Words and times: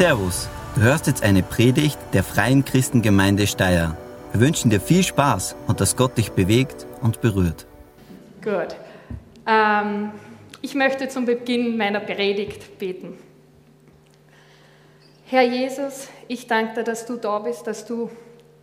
Servus, 0.00 0.48
du 0.74 0.80
hörst 0.80 1.08
jetzt 1.08 1.22
eine 1.22 1.42
Predigt 1.42 1.98
der 2.14 2.24
Freien 2.24 2.64
Christengemeinde 2.64 3.46
Steyr. 3.46 3.98
Wir 4.32 4.40
wünschen 4.40 4.70
dir 4.70 4.80
viel 4.80 5.02
Spaß 5.02 5.56
und 5.66 5.82
dass 5.82 5.94
Gott 5.94 6.16
dich 6.16 6.32
bewegt 6.32 6.86
und 7.02 7.20
berührt. 7.20 7.66
Gut. 8.42 8.74
Ähm, 9.46 10.12
ich 10.62 10.74
möchte 10.74 11.10
zum 11.10 11.26
Beginn 11.26 11.76
meiner 11.76 12.00
Predigt 12.00 12.78
beten. 12.78 13.18
Herr 15.26 15.42
Jesus, 15.42 16.08
ich 16.28 16.46
danke 16.46 16.76
dir, 16.76 16.84
dass 16.84 17.04
du 17.04 17.16
da 17.16 17.38
bist, 17.40 17.66
dass 17.66 17.84
du 17.84 18.08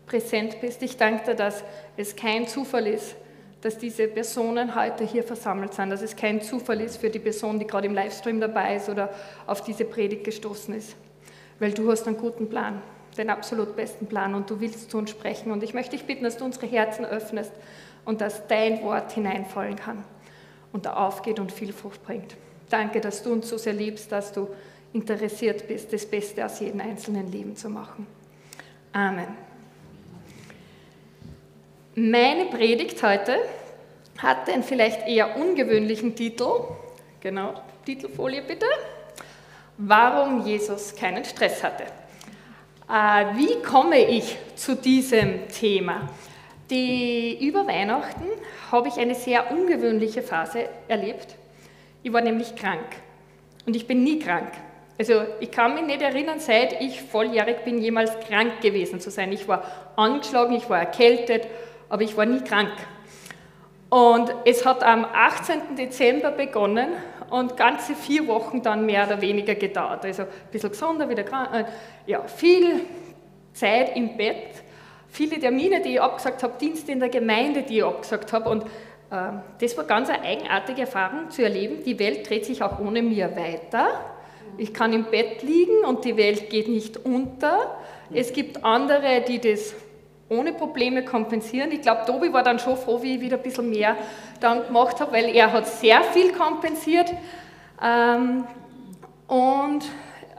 präsent 0.07 0.59
bist. 0.59 0.81
Ich 0.81 0.97
danke 0.97 1.23
dir, 1.23 1.35
dass 1.35 1.63
es 1.97 2.15
kein 2.15 2.47
Zufall 2.47 2.87
ist, 2.87 3.15
dass 3.61 3.77
diese 3.77 4.07
Personen 4.07 4.73
heute 4.73 5.03
hier 5.03 5.23
versammelt 5.23 5.75
sind, 5.75 5.91
dass 5.91 6.01
es 6.01 6.15
kein 6.15 6.41
Zufall 6.41 6.81
ist 6.81 6.97
für 6.97 7.11
die 7.11 7.19
Person, 7.19 7.59
die 7.59 7.67
gerade 7.67 7.85
im 7.85 7.93
Livestream 7.93 8.41
dabei 8.41 8.77
ist 8.77 8.89
oder 8.89 9.11
auf 9.45 9.61
diese 9.61 9.85
Predigt 9.85 10.23
gestoßen 10.23 10.73
ist. 10.73 10.95
Weil 11.59 11.71
du 11.71 11.89
hast 11.91 12.07
einen 12.07 12.17
guten 12.17 12.49
Plan, 12.49 12.81
den 13.17 13.29
absolut 13.29 13.75
besten 13.75 14.07
Plan 14.07 14.35
und 14.35 14.49
du 14.49 14.59
willst 14.59 14.91
zu 14.91 14.97
uns 14.97 15.09
sprechen. 15.09 15.51
Und 15.51 15.63
ich 15.63 15.73
möchte 15.73 15.95
dich 15.95 16.05
bitten, 16.05 16.23
dass 16.23 16.37
du 16.37 16.45
unsere 16.45 16.67
Herzen 16.67 17.05
öffnest 17.05 17.51
und 18.05 18.21
dass 18.21 18.47
dein 18.47 18.83
Wort 18.83 19.11
hineinfallen 19.11 19.75
kann 19.75 20.03
und 20.71 20.85
da 20.85 20.93
aufgeht 20.93 21.39
und 21.39 21.51
viel 21.51 21.73
Frucht 21.73 22.03
bringt. 22.03 22.35
Danke, 22.69 23.01
dass 23.01 23.23
du 23.23 23.31
uns 23.31 23.49
so 23.49 23.57
sehr 23.57 23.73
liebst, 23.73 24.11
dass 24.11 24.33
du 24.33 24.47
interessiert 24.93 25.67
bist, 25.67 25.91
das 25.93 26.05
Beste 26.05 26.45
aus 26.45 26.59
jedem 26.59 26.81
einzelnen 26.81 27.31
Leben 27.31 27.55
zu 27.55 27.69
machen. 27.69 28.07
Amen. 28.93 29.27
Meine 31.95 32.45
Predigt 32.45 33.01
heute 33.03 33.37
hat 34.17 34.49
einen 34.49 34.63
vielleicht 34.63 35.07
eher 35.07 35.37
ungewöhnlichen 35.37 36.15
Titel. 36.15 36.47
Genau, 37.21 37.53
Titelfolie 37.85 38.43
bitte. 38.43 38.65
Warum 39.77 40.45
Jesus 40.45 40.95
keinen 40.95 41.23
Stress 41.23 41.63
hatte. 41.63 41.83
Äh, 42.89 43.37
wie 43.37 43.61
komme 43.61 43.99
ich 43.99 44.37
zu 44.55 44.75
diesem 44.75 45.47
Thema? 45.49 46.09
Die, 46.69 47.47
über 47.47 47.67
Weihnachten 47.67 48.25
habe 48.71 48.87
ich 48.87 48.97
eine 48.97 49.15
sehr 49.15 49.51
ungewöhnliche 49.51 50.21
Phase 50.21 50.67
erlebt. 50.87 51.35
Ich 52.03 52.11
war 52.11 52.21
nämlich 52.21 52.55
krank 52.55 52.87
und 53.65 53.75
ich 53.75 53.87
bin 53.87 54.03
nie 54.03 54.19
krank. 54.19 54.51
Also 54.99 55.21
ich 55.39 55.51
kann 55.51 55.75
mich 55.75 55.85
nicht 55.85 56.01
erinnern, 56.01 56.39
seit 56.39 56.81
ich 56.81 57.01
volljährig 57.01 57.63
bin, 57.63 57.77
jemals 57.77 58.19
krank 58.27 58.61
gewesen 58.61 58.99
zu 58.99 59.11
sein. 59.11 59.31
Ich 59.31 59.47
war 59.47 59.63
angeschlagen, 59.95 60.55
ich 60.55 60.69
war 60.69 60.79
erkältet 60.79 61.47
aber 61.89 62.01
ich 62.01 62.15
war 62.17 62.25
nie 62.25 62.41
krank. 62.41 62.73
Und 63.89 64.33
es 64.45 64.65
hat 64.65 64.83
am 64.83 65.05
18. 65.05 65.75
Dezember 65.77 66.31
begonnen 66.31 66.89
und 67.29 67.57
ganze 67.57 67.95
vier 67.95 68.27
Wochen 68.27 68.61
dann 68.61 68.85
mehr 68.85 69.05
oder 69.05 69.21
weniger 69.21 69.55
gedauert. 69.55 70.05
Also 70.05 70.23
ein 70.23 70.29
bisschen 70.51 70.71
gesunder, 70.71 71.09
wieder 71.09 71.23
krank. 71.23 71.49
Äh, 71.53 71.65
ja, 72.05 72.23
viel 72.23 72.81
Zeit 73.53 73.95
im 73.95 74.15
Bett, 74.17 74.63
viele 75.09 75.39
Termine, 75.39 75.81
die 75.81 75.93
ich 75.93 76.01
abgesagt 76.01 76.43
habe, 76.43 76.53
Dienste 76.59 76.91
in 76.91 76.99
der 76.99 77.09
Gemeinde, 77.09 77.63
die 77.63 77.77
ich 77.77 77.83
abgesagt 77.83 78.31
habe. 78.33 78.49
Und 78.49 78.63
äh, 78.63 79.33
das 79.59 79.77
war 79.77 79.85
ganz 79.85 80.09
eine 80.09 80.23
eigenartige 80.23 80.81
Erfahrung 80.81 81.29
zu 81.29 81.43
erleben. 81.43 81.83
Die 81.83 81.97
Welt 81.99 82.29
dreht 82.29 82.45
sich 82.45 82.61
auch 82.61 82.79
ohne 82.79 83.01
mir 83.01 83.35
weiter. 83.35 83.87
Ich 84.57 84.73
kann 84.73 84.93
im 84.93 85.05
Bett 85.05 85.43
liegen 85.43 85.85
und 85.85 86.05
die 86.05 86.17
Welt 86.17 86.49
geht 86.49 86.67
nicht 86.67 86.97
unter. 86.97 87.77
Es 88.13 88.33
gibt 88.33 88.63
andere, 88.63 89.21
die 89.27 89.39
das 89.39 89.75
ohne 90.29 90.53
Probleme 90.53 91.05
kompensieren. 91.05 91.71
Ich 91.71 91.81
glaube, 91.81 92.05
Tobi 92.05 92.33
war 92.33 92.43
dann 92.43 92.59
schon 92.59 92.77
froh, 92.77 93.01
wie 93.01 93.15
ich 93.15 93.21
wieder 93.21 93.37
ein 93.37 93.43
bisschen 93.43 93.69
mehr 93.69 93.95
dann 94.39 94.65
gemacht 94.65 94.99
habe, 94.99 95.13
weil 95.13 95.33
er 95.33 95.51
hat 95.51 95.67
sehr 95.67 96.03
viel 96.03 96.33
kompensiert. 96.33 97.13
Ähm, 97.81 98.43
und 99.27 99.85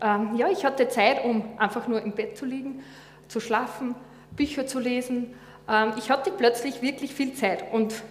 ähm, 0.02 0.36
ja, 0.36 0.48
ich 0.48 0.64
hatte 0.64 0.88
Zeit, 0.88 1.24
um 1.24 1.42
einfach 1.58 1.88
nur 1.88 2.02
im 2.02 2.12
Bett 2.12 2.36
zu 2.36 2.44
liegen, 2.44 2.82
zu 3.28 3.40
schlafen, 3.40 3.94
Bücher 4.36 4.66
zu 4.66 4.78
lesen. 4.78 5.34
Ähm, 5.68 5.92
ich 5.96 6.10
hatte 6.10 6.30
plötzlich 6.30 6.82
wirklich 6.82 7.14
viel 7.14 7.34
Zeit. 7.34 7.64
Und 7.72 8.02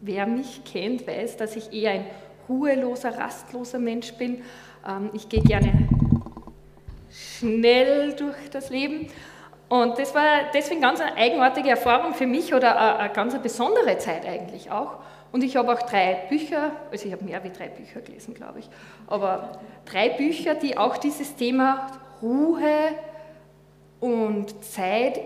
wer 0.00 0.26
mich 0.26 0.64
kennt, 0.64 1.06
weiß, 1.06 1.36
dass 1.36 1.56
ich 1.56 1.72
eher 1.72 1.92
ein 1.92 2.06
ruheloser, 2.48 3.18
rastloser 3.18 3.78
Mensch 3.78 4.12
bin. 4.14 4.42
Ähm, 4.86 5.10
ich 5.14 5.28
gehe 5.28 5.42
gerne 5.42 5.88
schnell 7.10 8.12
durch 8.12 8.50
das 8.50 8.70
Leben 8.70 9.08
und 9.70 10.00
das 10.00 10.16
war 10.16 10.50
deswegen 10.52 10.80
ganz 10.80 11.00
eine 11.00 11.16
eigenartige 11.16 11.70
Erfahrung 11.70 12.12
für 12.12 12.26
mich 12.26 12.52
oder 12.52 12.98
eine, 12.98 13.12
ganz 13.12 13.38
besondere 13.38 13.98
Zeit 13.98 14.26
eigentlich 14.26 14.68
auch. 14.68 14.96
Und 15.30 15.44
ich 15.44 15.54
habe 15.56 15.72
auch 15.72 15.82
drei 15.82 16.24
Bücher, 16.28 16.72
also 16.90 17.06
ich 17.06 17.12
habe 17.12 17.24
mehr 17.24 17.44
wie 17.44 17.50
drei 17.50 17.68
Bücher 17.68 18.00
gelesen, 18.00 18.34
glaube 18.34 18.58
ich, 18.58 18.68
aber 19.06 19.60
drei 19.84 20.08
Bücher, 20.08 20.56
die 20.56 20.76
auch 20.76 20.96
dieses 20.96 21.36
Thema 21.36 21.86
Ruhe 22.20 22.96
und 24.00 24.64
Zeit 24.64 25.20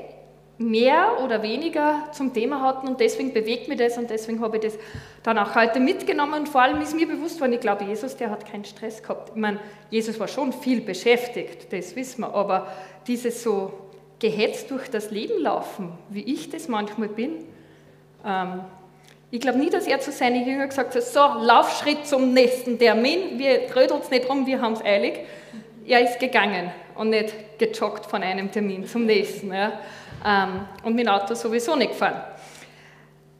mehr 0.58 1.22
oder 1.24 1.42
weniger 1.42 2.10
zum 2.12 2.34
Thema 2.34 2.60
hatten 2.60 2.86
und 2.86 3.00
deswegen 3.00 3.32
bewegt 3.32 3.68
mich 3.68 3.78
das 3.78 3.96
und 3.96 4.10
deswegen 4.10 4.42
habe 4.42 4.58
ich 4.58 4.64
das 4.64 4.78
dann 5.22 5.38
auch 5.38 5.54
heute 5.54 5.80
mitgenommen 5.80 6.40
und 6.40 6.48
vor 6.50 6.60
allem 6.60 6.82
ist 6.82 6.94
mir 6.94 7.08
bewusst 7.08 7.40
worden, 7.40 7.54
ich 7.54 7.60
glaube, 7.60 7.84
Jesus, 7.84 8.14
der 8.18 8.30
hat 8.30 8.44
keinen 8.44 8.66
Stress 8.66 9.02
gehabt. 9.02 9.30
Ich 9.30 9.40
meine, 9.40 9.58
Jesus 9.88 10.20
war 10.20 10.28
schon 10.28 10.52
viel 10.52 10.82
beschäftigt, 10.82 11.72
das 11.72 11.96
wissen 11.96 12.20
wir, 12.20 12.34
aber 12.34 12.68
dieses 13.06 13.42
so 13.42 13.72
gehetzt 14.24 14.70
durch 14.70 14.88
das 14.88 15.10
Leben 15.10 15.38
laufen, 15.42 15.92
wie 16.08 16.22
ich 16.22 16.48
das 16.48 16.66
manchmal 16.66 17.08
bin. 17.08 17.44
Ähm, 18.24 18.60
ich 19.30 19.38
glaube 19.38 19.58
nie, 19.58 19.68
dass 19.68 19.86
er 19.86 20.00
zu 20.00 20.12
seinen 20.12 20.46
Jüngern 20.46 20.70
gesagt 20.70 20.94
hat, 20.94 21.02
so, 21.02 21.20
Laufschritt 21.20 22.06
zum 22.06 22.32
nächsten 22.32 22.78
Termin, 22.78 23.38
wir 23.38 23.66
trödeln 23.66 24.00
es 24.00 24.08
nicht 24.08 24.26
rum, 24.26 24.46
wir 24.46 24.62
haben 24.62 24.72
es 24.72 24.82
eilig. 24.82 25.20
Er 25.86 26.00
ist 26.00 26.18
gegangen 26.18 26.70
und 26.94 27.10
nicht 27.10 27.58
gejoggt 27.58 28.06
von 28.06 28.22
einem 28.22 28.50
Termin 28.50 28.86
zum 28.86 29.04
nächsten. 29.04 29.52
Ja. 29.52 29.78
Ähm, 30.24 30.68
und 30.84 30.94
mit 30.94 31.04
dem 31.04 31.12
Auto 31.12 31.34
sowieso 31.34 31.76
nicht 31.76 31.90
gefahren. 31.90 32.22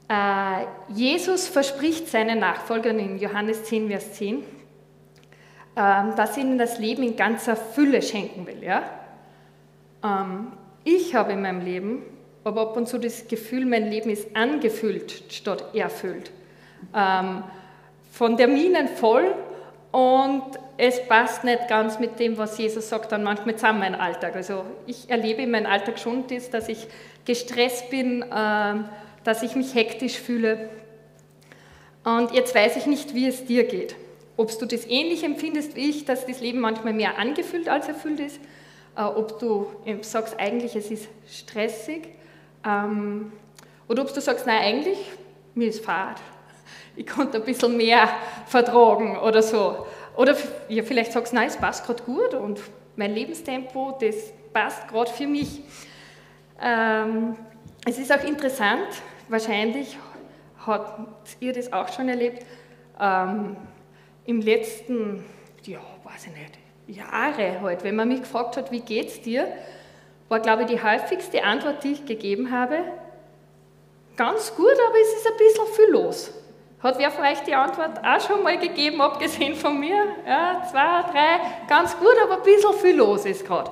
Äh, 0.07 0.67
Jesus 0.93 1.49
verspricht 1.49 2.09
seinen 2.09 2.41
Nachfolgern 2.41 2.99
in 2.99 3.19
Johannes 3.19 3.65
10, 3.65 3.89
Vers 3.89 4.13
10, 4.13 4.35
ähm, 5.77 6.15
dass 6.15 6.37
er 6.37 6.43
ihnen 6.43 6.59
das 6.59 6.79
Leben 6.79 7.03
in 7.05 7.17
ganzer 7.17 7.57
Fülle 7.57 8.03
schenken 8.03 8.47
will. 8.47 8.63
Ja? 8.63 8.83
Ähm, 10.05 10.53
ich 10.85 11.15
habe 11.15 11.33
in 11.33 11.43
meinem 11.43 11.65
Leben 11.65 12.03
aber 12.45 12.61
ab 12.61 12.77
und 12.77 12.87
zu 12.87 12.99
das 12.99 13.27
Gefühl, 13.27 13.65
mein 13.65 13.91
Leben 13.91 14.11
ist 14.11 14.37
angefüllt 14.37 15.25
statt 15.31 15.75
erfüllt. 15.75 16.31
Ähm, 16.95 17.43
von 18.11 18.37
Terminen 18.37 18.87
voll 18.89 19.35
und 19.91 20.43
es 20.77 21.07
passt 21.09 21.45
nicht 21.45 21.69
ganz 21.69 21.99
mit 21.99 22.19
dem, 22.21 22.37
was 22.37 22.59
Jesus 22.59 22.89
sagt, 22.89 23.13
dann 23.13 23.23
manchmal 23.23 23.57
zusammen 23.57 23.79
mein 23.81 23.95
Alltag. 23.95 24.37
Also 24.37 24.65
ich 24.87 25.09
erlebe 25.09 25.43
in 25.43 25.51
meinem 25.51 25.67
Alltag 25.67 25.99
schon 25.99 26.27
das, 26.27 26.51
dass 26.51 26.69
ich 26.69 26.87
gestresst 27.25 27.91
bin, 27.91 28.23
äh, 28.23 28.75
dass 29.25 29.43
ich 29.43 29.57
mich 29.57 29.75
hektisch 29.75 30.19
fühle. 30.19 30.69
Und 32.05 32.33
jetzt 32.33 32.55
weiß 32.55 32.77
ich 32.77 32.87
nicht, 32.87 33.15
wie 33.15 33.27
es 33.27 33.47
dir 33.47 33.65
geht. 33.65 33.97
Ob 34.37 34.57
du 34.59 34.67
das 34.67 34.87
ähnlich 34.87 35.25
empfindest 35.25 35.77
wie 35.77 35.89
ich, 35.89 36.05
dass 36.05 36.27
das 36.27 36.41
Leben 36.41 36.61
manchmal 36.61 36.93
mehr 36.93 37.19
angefüllt 37.19 37.69
als 37.69 37.89
erfüllt 37.89 38.21
ist 38.21 38.39
ob 38.97 39.39
du 39.39 39.67
sagst, 40.03 40.39
eigentlich 40.39 40.77
es 40.77 40.91
ist 40.91 41.09
stressig, 41.29 42.09
ähm, 42.65 43.33
oder 43.89 44.03
ob 44.03 44.15
du 44.15 44.21
sagst, 44.21 44.47
nein, 44.47 44.63
eigentlich, 44.63 44.99
mir 45.55 45.69
ist 45.69 45.85
fad. 45.85 46.21
Ich 46.97 47.07
konnte 47.07 47.39
ein 47.39 47.45
bisschen 47.45 47.77
mehr 47.77 48.09
vertragen 48.47 49.19
oder 49.19 49.43
so. 49.43 49.87
Oder 50.17 50.37
ja, 50.69 50.83
vielleicht 50.83 51.13
sagst 51.13 51.33
du, 51.33 51.37
nein, 51.37 51.49
es 51.49 51.57
passt 51.57 51.85
gerade 51.85 52.03
gut 52.05 52.35
und 52.35 52.61
mein 52.97 53.13
Lebenstempo, 53.15 53.99
das 54.01 54.33
passt 54.53 54.87
gerade 54.89 55.11
für 55.11 55.27
mich. 55.27 55.63
Ähm, 56.63 57.37
es 57.85 57.99
ist 57.99 58.13
auch 58.13 58.23
interessant, 58.25 58.89
wahrscheinlich 59.29 59.99
habt 60.65 61.37
ihr 61.41 61.53
das 61.53 61.73
auch 61.73 61.93
schon 61.93 62.09
erlebt, 62.09 62.47
ähm, 63.01 63.57
im 64.25 64.41
letzten, 64.41 65.25
ja, 65.65 65.81
weiß 66.05 66.29
ich 66.29 66.33
nicht, 66.33 66.59
Jahre 66.87 67.61
halt, 67.61 67.85
wenn 67.85 67.97
man 67.97 68.09
mich 68.09 68.21
gefragt 68.21 68.57
hat, 68.57 68.71
wie 68.71 68.81
geht's 68.81 69.21
dir, 69.21 69.47
war, 70.29 70.41
glaube 70.41 70.63
ich, 70.63 70.69
die 70.69 70.83
häufigste 70.83 71.43
Antwort, 71.45 71.85
die 71.85 71.93
ich 71.93 72.07
gegeben 72.07 72.51
habe, 72.51 72.79
ganz 74.17 74.55
gut, 74.55 74.73
aber 74.89 74.97
es 75.01 75.15
ist 75.15 75.27
ein 75.27 75.37
bisschen 75.37 75.75
viel 75.75 75.93
los. 75.93 76.33
Hat 76.81 76.99
wer 76.99 77.11
von 77.11 77.25
euch 77.25 77.41
die 77.41 77.55
Antwort 77.55 77.99
auch 78.05 78.21
schon 78.21 78.43
mal 78.43 78.59
gegeben, 78.59 79.01
abgesehen 79.01 79.55
von 79.55 79.81
mir? 79.81 80.05
Ja, 80.27 80.63
zwei, 80.71 81.03
drei, 81.11 81.41
ganz 81.67 81.97
gut, 81.97 82.15
aber 82.23 82.37
ein 82.37 82.43
bisschen 82.43 82.75
viel 82.75 82.97
los 82.97 83.25
ist 83.25 83.47
gerade. 83.47 83.71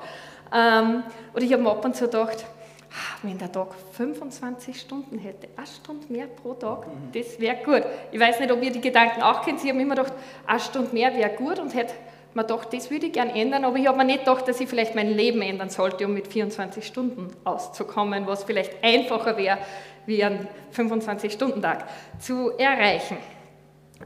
Ähm, 0.52 1.02
und 1.32 1.42
ich 1.42 1.52
habe 1.52 1.62
mir 1.62 1.70
ab 1.70 1.84
und 1.84 1.94
zu 1.94 2.04
gedacht, 2.04 2.44
ah, 2.90 3.18
wenn 3.22 3.36
der 3.36 3.52
Tag 3.52 3.68
25 3.92 4.80
Stunden 4.80 5.18
hätte, 5.18 5.48
eine 5.56 5.66
Stunde 5.66 6.06
mehr 6.10 6.26
pro 6.26 6.54
Tag, 6.54 6.86
mhm. 6.86 7.12
das 7.12 7.38
wäre 7.38 7.56
gut. 7.56 7.82
Ich 8.10 8.20
weiß 8.20 8.40
nicht, 8.40 8.50
ob 8.50 8.62
ihr 8.62 8.72
die 8.72 8.80
Gedanken 8.80 9.22
auch 9.22 9.44
kennt. 9.44 9.62
Ich 9.62 9.70
habe 9.70 9.80
immer 9.80 9.94
gedacht, 9.94 10.14
eine 10.46 10.60
Stunde 10.60 10.90
mehr 10.92 11.14
wäre 11.14 11.30
gut 11.30 11.58
und 11.58 11.74
hätte 11.74 11.94
mir 12.34 12.42
gedacht, 12.42 12.72
das 12.72 12.90
würde 12.90 13.06
ich 13.06 13.12
gerne 13.12 13.34
ändern, 13.34 13.64
aber 13.64 13.76
ich 13.76 13.86
habe 13.86 13.98
mir 13.98 14.04
nicht 14.04 14.20
gedacht, 14.20 14.46
dass 14.48 14.60
ich 14.60 14.68
vielleicht 14.68 14.94
mein 14.94 15.10
Leben 15.10 15.42
ändern 15.42 15.70
sollte, 15.70 16.06
um 16.06 16.14
mit 16.14 16.28
24 16.28 16.86
Stunden 16.86 17.28
auszukommen, 17.44 18.26
was 18.26 18.44
vielleicht 18.44 18.82
einfacher 18.82 19.36
wäre, 19.36 19.58
wie 20.06 20.22
einen 20.22 20.48
25-Stunden-Tag 20.74 21.84
zu 22.18 22.52
erreichen. 22.58 23.18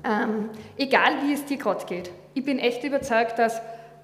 Ähm, 0.04 0.50
egal 0.76 1.22
wie 1.22 1.32
es 1.32 1.44
dir 1.44 1.56
gerade 1.56 1.84
geht, 1.86 2.10
ich 2.34 2.44
bin 2.44 2.58
echt 2.58 2.84
überzeugt, 2.84 3.38
dass 3.38 3.62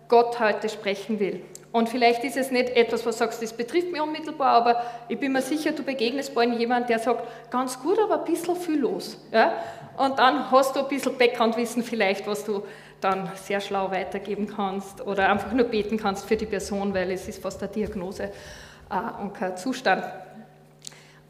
Gott 0.08 0.40
heute 0.40 0.68
sprechen 0.68 1.20
will. 1.20 1.42
Und 1.72 1.88
vielleicht 1.88 2.22
ist 2.22 2.36
es 2.36 2.50
nicht 2.50 2.68
etwas, 2.76 3.06
was 3.06 3.16
du 3.16 3.24
sagst, 3.24 3.42
das 3.42 3.54
betrifft 3.54 3.90
mich 3.90 4.00
unmittelbar, 4.00 4.50
aber 4.50 4.82
ich 5.08 5.18
bin 5.18 5.32
mir 5.32 5.40
sicher, 5.40 5.72
du 5.72 5.82
begegnest 5.82 6.34
bald 6.34 6.58
jemand, 6.58 6.90
der 6.90 6.98
sagt, 6.98 7.50
ganz 7.50 7.80
gut, 7.80 7.98
aber 7.98 8.18
ein 8.18 8.24
bisschen 8.24 8.56
viel 8.56 8.78
los. 8.78 9.16
Ja? 9.32 9.54
Und 9.96 10.18
dann 10.18 10.50
hast 10.50 10.76
du 10.76 10.80
ein 10.80 10.88
bisschen 10.88 11.16
Background-Wissen 11.16 11.82
vielleicht, 11.82 12.26
was 12.26 12.44
du 12.44 12.62
dann 13.02 13.30
sehr 13.34 13.60
schlau 13.60 13.90
weitergeben 13.90 14.46
kannst 14.46 15.06
oder 15.06 15.28
einfach 15.28 15.52
nur 15.52 15.66
beten 15.66 15.98
kannst 15.98 16.26
für 16.26 16.36
die 16.36 16.46
Person, 16.46 16.94
weil 16.94 17.10
es 17.10 17.28
ist 17.28 17.42
fast 17.42 17.62
eine 17.62 17.70
Diagnose 17.70 18.24
äh, 18.90 19.22
und 19.22 19.34
kein 19.34 19.56
Zustand. 19.56 20.04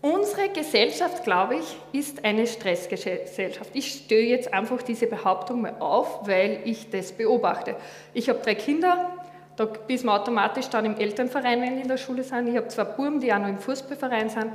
Unsere 0.01 0.49
Gesellschaft, 0.49 1.23
glaube 1.23 1.55
ich, 1.57 1.77
ist 1.93 2.25
eine 2.25 2.49
Stressgesellschaft. 2.49 3.71
Ich 3.73 3.93
störe 3.93 4.23
jetzt 4.23 4.53
einfach 4.53 4.83
diese 4.83 5.07
Behauptung 5.07 5.63
mal 5.63 5.77
auf, 5.79 6.27
weil 6.27 6.59
ich 6.65 6.91
das 6.91 7.13
beobachte. 7.13 7.77
Ich 8.13 8.29
habe 8.29 8.41
drei 8.41 8.57
Kinder, 8.57 9.13
da 9.55 9.67
bist 9.67 10.05
man 10.05 10.21
automatisch 10.21 10.69
dann 10.71 10.87
im 10.87 10.97
Elternverein, 10.97 11.63
wenn 11.63 11.77
die 11.77 11.83
in 11.83 11.89
der 11.89 11.99
Schule 11.99 12.25
sind. 12.25 12.49
Ich 12.49 12.57
habe 12.57 12.67
zwei 12.67 12.83
Buben, 12.83 13.21
die 13.21 13.33
auch 13.33 13.39
noch 13.39 13.49
im 13.49 13.59
Fußballverein 13.59 14.29
sind. 14.29 14.51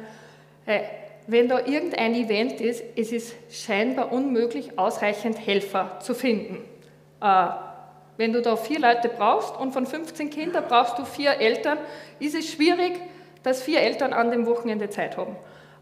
Hey, 0.65 0.81
wenn 1.27 1.47
da 1.47 1.59
irgendein 1.59 2.15
Event 2.15 2.59
ist, 2.59 2.83
es 2.97 3.13
ist 3.13 3.33
scheinbar 3.49 4.11
unmöglich, 4.11 4.77
ausreichend 4.77 5.45
Helfer 5.45 5.99
zu 6.01 6.13
finden. 6.13 6.57
Äh, 7.21 7.47
wenn 8.17 8.33
du 8.33 8.41
da 8.41 8.55
vier 8.55 8.79
Leute 8.79 9.09
brauchst 9.09 9.55
und 9.57 9.71
von 9.71 9.85
15 9.85 10.29
Kindern 10.29 10.63
brauchst 10.67 10.97
du 10.97 11.05
vier 11.05 11.39
Eltern, 11.39 11.77
ist 12.19 12.35
es 12.35 12.51
schwierig, 12.51 12.99
dass 13.43 13.61
vier 13.61 13.81
Eltern 13.81 14.13
an 14.13 14.31
dem 14.31 14.45
Wochenende 14.47 14.89
Zeit 14.89 15.17
haben. 15.17 15.35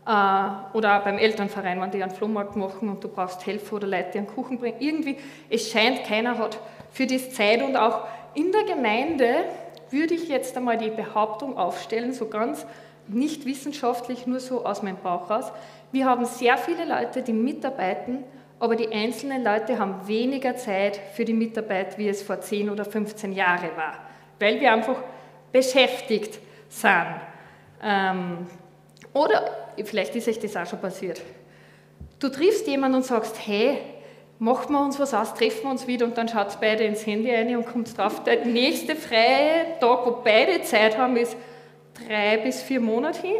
Äh, 0.05 0.77
oder 0.77 0.99
beim 0.99 1.17
Elternverein, 1.17 1.81
wenn 1.81 1.91
die 1.91 2.03
einen 2.03 2.11
Flohmarkt 2.11 2.55
machen 2.55 2.89
und 2.89 3.03
du 3.03 3.07
brauchst 3.07 3.45
Helfer 3.45 3.77
oder 3.77 3.87
Leute, 3.87 4.11
die 4.13 4.17
einen 4.19 4.27
Kuchen 4.27 4.59
bringen. 4.59 4.77
Irgendwie, 4.79 5.17
es 5.49 5.71
scheint, 5.71 6.03
keiner 6.03 6.37
hat 6.37 6.59
für 6.91 7.07
das 7.07 7.31
Zeit 7.31 7.63
und 7.63 7.75
auch 7.75 8.01
in 8.33 8.51
der 8.51 8.63
Gemeinde 8.63 9.45
würde 9.89 10.13
ich 10.13 10.27
jetzt 10.27 10.57
einmal 10.57 10.77
die 10.77 10.89
Behauptung 10.89 11.57
aufstellen, 11.57 12.13
so 12.13 12.27
ganz 12.27 12.65
nicht 13.07 13.45
wissenschaftlich, 13.45 14.27
nur 14.27 14.39
so 14.39 14.65
aus 14.65 14.83
meinem 14.83 14.97
Bauch 14.97 15.29
raus. 15.29 15.51
Wir 15.91 16.05
haben 16.05 16.25
sehr 16.25 16.57
viele 16.57 16.85
Leute, 16.85 17.21
die 17.21 17.33
mitarbeiten, 17.33 18.23
aber 18.59 18.75
die 18.75 18.91
einzelnen 18.91 19.43
Leute 19.43 19.77
haben 19.79 20.07
weniger 20.07 20.55
Zeit 20.55 20.99
für 21.13 21.25
die 21.25 21.33
Mitarbeit, 21.33 21.97
wie 21.97 22.07
es 22.07 22.21
vor 22.21 22.39
10 22.39 22.69
oder 22.69 22.85
15 22.85 23.33
Jahren 23.33 23.69
war, 23.75 23.99
weil 24.39 24.59
wir 24.59 24.71
einfach 24.71 24.97
beschäftigt 25.51 26.39
sind. 26.69 27.15
Ähm, 27.83 28.47
oder 29.13 29.73
vielleicht 29.83 30.15
ist 30.15 30.27
euch 30.27 30.39
das 30.39 30.55
auch 30.55 30.65
schon 30.65 30.79
passiert. 30.79 31.21
Du 32.19 32.29
triffst 32.29 32.67
jemanden 32.67 32.97
und 32.97 33.05
sagst, 33.05 33.35
hey, 33.45 33.77
machen 34.39 34.73
wir 34.73 34.83
uns 34.83 34.99
was 34.99 35.13
aus, 35.13 35.33
treffen 35.33 35.63
wir 35.63 35.71
uns 35.71 35.87
wieder 35.87 36.05
und 36.05 36.17
dann 36.17 36.27
schaut 36.27 36.59
beide 36.59 36.83
ins 36.83 37.05
Handy 37.05 37.31
ein 37.31 37.55
und 37.55 37.65
kommt 37.65 37.97
drauf. 37.97 38.23
Der 38.23 38.45
nächste 38.45 38.95
freie 38.95 39.79
Tag, 39.79 40.05
wo 40.05 40.21
beide 40.23 40.61
Zeit 40.63 40.97
haben, 40.97 41.17
ist 41.17 41.35
drei 42.07 42.37
bis 42.37 42.61
vier 42.61 42.79
Monate 42.79 43.21
hin. 43.21 43.35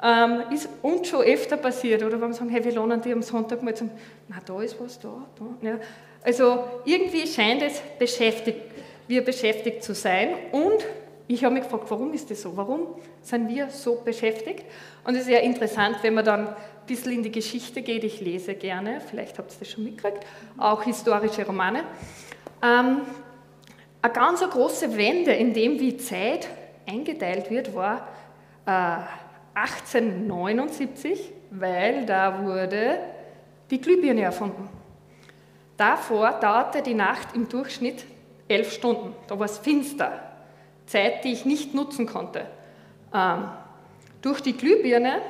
Ähm, 0.00 0.42
ist 0.52 0.68
uns 0.82 1.08
schon 1.08 1.22
öfter 1.22 1.56
passiert, 1.56 2.02
oder 2.02 2.20
wenn 2.20 2.28
wir 2.28 2.34
sagen, 2.34 2.50
hey, 2.50 2.64
wir 2.64 2.72
lernen 2.72 3.00
die 3.00 3.12
am 3.12 3.22
Sonntag 3.22 3.62
mal 3.62 3.74
zum, 3.74 3.90
na, 4.28 4.36
da 4.44 4.62
ist 4.62 4.80
was, 4.80 4.98
da, 5.00 5.26
da. 5.36 5.68
Ja. 5.68 5.78
Also 6.22 6.64
irgendwie 6.84 7.26
scheint 7.26 7.62
es 7.62 7.80
beschäftigt, 7.98 8.60
wir 9.08 9.24
beschäftigt 9.24 9.82
zu 9.82 9.94
sein 9.94 10.34
und 10.52 10.84
ich 11.26 11.44
habe 11.44 11.54
mich 11.54 11.64
gefragt, 11.64 11.84
warum 11.88 12.12
ist 12.14 12.30
das 12.30 12.42
so? 12.42 12.56
Warum 12.56 12.86
sind 13.22 13.48
wir 13.48 13.68
so 13.68 13.96
beschäftigt? 13.96 14.64
Und 15.04 15.14
es 15.14 15.22
ist 15.22 15.30
ja 15.30 15.40
interessant, 15.40 15.96
wenn 16.02 16.14
man 16.14 16.24
dann 16.24 16.48
ein 16.48 16.56
bisschen 16.86 17.12
in 17.12 17.22
die 17.22 17.32
Geschichte 17.32 17.82
geht. 17.82 18.02
Ich 18.04 18.20
lese 18.20 18.54
gerne, 18.54 19.00
vielleicht 19.00 19.38
habt 19.38 19.52
ihr 19.52 19.56
das 19.60 19.70
schon 19.70 19.84
mitgekriegt, 19.84 20.24
auch 20.56 20.82
historische 20.82 21.44
Romane. 21.44 21.80
Ähm, 22.62 23.02
eine 24.00 24.12
ganz 24.12 24.40
große 24.40 24.96
Wende 24.96 25.32
in 25.32 25.52
dem, 25.52 25.78
wie 25.80 25.96
Zeit 25.96 26.48
eingeteilt 26.86 27.50
wird, 27.50 27.74
war 27.74 28.08
äh, 28.64 29.02
1879, 29.62 31.32
weil 31.50 32.06
da 32.06 32.44
wurde 32.44 32.98
die 33.70 33.80
Glühbirne 33.80 34.22
erfunden. 34.22 34.68
Davor 35.76 36.32
dauerte 36.32 36.82
die 36.82 36.94
Nacht 36.94 37.34
im 37.34 37.48
Durchschnitt 37.48 38.04
elf 38.48 38.72
Stunden. 38.72 39.14
Da 39.26 39.38
war 39.38 39.46
es 39.46 39.58
finster. 39.58 40.12
Zeit, 40.86 41.24
die 41.24 41.32
ich 41.32 41.44
nicht 41.44 41.74
nutzen 41.74 42.06
konnte. 42.06 42.46
Ähm, 43.14 43.48
durch 44.22 44.40
die 44.40 44.56
Glühbirne 44.56 45.20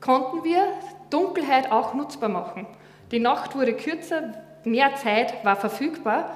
konnten 0.00 0.44
wir 0.44 0.64
Dunkelheit 1.10 1.70
auch 1.70 1.94
nutzbar 1.94 2.28
machen. 2.28 2.66
Die 3.10 3.20
Nacht 3.20 3.54
wurde 3.54 3.74
kürzer, 3.74 4.34
mehr 4.64 4.94
Zeit 4.96 5.44
war 5.44 5.56
verfügbar, 5.56 6.30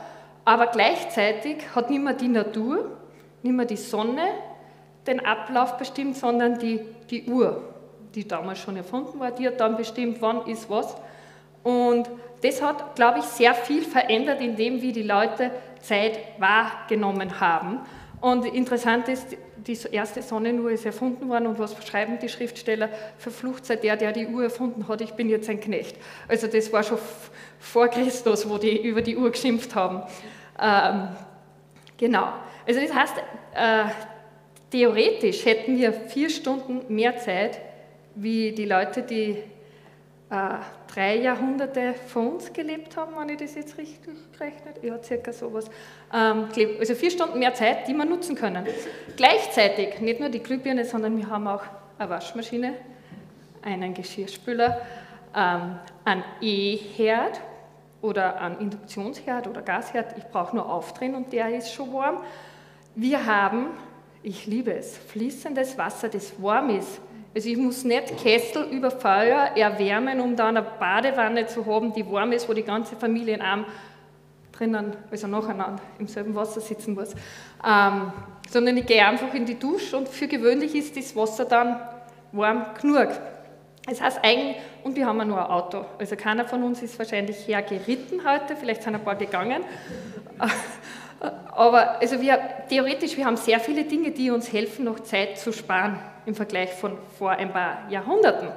aber 0.44 0.66
gleichzeitig 0.66 1.58
hat 1.74 1.90
nicht 1.90 2.02
mehr 2.02 2.14
die 2.14 2.28
Natur, 2.28 2.96
nicht 3.42 3.54
mehr 3.54 3.66
die 3.66 3.76
Sonne 3.76 4.28
den 5.06 5.24
Ablauf 5.24 5.78
bestimmt, 5.78 6.16
sondern 6.16 6.58
die, 6.58 6.80
die 7.10 7.24
Uhr, 7.24 7.62
die 8.14 8.26
damals 8.26 8.60
schon 8.60 8.76
erfunden 8.76 9.18
war, 9.18 9.30
die 9.30 9.46
hat 9.46 9.60
dann 9.60 9.76
bestimmt, 9.76 10.20
wann 10.20 10.46
ist 10.46 10.68
was. 10.70 10.96
Und 11.62 12.08
das 12.42 12.62
hat, 12.62 12.96
glaube 12.96 13.20
ich, 13.20 13.24
sehr 13.24 13.54
viel 13.54 13.82
verändert 13.82 14.40
in 14.40 14.56
dem, 14.56 14.82
wie 14.82 14.92
die 14.92 15.02
Leute 15.02 15.50
Zeit 15.80 16.18
wahrgenommen 16.38 17.40
haben. 17.40 17.80
Und 18.20 18.44
interessant 18.44 19.08
ist, 19.08 19.36
die 19.56 19.78
erste 19.90 20.22
Sonnenuhr 20.22 20.70
ist 20.70 20.86
erfunden 20.86 21.28
worden 21.28 21.46
und 21.48 21.58
was 21.58 21.74
schreiben 21.84 22.18
die 22.20 22.28
Schriftsteller? 22.28 22.88
Verflucht 23.18 23.66
sei 23.66 23.76
der, 23.76 23.96
der 23.96 24.12
die 24.12 24.26
Uhr 24.26 24.44
erfunden 24.44 24.86
hat, 24.86 25.00
ich 25.00 25.12
bin 25.12 25.28
jetzt 25.28 25.48
ein 25.48 25.60
Knecht. 25.60 25.96
Also 26.28 26.46
das 26.46 26.72
war 26.72 26.82
schon 26.82 26.98
vor 27.58 27.88
Christus, 27.88 28.48
wo 28.48 28.58
die 28.58 28.80
über 28.86 29.02
die 29.02 29.16
Uhr 29.16 29.30
geschimpft 29.30 29.74
haben. 29.74 30.02
Ähm, 30.60 31.08
genau. 31.96 32.32
Also 32.66 32.80
das 32.80 32.94
heißt, 32.94 33.14
äh, 33.54 33.84
theoretisch 34.72 35.44
hätten 35.44 35.78
wir 35.78 35.92
vier 35.92 36.30
Stunden 36.30 36.92
mehr 36.92 37.18
Zeit, 37.18 37.60
wie 38.14 38.52
die 38.52 38.64
Leute, 38.64 39.02
die 39.02 39.36
äh, 40.30 40.48
drei 40.92 41.16
Jahrhunderte 41.16 41.94
vor 42.06 42.32
uns 42.32 42.52
gelebt 42.52 42.96
haben, 42.96 43.12
wenn 43.18 43.28
ich 43.28 43.36
das 43.36 43.54
jetzt 43.54 43.76
richtig 43.76 44.02
gerechnet 44.32 44.82
Ja, 44.82 45.02
circa 45.02 45.32
sowas. 45.32 45.66
Ähm, 46.12 46.48
also 46.78 46.94
vier 46.94 47.10
Stunden 47.10 47.38
mehr 47.38 47.52
Zeit, 47.52 47.86
die 47.86 47.92
wir 47.92 48.06
nutzen 48.06 48.34
können. 48.34 48.66
Gleichzeitig 49.16 50.00
nicht 50.00 50.20
nur 50.20 50.30
die 50.30 50.40
Glühbirne, 50.40 50.86
sondern 50.86 51.16
wir 51.18 51.28
haben 51.28 51.46
auch 51.46 51.62
eine 51.98 52.08
Waschmaschine, 52.08 52.74
einen 53.60 53.92
Geschirrspüler, 53.92 54.80
ähm, 55.36 55.76
einen 56.04 56.24
E-Herd 56.40 57.40
oder 58.00 58.40
einen 58.40 58.58
Induktionsherd 58.58 59.46
oder 59.46 59.60
Gasherd. 59.60 60.16
Ich 60.16 60.24
brauche 60.24 60.56
nur 60.56 60.70
aufdrehen 60.70 61.14
und 61.14 61.30
der 61.32 61.54
ist 61.54 61.72
schon 61.72 61.92
warm. 61.92 62.22
Wir 62.94 63.24
haben, 63.24 63.68
ich 64.22 64.46
liebe 64.46 64.72
es, 64.72 64.96
fließendes 64.96 65.76
Wasser, 65.78 66.08
das 66.08 66.40
warm 66.40 66.70
ist 66.70 67.00
also 67.34 67.48
ich 67.48 67.56
muss 67.56 67.84
nicht 67.84 68.22
Kessel 68.22 68.64
über 68.64 68.90
Feuer 68.90 69.52
erwärmen, 69.56 70.20
um 70.20 70.36
da 70.36 70.48
eine 70.48 70.62
Badewanne 70.62 71.46
zu 71.46 71.64
haben, 71.64 71.92
die 71.92 72.06
warm 72.10 72.32
ist, 72.32 72.48
wo 72.48 72.52
die 72.52 72.62
ganze 72.62 72.94
Familie 72.94 73.34
in 73.34 73.40
einem 73.40 73.64
drinnen, 74.52 74.92
also 75.10 75.26
nacheinander 75.26 75.82
im 75.98 76.06
selben 76.06 76.34
Wasser 76.34 76.60
sitzen 76.60 76.94
muss. 76.94 77.14
Ähm, 77.66 78.12
sondern 78.50 78.76
ich 78.76 78.84
gehe 78.84 79.06
einfach 79.06 79.32
in 79.32 79.46
die 79.46 79.58
Dusche 79.58 79.96
und 79.96 80.08
für 80.08 80.28
gewöhnlich 80.28 80.74
ist 80.74 80.94
das 80.94 81.16
Wasser 81.16 81.46
dann 81.46 81.80
warm 82.32 82.66
genug. 82.78 83.08
Das 83.86 84.00
heißt 84.00 84.20
eigentlich, 84.22 84.56
und 84.84 84.94
wir 84.94 85.06
haben 85.06 85.18
ja 85.18 85.24
nur 85.24 85.38
ein 85.38 85.50
Auto. 85.50 85.86
Also 85.98 86.16
keiner 86.16 86.44
von 86.44 86.62
uns 86.62 86.82
ist 86.82 86.98
wahrscheinlich 86.98 87.48
hergeritten 87.48 88.20
heute, 88.28 88.56
vielleicht 88.56 88.82
sind 88.82 88.94
ein 88.94 89.02
paar 89.02 89.16
gegangen. 89.16 89.62
Aber 91.22 92.00
also 92.00 92.20
wir, 92.20 92.38
theoretisch, 92.68 93.16
wir 93.16 93.26
haben 93.26 93.36
sehr 93.36 93.60
viele 93.60 93.84
Dinge, 93.84 94.10
die 94.10 94.30
uns 94.30 94.52
helfen, 94.52 94.84
noch 94.84 95.00
Zeit 95.00 95.38
zu 95.38 95.52
sparen 95.52 95.98
im 96.26 96.34
Vergleich 96.34 96.72
von 96.72 96.98
vor 97.16 97.30
ein 97.30 97.52
paar 97.52 97.88
Jahrhunderten. 97.88 98.48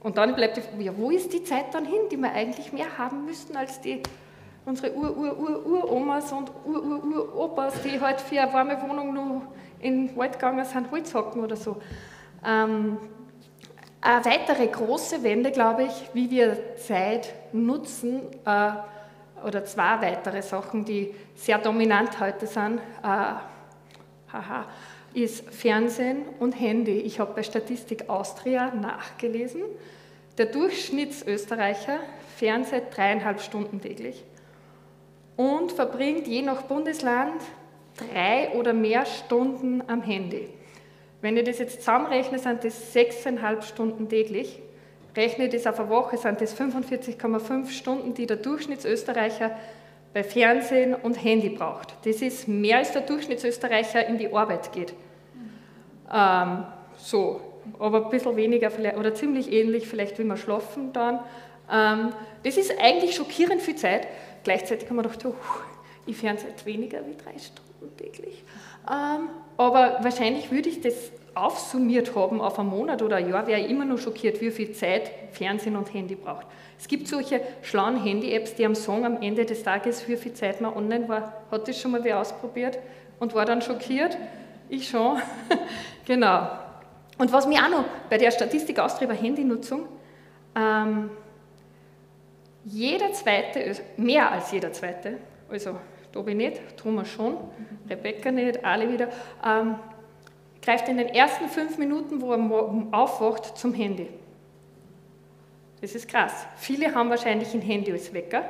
Und 0.00 0.16
dann 0.16 0.34
bleibt 0.34 0.56
die 0.56 0.84
ja, 0.84 0.92
wo 0.96 1.10
ist 1.10 1.32
die 1.32 1.44
Zeit 1.44 1.66
dann 1.72 1.84
hin, 1.84 2.00
die 2.10 2.16
wir 2.16 2.32
eigentlich 2.32 2.72
mehr 2.72 2.98
haben 2.98 3.24
müssten 3.24 3.56
als 3.56 3.80
die, 3.80 4.02
unsere 4.64 4.94
Ur-Ur-Ur-Uromas 4.94 6.32
und 6.32 6.50
Ur-Ur-Uropas, 6.64 7.82
die 7.82 8.00
halt 8.00 8.20
für 8.20 8.40
eine 8.40 8.52
warme 8.52 8.80
Wohnung 8.82 9.12
nur 9.12 9.42
in 9.80 10.08
den 10.08 10.16
Wald 10.16 10.34
gegangen 10.34 10.64
sind, 10.64 10.90
Holz 10.90 11.12
hocken 11.14 11.42
oder 11.42 11.56
so. 11.56 11.76
Ähm, 12.46 12.98
eine 14.00 14.24
weitere 14.24 14.66
große 14.66 15.22
Wende, 15.22 15.50
glaube 15.50 15.84
ich, 15.84 16.10
wie 16.14 16.30
wir 16.30 16.76
Zeit 16.76 17.34
nutzen, 17.52 18.22
äh, 18.44 18.72
oder 19.44 19.64
zwei 19.64 20.00
weitere 20.00 20.42
Sachen, 20.42 20.84
die 20.84 21.14
sehr 21.34 21.58
dominant 21.58 22.20
heute 22.20 22.46
sind, 22.46 22.78
äh, 23.02 23.34
haha, 24.32 24.66
ist 25.14 25.48
Fernsehen 25.52 26.22
und 26.38 26.52
Handy. 26.52 27.00
Ich 27.00 27.20
habe 27.20 27.34
bei 27.34 27.42
Statistik 27.42 28.08
Austria 28.08 28.74
nachgelesen. 28.74 29.62
Der 30.38 30.46
Durchschnittsösterreicher 30.46 31.98
fernseht 32.36 32.96
dreieinhalb 32.96 33.40
Stunden 33.40 33.80
täglich 33.80 34.24
und 35.36 35.72
verbringt 35.72 36.26
je 36.26 36.42
nach 36.42 36.62
Bundesland 36.62 37.40
drei 37.96 38.50
oder 38.50 38.72
mehr 38.72 39.04
Stunden 39.04 39.82
am 39.86 40.02
Handy. 40.02 40.48
Wenn 41.20 41.36
ich 41.36 41.44
das 41.44 41.58
jetzt 41.58 41.80
zusammenrechne, 41.80 42.38
sind 42.38 42.64
das 42.64 42.92
sechseinhalb 42.92 43.64
Stunden 43.64 44.08
täglich. 44.08 44.60
Rechne 45.14 45.48
das 45.48 45.66
auf 45.66 45.78
eine 45.78 45.90
Woche, 45.90 46.16
sind 46.16 46.40
das 46.40 46.58
45,5 46.58 47.70
Stunden, 47.70 48.14
die 48.14 48.26
der 48.26 48.36
Durchschnittsösterreicher 48.36 49.56
bei 50.14 50.22
Fernsehen 50.22 50.94
und 50.94 51.22
Handy 51.22 51.50
braucht. 51.50 51.94
Das 52.04 52.22
ist 52.22 52.48
mehr 52.48 52.78
als 52.78 52.92
der 52.92 53.02
Durchschnittsösterreicher 53.02 54.06
in 54.06 54.18
die 54.18 54.32
Arbeit 54.32 54.72
geht. 54.72 54.94
Ähm, 56.12 56.64
so, 56.96 57.40
aber 57.78 58.04
ein 58.04 58.10
bisschen 58.10 58.36
weniger 58.36 58.70
vielleicht, 58.70 58.96
oder 58.96 59.14
ziemlich 59.14 59.50
ähnlich 59.52 59.86
vielleicht, 59.86 60.18
wie 60.18 60.24
wir 60.24 60.36
schlafen 60.36 60.92
dann. 60.92 61.20
Ähm, 61.70 62.12
das 62.42 62.56
ist 62.56 62.72
eigentlich 62.78 63.14
schockierend 63.14 63.62
viel 63.62 63.76
Zeit. 63.76 64.06
Gleichzeitig 64.44 64.86
kann 64.86 64.96
man 64.96 65.04
doch, 65.04 65.14
oh, 65.24 65.34
ich 66.06 66.16
fernsehe 66.16 66.50
weniger 66.64 66.98
wie 67.06 67.16
drei 67.16 67.38
Stunden 67.38 67.96
täglich. 67.96 68.42
Ähm, 68.90 69.28
aber 69.56 69.98
wahrscheinlich 70.02 70.50
würde 70.50 70.68
ich 70.68 70.80
das 70.80 71.12
aufsummiert 71.34 72.14
haben 72.14 72.40
auf 72.40 72.58
einen 72.58 72.68
Monat 72.68 73.02
oder 73.02 73.16
ein 73.16 73.28
Jahr, 73.28 73.46
wäre 73.46 73.60
ich 73.60 73.70
immer 73.70 73.84
noch 73.84 73.98
schockiert, 73.98 74.40
wie 74.40 74.50
viel 74.50 74.72
Zeit 74.72 75.10
Fernsehen 75.30 75.76
und 75.76 75.92
Handy 75.92 76.14
braucht. 76.14 76.46
Es 76.78 76.88
gibt 76.88 77.08
solche 77.08 77.40
schlauen 77.62 78.02
Handy-Apps, 78.02 78.54
die 78.54 78.66
am 78.66 78.74
sagen 78.74 79.04
am 79.04 79.22
Ende 79.22 79.44
des 79.44 79.62
Tages, 79.62 80.06
wie 80.08 80.16
viel 80.16 80.32
Zeit 80.34 80.60
man 80.60 80.74
online 80.74 81.08
war. 81.08 81.44
Hat 81.50 81.68
das 81.68 81.80
schon 81.80 81.92
mal 81.92 82.02
wer 82.04 82.18
ausprobiert 82.18 82.78
und 83.20 83.34
war 83.34 83.44
dann 83.44 83.62
schockiert? 83.62 84.16
Ich 84.68 84.88
schon. 84.88 85.18
genau. 86.06 86.48
Und 87.18 87.32
was 87.32 87.46
mir 87.46 87.64
auch 87.64 87.70
noch 87.70 87.84
bei 88.10 88.18
der 88.18 88.30
Statistik 88.30 88.78
austrieb, 88.78 89.10
Handynutzung, 89.12 89.86
ähm, 90.56 91.10
jeder 92.64 93.12
zweite, 93.12 93.76
mehr 93.96 94.30
als 94.30 94.52
jeder 94.52 94.72
zweite, 94.72 95.18
also 95.50 95.76
Tobi 96.12 96.34
nicht, 96.34 96.60
Thomas 96.76 97.08
schon, 97.08 97.36
Rebecca 97.88 98.30
nicht, 98.30 98.64
alle 98.64 98.92
wieder, 98.92 99.08
ähm, 99.44 99.76
greift 100.62 100.88
in 100.88 100.96
den 100.96 101.08
ersten 101.08 101.48
fünf 101.48 101.76
Minuten, 101.76 102.20
wo 102.22 102.32
er 102.32 102.86
aufwacht, 102.92 103.58
zum 103.58 103.74
Handy. 103.74 104.08
Das 105.80 105.94
ist 105.94 106.08
krass. 106.08 106.32
Viele 106.56 106.94
haben 106.94 107.10
wahrscheinlich 107.10 107.52
ein 107.52 107.60
Handy 107.60 107.92
als 107.92 108.14
Wecker, 108.14 108.44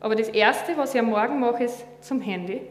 aber 0.00 0.16
das 0.16 0.28
Erste, 0.30 0.76
was 0.76 0.94
ich 0.94 1.00
am 1.00 1.10
Morgen 1.10 1.38
mache, 1.38 1.64
ist 1.64 1.84
zum 2.00 2.20
Handy. 2.20 2.62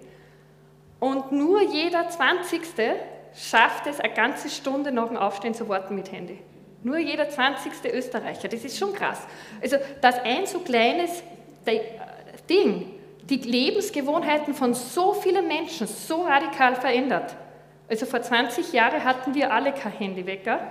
Und 0.99 1.31
nur 1.31 1.61
jeder 1.61 2.09
Zwanzigste 2.09 2.95
schafft 3.35 3.87
es, 3.87 3.99
eine 3.99 4.13
ganze 4.13 4.49
Stunde 4.49 4.91
nach 4.91 5.07
dem 5.07 5.17
Aufstehen 5.17 5.53
zu 5.53 5.69
warten 5.69 5.95
mit 5.95 6.11
Handy. 6.11 6.39
Nur 6.83 6.97
jeder 6.97 7.29
20. 7.29 7.93
Österreicher, 7.93 8.47
das 8.47 8.65
ist 8.65 8.77
schon 8.77 8.93
krass. 8.93 9.19
Also, 9.61 9.77
dass 10.01 10.19
ein 10.19 10.45
so 10.45 10.59
kleines 10.59 11.23
Ding 12.49 12.91
die 13.23 13.37
Lebensgewohnheiten 13.37 14.53
von 14.53 14.73
so 14.73 15.13
vielen 15.13 15.47
Menschen 15.47 15.87
so 15.87 16.23
radikal 16.23 16.75
verändert. 16.75 17.35
Also 17.93 18.07
vor 18.07 18.23
20 18.23 18.73
Jahren 18.73 19.03
hatten 19.03 19.35
wir 19.35 19.53
alle 19.53 19.71
kein 19.71 19.91
Handywecker 19.91 20.61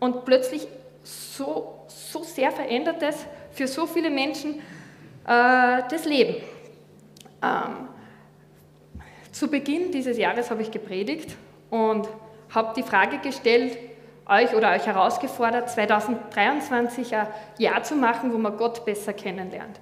und 0.00 0.26
plötzlich 0.26 0.68
so, 1.02 1.86
so 1.86 2.22
sehr 2.24 2.52
verändert 2.52 3.02
es 3.02 3.24
für 3.52 3.66
so 3.66 3.86
viele 3.86 4.10
Menschen 4.10 4.56
äh, 5.26 5.82
das 5.88 6.04
Leben. 6.04 6.34
Ähm, 7.42 7.88
zu 9.30 9.48
Beginn 9.48 9.92
dieses 9.92 10.18
Jahres 10.18 10.50
habe 10.50 10.60
ich 10.60 10.70
gepredigt 10.70 11.36
und 11.70 12.06
habe 12.50 12.74
die 12.76 12.82
Frage 12.82 13.16
gestellt, 13.20 13.78
euch 14.26 14.54
oder 14.54 14.72
euch 14.72 14.84
herausgefordert, 14.86 15.70
2023 15.70 17.16
ein 17.16 17.28
Jahr 17.56 17.82
zu 17.82 17.94
machen, 17.94 18.30
wo 18.30 18.36
man 18.36 18.58
Gott 18.58 18.84
besser 18.84 19.14
kennenlernt. 19.14 19.80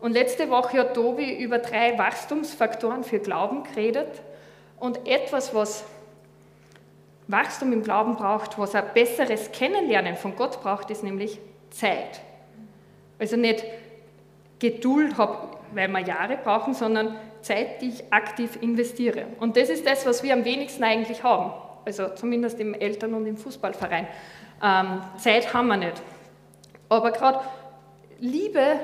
Und 0.00 0.12
letzte 0.12 0.48
Woche 0.48 0.78
hat 0.78 0.94
Tobi 0.94 1.36
über 1.36 1.58
drei 1.58 1.98
Wachstumsfaktoren 1.98 3.04
für 3.04 3.18
Glauben 3.18 3.64
geredet. 3.64 4.08
Und 4.78 5.06
etwas, 5.06 5.54
was 5.54 5.84
Wachstum 7.28 7.72
im 7.72 7.82
Glauben 7.82 8.16
braucht, 8.16 8.58
was 8.58 8.74
ein 8.74 8.84
besseres 8.94 9.50
Kennenlernen 9.52 10.16
von 10.16 10.36
Gott 10.36 10.62
braucht, 10.62 10.90
ist 10.90 11.02
nämlich 11.02 11.40
Zeit. 11.70 12.20
Also 13.18 13.36
nicht 13.36 13.64
Geduld 14.58 15.18
habe, 15.18 15.56
weil 15.72 15.88
wir 15.88 16.00
Jahre 16.00 16.36
brauchen, 16.36 16.74
sondern 16.74 17.16
Zeit, 17.42 17.82
die 17.82 17.88
ich 17.88 18.12
aktiv 18.12 18.58
investiere. 18.60 19.26
Und 19.40 19.56
das 19.56 19.68
ist 19.68 19.86
das, 19.86 20.06
was 20.06 20.22
wir 20.22 20.32
am 20.32 20.44
wenigsten 20.44 20.84
eigentlich 20.84 21.22
haben 21.22 21.52
also 21.86 22.08
zumindest 22.08 22.60
im 22.60 22.74
Eltern- 22.74 23.14
und 23.14 23.26
im 23.26 23.36
Fußballverein. 23.36 24.06
Ähm, 24.62 25.00
Zeit 25.18 25.54
haben 25.54 25.68
wir 25.68 25.76
nicht. 25.76 26.02
Aber 26.88 27.12
gerade 27.12 27.40
Liebe 28.18 28.80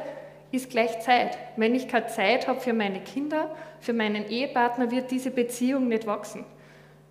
ist 0.53 0.71
gleich 0.71 1.01
Zeit. 1.01 1.37
Wenn 1.57 1.75
ich 1.75 1.89
keine 1.89 2.07
Zeit 2.07 2.47
habe 2.47 2.61
für 2.61 2.73
meine 2.73 3.01
Kinder, 3.01 3.51
für 3.81 3.93
meinen 3.93 4.29
Ehepartner, 4.29 4.91
wird 4.91 5.11
diese 5.11 5.31
Beziehung 5.31 5.89
nicht 5.89 6.07
wachsen. 6.07 6.45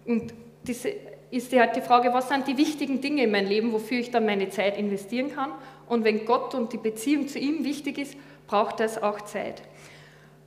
Und 0.05 0.33
diese 0.63 0.93
ist 1.31 1.53
halt 1.53 1.75
die 1.77 1.81
Frage, 1.81 2.13
was 2.13 2.27
sind 2.27 2.47
die 2.47 2.57
wichtigen 2.57 2.99
Dinge 3.01 3.23
in 3.23 3.31
meinem 3.31 3.47
Leben, 3.47 3.71
wofür 3.71 3.99
ich 3.99 4.11
dann 4.11 4.25
meine 4.25 4.49
Zeit 4.49 4.77
investieren 4.77 5.33
kann. 5.33 5.51
Und 5.87 6.03
wenn 6.03 6.25
Gott 6.25 6.53
und 6.53 6.73
die 6.73 6.77
Beziehung 6.77 7.27
zu 7.27 7.39
ihm 7.39 7.63
wichtig 7.63 7.97
ist, 7.97 8.15
braucht 8.47 8.81
das 8.81 9.01
auch 9.01 9.21
Zeit. 9.21 9.61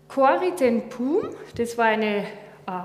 Corrie 0.09 0.53
ten 0.55 0.89
Poom, 0.91 1.31
das 1.57 1.79
war 1.79 1.87
eine 1.87 2.19
äh, 2.19 2.25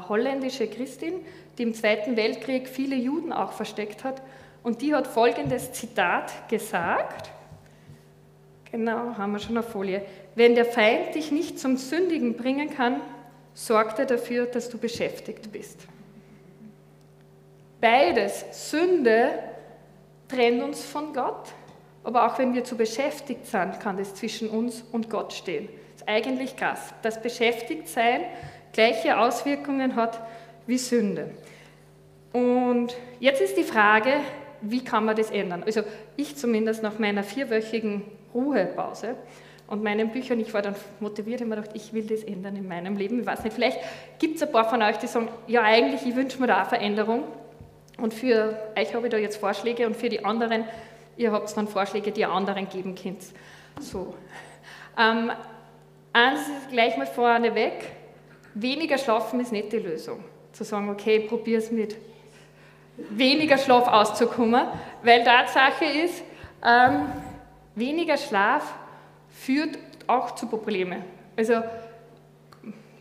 holländische 0.07 0.67
Christin, 0.67 1.13
die 1.57 1.63
im 1.63 1.73
Zweiten 1.73 2.15
Weltkrieg 2.15 2.69
viele 2.69 2.95
Juden 2.95 3.33
auch 3.33 3.51
versteckt 3.51 4.05
hat. 4.05 4.21
Und 4.63 4.81
die 4.81 4.95
hat 4.95 5.07
folgendes 5.07 5.73
Zitat 5.73 6.49
gesagt. 6.49 7.29
Genau, 8.71 9.17
haben 9.17 9.33
wir 9.33 9.39
schon 9.39 9.57
eine 9.57 9.63
Folie. 9.63 10.01
Wenn 10.35 10.55
der 10.55 10.65
Feind 10.65 11.15
dich 11.15 11.31
nicht 11.31 11.59
zum 11.59 11.75
Sündigen 11.75 12.35
bringen 12.35 12.69
kann, 12.69 13.01
sorgt 13.53 13.99
er 13.99 14.05
dafür, 14.05 14.45
dass 14.45 14.69
du 14.69 14.77
beschäftigt 14.77 15.51
bist. 15.51 15.87
Beides, 17.81 18.45
Sünde 18.51 19.29
trennt 20.27 20.61
uns 20.61 20.83
von 20.83 21.13
Gott, 21.13 21.53
aber 22.03 22.27
auch 22.27 22.37
wenn 22.37 22.53
wir 22.53 22.63
zu 22.63 22.75
beschäftigt 22.75 23.45
sind, 23.45 23.79
kann 23.79 23.97
das 23.97 24.15
zwischen 24.15 24.49
uns 24.49 24.83
und 24.91 25.09
Gott 25.09 25.33
stehen. 25.33 25.69
Das 25.93 26.01
ist 26.01 26.07
eigentlich 26.07 26.55
krass, 26.55 26.93
dass 27.01 27.21
Beschäftigtsein 27.21 28.21
gleiche 28.73 29.17
Auswirkungen 29.17 29.95
hat 29.95 30.19
wie 30.67 30.77
Sünde. 30.77 31.31
Und 32.33 32.95
jetzt 33.19 33.41
ist 33.41 33.57
die 33.57 33.63
Frage, 33.63 34.13
wie 34.61 34.83
kann 34.83 35.05
man 35.05 35.15
das 35.15 35.31
ändern? 35.31 35.63
Also 35.63 35.81
ich 36.15 36.35
zumindest 36.35 36.83
nach 36.83 36.99
meiner 36.99 37.23
vierwöchigen 37.23 38.03
Ruhepause 38.33 39.15
und 39.67 39.83
meinen 39.83 40.11
Büchern, 40.11 40.39
ich 40.39 40.53
war 40.53 40.61
dann 40.61 40.75
motiviert, 40.99 41.41
habe 41.41 41.49
mir 41.49 41.55
gedacht, 41.55 41.75
ich 41.75 41.93
will 41.93 42.03
das 42.03 42.23
ändern 42.23 42.55
in 42.55 42.67
meinem 42.67 42.97
Leben. 42.97 43.21
Ich 43.21 43.25
weiß 43.25 43.43
nicht, 43.43 43.53
vielleicht 43.53 43.79
gibt 44.19 44.35
es 44.35 44.43
ein 44.43 44.51
paar 44.51 44.69
von 44.69 44.81
euch, 44.81 44.97
die 44.97 45.07
sagen, 45.07 45.29
ja 45.47 45.61
eigentlich, 45.63 46.05
ich 46.05 46.15
wünsche 46.15 46.39
mir 46.39 46.47
da 46.47 46.57
eine 46.57 46.69
Veränderung. 46.69 47.23
Und 48.01 48.13
für 48.13 48.57
euch 48.77 48.93
habe 48.93 49.07
ich 49.07 49.11
da 49.11 49.17
jetzt 49.17 49.37
Vorschläge 49.37 49.85
und 49.85 49.95
für 49.95 50.09
die 50.09 50.23
anderen, 50.23 50.65
ihr 51.17 51.31
habt 51.31 51.55
dann 51.55 51.67
Vorschläge, 51.67 52.11
die 52.11 52.21
ihr 52.21 52.29
anderen 52.29 52.69
geben 52.69 52.95
könnt. 52.95 53.23
So. 53.79 54.15
Ähm, 54.97 55.31
eins 56.13 56.41
ist 56.41 56.69
gleich 56.71 56.97
mal 56.97 57.07
vorneweg, 57.07 57.85
weniger 58.53 58.97
schlafen 58.97 59.39
ist 59.39 59.51
nicht 59.51 59.71
die 59.71 59.77
Lösung. 59.79 60.23
Zu 60.51 60.63
sagen, 60.63 60.89
okay, 60.89 61.19
probier 61.19 61.59
es 61.59 61.71
mit 61.71 61.95
weniger 63.09 63.57
Schlaf 63.57 63.87
auszukommen, 63.87 64.67
weil 65.03 65.23
Tatsache 65.23 65.85
ist, 65.85 66.23
ähm, 66.65 67.05
weniger 67.75 68.17
Schlaf 68.17 68.73
führt 69.29 69.77
auch 70.07 70.35
zu 70.35 70.47
Problemen. 70.47 71.03
Also, 71.37 71.61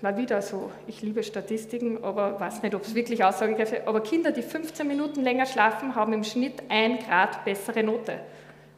mal 0.03 0.17
wieder 0.17 0.41
so, 0.43 0.71
ich 0.87 1.03
liebe 1.03 1.23
Statistiken, 1.23 2.03
aber 2.03 2.39
weiß 2.39 2.63
nicht, 2.63 2.75
ob 2.75 2.83
es 2.83 2.95
wirklich 2.95 3.25
aussagekräftig 3.25 3.81
ist, 3.81 3.89
aber 3.89 4.01
Kinder, 4.01 4.31
die 4.31 4.43
15 4.43 4.87
Minuten 4.87 5.23
länger 5.23 5.47
schlafen, 5.47 5.95
haben 5.95 6.13
im 6.13 6.25
Schnitt 6.25 6.63
ein 6.69 6.99
Grad 6.99 7.45
bessere 7.45 7.83
Note. 7.83 8.21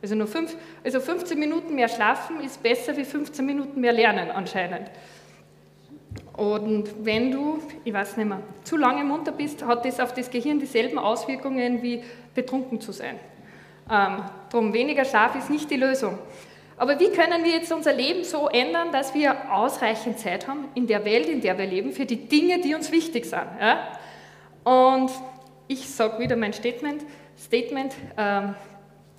Also, 0.03 0.15
nur 0.15 0.27
fünf, 0.27 0.57
also 0.83 0.99
15 0.99 1.39
Minuten 1.39 1.75
mehr 1.75 1.89
schlafen 1.89 2.41
ist 2.41 2.63
besser 2.63 2.97
wie 2.97 3.05
15 3.05 3.45
Minuten 3.45 3.81
mehr 3.81 3.93
lernen 3.93 4.31
anscheinend. 4.31 4.91
Und 6.37 7.05
wenn 7.05 7.31
du, 7.31 7.59
ich 7.85 7.93
weiß 7.93 8.17
nicht 8.17 8.27
mehr, 8.27 8.41
zu 8.65 8.79
lange 8.79 9.05
munter 9.05 9.33
bist, 9.33 9.63
hat 9.65 9.85
das 9.85 10.01
auf 10.01 10.15
das 10.15 10.31
Gehirn 10.31 10.59
dieselben 10.59 10.99
Auswirkungen 10.99 11.83
wie 11.83 12.03
betrunken 12.35 12.81
zu 12.81 12.93
sein. 12.93 13.17
Ähm, 13.91 14.23
drum 14.51 14.73
weniger 14.73 15.05
Schlaf 15.05 15.35
ist 15.35 15.51
nicht 15.51 15.71
die 15.71 15.77
Lösung. 15.77 16.19
Aber 16.81 16.99
wie 16.99 17.11
können 17.11 17.45
wir 17.45 17.53
jetzt 17.53 17.71
unser 17.73 17.93
Leben 17.93 18.25
so 18.25 18.49
ändern, 18.49 18.91
dass 18.91 19.13
wir 19.13 19.53
ausreichend 19.53 20.19
Zeit 20.19 20.49
haben 20.49 20.69
in 20.75 20.87
der 20.87 21.05
Welt, 21.05 21.29
in 21.29 21.43
der 21.43 21.59
wir 21.59 21.67
leben, 21.67 21.93
für 21.93 22.07
die 22.07 22.27
Dinge, 22.27 22.59
die 22.63 22.75
uns 22.75 22.91
wichtig 22.91 23.27
sind? 23.27 23.43
Ja? 23.61 23.87
Und 24.65 25.11
ich 25.69 25.87
sage 25.87 26.19
wieder 26.19 26.37
mein 26.37 26.55
Statement. 26.55 27.05
Statement 27.37 27.95
ähm, 28.17 28.55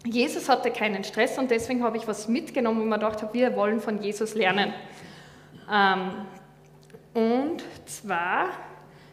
Jesus 0.03 0.49
hatte 0.49 0.71
keinen 0.71 1.03
Stress 1.03 1.37
und 1.37 1.51
deswegen 1.51 1.83
habe 1.83 1.97
ich 1.97 2.07
was 2.07 2.27
mitgenommen, 2.27 2.81
wo 2.81 2.85
man 2.85 2.99
gedacht 2.99 3.21
habe, 3.21 3.31
wir 3.35 3.55
wollen 3.55 3.79
von 3.79 4.01
Jesus 4.01 4.33
lernen. 4.33 4.73
Ähm, 5.71 6.25
und 7.13 7.63
zwar, 7.85 8.47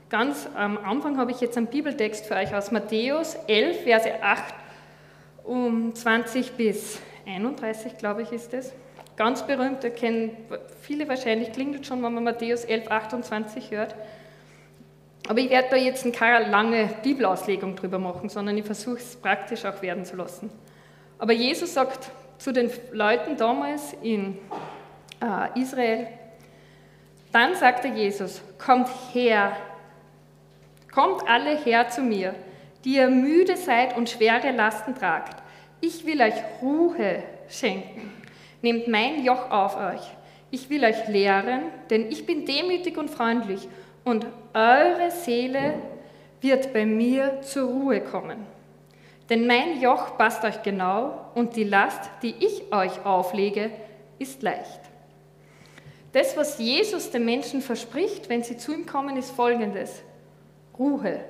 ganz 0.09 0.49
am 0.55 0.79
Anfang 0.79 1.19
habe 1.19 1.33
ich 1.33 1.43
jetzt 1.43 1.59
einen 1.59 1.67
Bibeltext 1.67 2.25
für 2.25 2.37
euch 2.37 2.55
aus 2.55 2.71
Matthäus 2.71 3.35
11, 3.47 3.83
Verse 3.83 4.23
8 4.23 4.55
um 5.45 5.95
20 5.95 6.53
bis 6.53 6.99
31, 7.29 7.99
glaube 7.99 8.23
ich, 8.23 8.33
ist 8.33 8.55
es. 8.55 8.73
Ganz 9.17 9.47
berühmt, 9.47 9.85
da 9.85 9.91
kennen 9.91 10.37
viele 10.81 11.09
wahrscheinlich, 11.09 11.53
klingelt 11.53 11.87
schon, 11.87 12.03
wenn 12.03 12.15
man 12.15 12.25
Matthäus 12.25 12.65
11, 12.65 12.91
28 12.91 13.71
hört. 13.71 13.95
Aber 15.29 15.41
ich 15.41 15.51
werde 15.51 15.69
da 15.71 15.77
jetzt 15.77 16.11
keine 16.15 16.49
lange 16.49 16.89
Bibelauslegung 17.03 17.77
drüber 17.77 17.99
machen, 17.99 18.29
sondern 18.29 18.57
ich 18.57 18.65
versuche 18.65 18.99
es 18.99 19.17
praktisch 19.17 19.65
auch 19.65 19.83
werden 19.83 20.05
zu 20.05 20.17
lassen. 20.17 20.51
Aber 21.19 21.33
Jesus 21.33 21.75
sagt 21.75 22.11
zu 22.39 22.53
den 22.53 22.71
Leuten 22.93 23.37
damals 23.37 23.93
in 24.03 24.39
äh, 25.21 25.61
Israel, 25.61 26.07
Dann 27.33 27.55
sagte 27.57 27.89
Jesus, 27.89 28.41
kommt 28.65 28.89
her, 29.13 29.55
kommt 30.95 31.29
alle 31.29 31.59
her 31.59 31.89
zu 31.91 32.01
mir, 32.01 32.35
die 32.85 32.97
ihr 32.97 33.11
müde 33.11 33.57
seid 33.57 33.97
und 33.97 34.09
schwere 34.09 34.53
Lasten 34.53 34.95
tragt. 34.95 35.43
Ich 35.81 36.05
will 36.05 36.21
euch 36.21 36.35
Ruhe 36.61 37.23
schenken. 37.49 38.13
Nehmt 38.63 38.89
mein 38.89 39.25
Joch 39.25 39.51
auf 39.51 39.77
euch. 39.77 40.03
Ich 40.51 40.71
will 40.71 40.85
euch 40.85 41.07
lehren, 41.09 41.63
denn 41.91 42.11
ich 42.11 42.27
bin 42.27 42.45
demütig 42.45 42.97
und 42.97 43.11
freundlich 43.11 43.69
und 44.05 44.27
eure 44.55 45.11
Seele 45.11 45.75
wird 46.41 46.73
bei 46.73 46.87
mir 46.87 47.43
zur 47.43 47.69
Ruhe 47.69 48.01
kommen. 48.01 48.47
Denn 49.29 49.47
mein 49.47 49.81
Joch 49.81 50.17
passt 50.17 50.45
euch 50.45 50.63
genau 50.63 51.31
und 51.35 51.55
die 51.55 51.65
Last, 51.65 52.11
die 52.23 52.35
ich 52.39 52.73
euch 52.73 53.05
auflege, 53.05 53.71
ist 54.19 54.43
leicht. 54.43 54.81
Das, 56.13 56.37
was 56.37 56.59
Jesus 56.59 57.11
den 57.11 57.27
Menschen 57.27 57.61
verspricht, 57.61 58.29
wenn 58.31 58.43
sie 58.43 58.57
zu 58.57 58.73
ihm 58.73 58.87
kommen, 58.87 59.17
ist 59.19 59.31
folgendes. 59.31 60.03
Ruhe. 60.79 61.21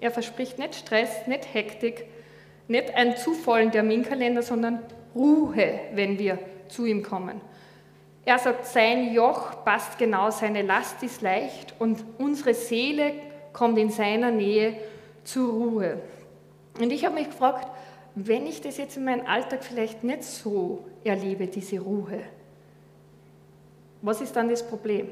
Er 0.00 0.10
verspricht 0.12 0.58
nicht 0.58 0.76
Stress, 0.76 1.26
nicht 1.26 1.52
Hektik, 1.52 2.06
nicht 2.68 2.94
einen 2.94 3.16
zu 3.16 3.34
vollen 3.34 3.70
Terminkalender, 3.70 4.42
sondern 4.42 4.80
Ruhe, 5.14 5.80
wenn 5.92 6.18
wir 6.18 6.38
zu 6.68 6.86
ihm 6.86 7.02
kommen. 7.02 7.40
Er 8.24 8.38
sagt, 8.38 8.66
sein 8.66 9.12
Joch 9.12 9.64
passt 9.64 9.98
genau, 9.98 10.30
seine 10.30 10.62
Last 10.62 11.02
ist 11.02 11.20
leicht 11.20 11.74
und 11.78 12.02
unsere 12.18 12.54
Seele 12.54 13.12
kommt 13.52 13.78
in 13.78 13.90
seiner 13.90 14.30
Nähe 14.30 14.76
zur 15.24 15.52
Ruhe. 15.52 16.00
Und 16.80 16.90
ich 16.90 17.04
habe 17.04 17.16
mich 17.16 17.28
gefragt, 17.28 17.68
wenn 18.14 18.46
ich 18.46 18.60
das 18.60 18.78
jetzt 18.78 18.96
in 18.96 19.04
meinem 19.04 19.26
Alltag 19.26 19.62
vielleicht 19.62 20.04
nicht 20.04 20.22
so 20.22 20.84
erlebe, 21.04 21.46
diese 21.46 21.80
Ruhe, 21.80 22.20
was 24.00 24.20
ist 24.20 24.34
dann 24.36 24.48
das 24.48 24.66
Problem? 24.66 25.08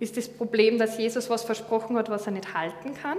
Ist 0.00 0.16
das 0.16 0.28
Problem, 0.28 0.78
dass 0.78 0.98
Jesus 0.98 1.28
was 1.30 1.44
versprochen 1.44 1.96
hat, 1.96 2.10
was 2.10 2.26
er 2.26 2.32
nicht 2.32 2.54
halten 2.54 2.94
kann? 2.94 3.18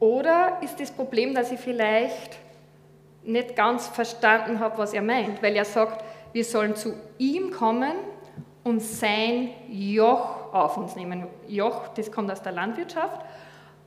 Oder 0.00 0.58
ist 0.62 0.78
das 0.80 0.90
Problem, 0.90 1.34
dass 1.34 1.50
ich 1.50 1.60
vielleicht 1.60 2.38
nicht 3.24 3.56
ganz 3.56 3.88
verstanden 3.88 4.60
habe, 4.60 4.78
was 4.78 4.92
er 4.92 5.02
meint? 5.02 5.42
Weil 5.42 5.56
er 5.56 5.64
sagt, 5.64 6.04
wir 6.32 6.44
sollen 6.44 6.76
zu 6.76 6.94
ihm 7.18 7.50
kommen 7.50 7.92
und 8.64 8.80
sein 8.80 9.50
Joch 9.68 10.52
auf 10.52 10.76
uns 10.76 10.94
nehmen. 10.94 11.26
Joch, 11.48 11.88
das 11.88 12.12
kommt 12.12 12.30
aus 12.30 12.42
der 12.42 12.52
Landwirtschaft, 12.52 13.20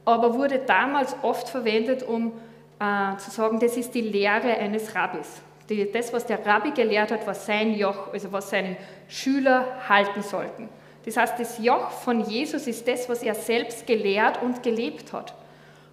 aber 0.05 0.33
wurde 0.33 0.59
damals 0.59 1.15
oft 1.21 1.47
verwendet, 1.47 2.03
um 2.03 2.33
äh, 2.79 3.17
zu 3.17 3.31
sagen, 3.31 3.59
das 3.59 3.77
ist 3.77 3.93
die 3.93 4.01
Lehre 4.01 4.57
eines 4.57 4.95
Rabbis 4.95 5.41
die, 5.71 5.91
das, 5.91 6.11
was 6.13 6.25
der 6.25 6.45
Rabbi 6.45 6.71
gelehrt 6.71 7.11
hat, 7.11 7.25
was 7.25 7.45
sein 7.45 7.73
Joch, 7.75 8.11
also 8.11 8.31
was 8.31 8.49
seine 8.49 8.77
Schüler 9.07 9.65
halten 9.87 10.21
sollten. 10.21 10.69
Das 11.05 11.17
heißt, 11.17 11.39
das 11.39 11.57
Joch 11.57 11.89
von 11.89 12.21
Jesus 12.21 12.67
ist 12.67 12.87
das, 12.87 13.09
was 13.09 13.23
er 13.23 13.33
selbst 13.33 13.87
gelehrt 13.87 14.41
und 14.43 14.61
gelebt 14.61 15.13
hat. 15.13 15.33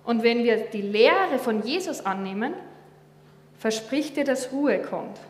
Und 0.09 0.23
wenn 0.23 0.43
wir 0.43 0.57
die 0.57 0.81
Lehre 0.81 1.39
von 1.39 1.63
Jesus 1.63 2.07
annehmen, 2.07 2.55
verspricht 3.59 4.17
er, 4.17 4.25
dass 4.25 4.51
Ruhe 4.53 4.79
kommt. 4.81 5.21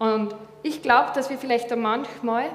Und 0.00 0.34
ich 0.64 0.82
glaube, 0.82 1.12
dass 1.14 1.30
wir 1.30 1.38
vielleicht 1.38 1.76
manchmal 1.76 2.46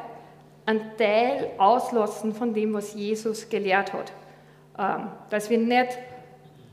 einen 0.65 0.81
Teil 0.97 1.51
auslassen 1.57 2.35
von 2.35 2.53
dem, 2.53 2.73
was 2.73 2.95
Jesus 2.95 3.47
gelehrt 3.47 3.93
hat. 3.93 4.11
Ähm, 4.77 5.07
dass 5.29 5.49
wir 5.49 5.57
nicht 5.57 5.97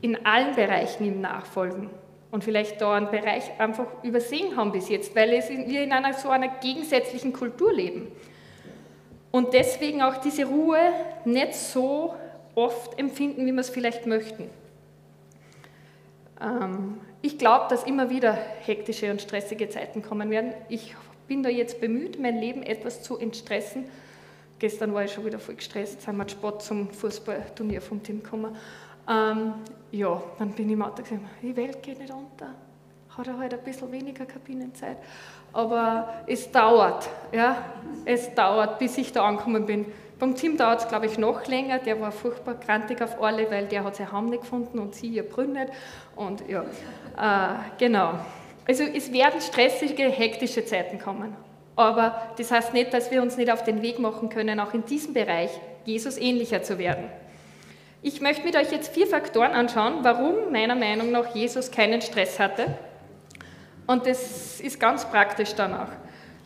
in 0.01 0.25
allen 0.25 0.55
Bereichen 0.55 1.05
ihm 1.05 1.21
nachfolgen 1.21 1.89
und 2.29 2.43
vielleicht 2.43 2.81
da 2.81 2.95
einen 2.95 3.11
Bereich 3.11 3.49
einfach 3.59 3.85
übersehen 4.03 4.57
haben 4.57 4.73
bis 4.73 4.89
jetzt, 4.89 5.15
weil 5.15 5.31
wir 5.31 5.83
in 5.83 5.93
einer 5.93 6.11
so 6.15 6.27
einer 6.27 6.49
gegensätzlichen 6.49 7.31
Kultur 7.31 7.71
leben. 7.71 8.11
Und 9.31 9.53
deswegen 9.53 10.01
auch 10.01 10.17
diese 10.17 10.43
Ruhe 10.43 10.81
nicht 11.23 11.53
so 11.55 12.13
oft 12.55 12.97
empfinden, 12.99 13.45
wie 13.45 13.51
wir 13.51 13.61
es 13.61 13.69
vielleicht 13.69 14.05
möchten. 14.05 14.49
Ähm, 16.41 16.99
ich 17.21 17.37
glaube, 17.37 17.65
dass 17.69 17.83
immer 17.83 18.09
wieder 18.09 18.33
hektische 18.33 19.09
und 19.11 19.21
stressige 19.21 19.69
Zeiten 19.69 20.01
kommen 20.01 20.29
werden. 20.29 20.53
Ich 20.69 20.95
bin 21.27 21.43
da 21.43 21.49
jetzt 21.49 21.79
bemüht, 21.79 22.19
mein 22.19 22.37
Leben 22.37 22.63
etwas 22.63 23.01
zu 23.01 23.17
entstressen. 23.17 23.85
Gestern 24.59 24.93
war 24.93 25.03
ich 25.03 25.13
schon 25.13 25.25
wieder 25.25 25.39
voll 25.39 25.55
gestresst, 25.55 26.01
sind 26.01 26.15
wir 26.15 26.27
Sport 26.29 26.61
zum 26.61 26.89
Fußballturnier 26.89 27.81
vom 27.81 28.01
Team 28.03 28.23
gekommen. 28.23 28.55
Ähm, 29.09 29.53
ja, 29.91 30.21
dann 30.39 30.51
bin 30.51 30.67
ich 30.67 30.73
im 30.73 30.81
Auto 30.81 31.03
gesagt, 31.03 31.21
die 31.41 31.55
Welt 31.55 31.81
geht 31.83 31.99
nicht 31.99 32.13
unter. 32.13 32.53
Hat 33.09 33.27
er 33.27 33.37
halt 33.37 33.53
ein 33.53 33.59
bisschen 33.63 33.91
weniger 33.91 34.25
Kabinenzeit. 34.25 34.97
Aber 35.51 36.23
es 36.27 36.51
dauert, 36.51 37.09
ja, 37.31 37.65
es 38.05 38.33
dauert, 38.33 38.79
bis 38.79 38.97
ich 38.97 39.11
da 39.11 39.25
angekommen 39.25 39.65
bin. 39.65 39.85
Beim 40.23 40.35
Team 40.35 40.55
dauert 40.55 40.79
es, 40.79 40.87
glaube 40.87 41.05
ich, 41.05 41.17
noch 41.17 41.47
länger. 41.47 41.79
Der 41.79 41.99
war 41.99 42.13
furchtbar 42.13 42.57
krantig 42.57 43.01
auf 43.01 43.21
alle, 43.21 43.51
weil 43.51 43.65
der 43.65 43.83
hat 43.83 43.97
sein 43.97 44.09
Heim 44.09 44.29
nicht 44.29 44.43
gefunden 44.43 44.79
und 44.79 44.95
sie 44.95 45.07
ihr 45.07 45.23
Brünn. 45.23 45.57
Und 46.15 46.45
ja, 46.47 46.61
äh, 46.61 47.55
genau. 47.77 48.13
Also 48.65 48.83
es 48.85 49.11
werden 49.11 49.41
stressige, 49.41 50.03
hektische 50.03 50.63
Zeiten 50.63 50.97
kommen. 50.97 51.35
Aber 51.75 52.29
das 52.37 52.51
heißt 52.51 52.73
nicht, 52.73 52.93
dass 52.93 53.11
wir 53.11 53.21
uns 53.21 53.35
nicht 53.35 53.51
auf 53.51 53.65
den 53.65 53.81
Weg 53.81 53.99
machen 53.99 54.29
können, 54.29 54.61
auch 54.61 54.73
in 54.73 54.85
diesem 54.85 55.13
Bereich 55.13 55.51
Jesus 55.83 56.17
ähnlicher 56.17 56.63
zu 56.63 56.77
werden. 56.77 57.03
Ich 58.01 58.21
möchte 58.21 58.45
mit 58.45 58.55
euch 58.55 58.71
jetzt 58.71 58.93
vier 58.93 59.07
Faktoren 59.07 59.51
anschauen, 59.51 59.95
warum 60.03 60.53
meiner 60.53 60.75
Meinung 60.75 61.11
nach 61.11 61.35
Jesus 61.35 61.69
keinen 61.69 62.01
Stress 62.01 62.39
hatte. 62.39 62.67
Und 63.87 64.07
das 64.07 64.61
ist 64.61 64.79
ganz 64.79 65.03
praktisch 65.03 65.53
danach. 65.53 65.89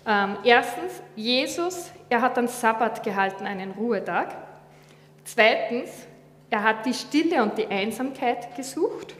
Ähm, 0.07 0.37
erstens, 0.45 1.01
Jesus, 1.17 1.91
er 2.07 2.21
hat 2.21 2.37
einen 2.37 2.47
Sabbat 2.47 3.03
gehalten, 3.03 3.45
einen 3.45 3.71
Ruhetag. 3.71 4.33
Zweitens, 5.25 5.89
er 6.49 6.63
hat 6.63 6.85
die 6.85 6.93
Stille 6.93 7.43
und 7.43 7.57
die 7.57 7.67
Einsamkeit 7.67 8.55
gesucht. 8.55 9.15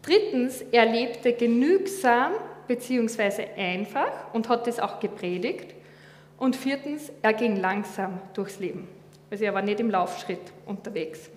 Drittens, 0.00 0.62
er 0.72 0.86
lebte 0.86 1.34
genügsam 1.34 2.32
bzw. 2.66 3.46
einfach 3.58 4.32
und 4.32 4.48
hat 4.48 4.66
es 4.66 4.80
auch 4.80 5.00
gepredigt. 5.00 5.74
Und 6.38 6.56
viertens, 6.56 7.12
er 7.20 7.34
ging 7.34 7.56
langsam 7.56 8.20
durchs 8.32 8.58
Leben. 8.58 8.88
Also 9.30 9.44
er 9.44 9.52
war 9.52 9.62
nicht 9.62 9.80
im 9.80 9.90
Laufschritt 9.90 10.40
unterwegs. 10.64 11.30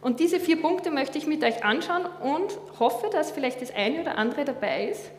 Und 0.00 0.20
diese 0.20 0.40
vier 0.40 0.60
Punkte 0.60 0.90
möchte 0.90 1.18
ich 1.18 1.26
mit 1.26 1.44
euch 1.44 1.64
anschauen 1.64 2.06
und 2.22 2.58
hoffe, 2.78 3.08
dass 3.10 3.30
vielleicht 3.30 3.60
das 3.60 3.74
eine 3.74 4.00
oder 4.00 4.16
andere 4.16 4.44
dabei 4.44 4.88
ist, 4.88 5.10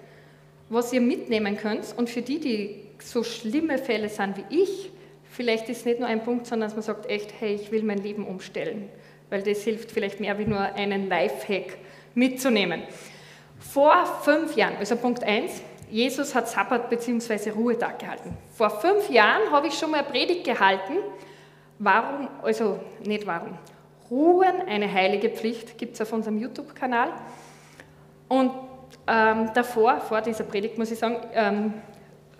was 0.70 0.92
ihr 0.94 1.02
mitnehmen 1.02 1.58
könnt. 1.58 1.94
Und 1.98 2.10
für 2.10 2.22
die, 2.22 2.40
die 2.40 2.82
so 3.00 3.24
schlimme 3.24 3.78
Fälle 3.78 4.10
sind 4.10 4.38
wie 4.38 4.62
ich, 4.62 4.92
vielleicht 5.30 5.70
ist 5.70 5.80
es 5.80 5.86
nicht 5.86 6.00
nur 6.00 6.08
ein 6.08 6.24
Punkt, 6.24 6.48
sondern 6.48 6.70
dass 6.70 6.76
man 6.76 6.84
sagt, 6.84 7.10
echt, 7.10 7.34
hey, 7.40 7.56
ich 7.56 7.72
will 7.72 7.84
mein 7.84 8.00
Leben 8.00 8.26
umstellen. 8.26 8.90
Weil 9.30 9.44
das 9.44 9.64
hilft 9.64 9.92
vielleicht 9.92 10.20
mehr 10.20 10.38
wie 10.40 10.46
nur 10.46 10.60
einen 10.60 11.10
Lifehack 11.10 11.78
mitzunehmen. 12.14 12.84
Vor 13.60 14.06
fünf 14.24 14.56
Jahren, 14.56 14.78
also 14.78 14.96
Punkt 14.96 15.24
1, 15.24 15.62
Jesus 15.90 16.34
hat 16.34 16.50
Sabbat 16.50 16.90
bzw. 16.90 17.52
Ruhetag 17.52 18.00
gehalten. 18.00 18.38
Vor 18.54 18.70
fünf 18.70 19.10
Jahren 19.10 19.52
habe 19.52 19.68
ich 19.68 19.74
schon 19.74 19.92
mal 19.92 20.00
eine 20.00 20.08
Predigt 20.08 20.44
gehalten 20.44 20.94
Warum, 21.78 22.30
also 22.42 22.80
nicht 23.06 23.28
warum, 23.28 23.58
Ruhen, 24.10 24.62
eine 24.68 24.92
heilige 24.92 25.30
Pflicht, 25.30 25.78
gibt 25.78 25.96
es 25.96 26.02
auf 26.02 26.14
unserem 26.14 26.38
YouTube-Kanal. 26.38 27.12
Und 28.30 28.52
ähm, 29.08 29.52
davor, 29.54 30.02
vor 30.02 30.22
dieser 30.22 30.44
Predigt, 30.44 30.78
muss 30.78 30.92
ich 30.92 31.00
sagen, 31.00 31.18
ähm, 31.34 31.74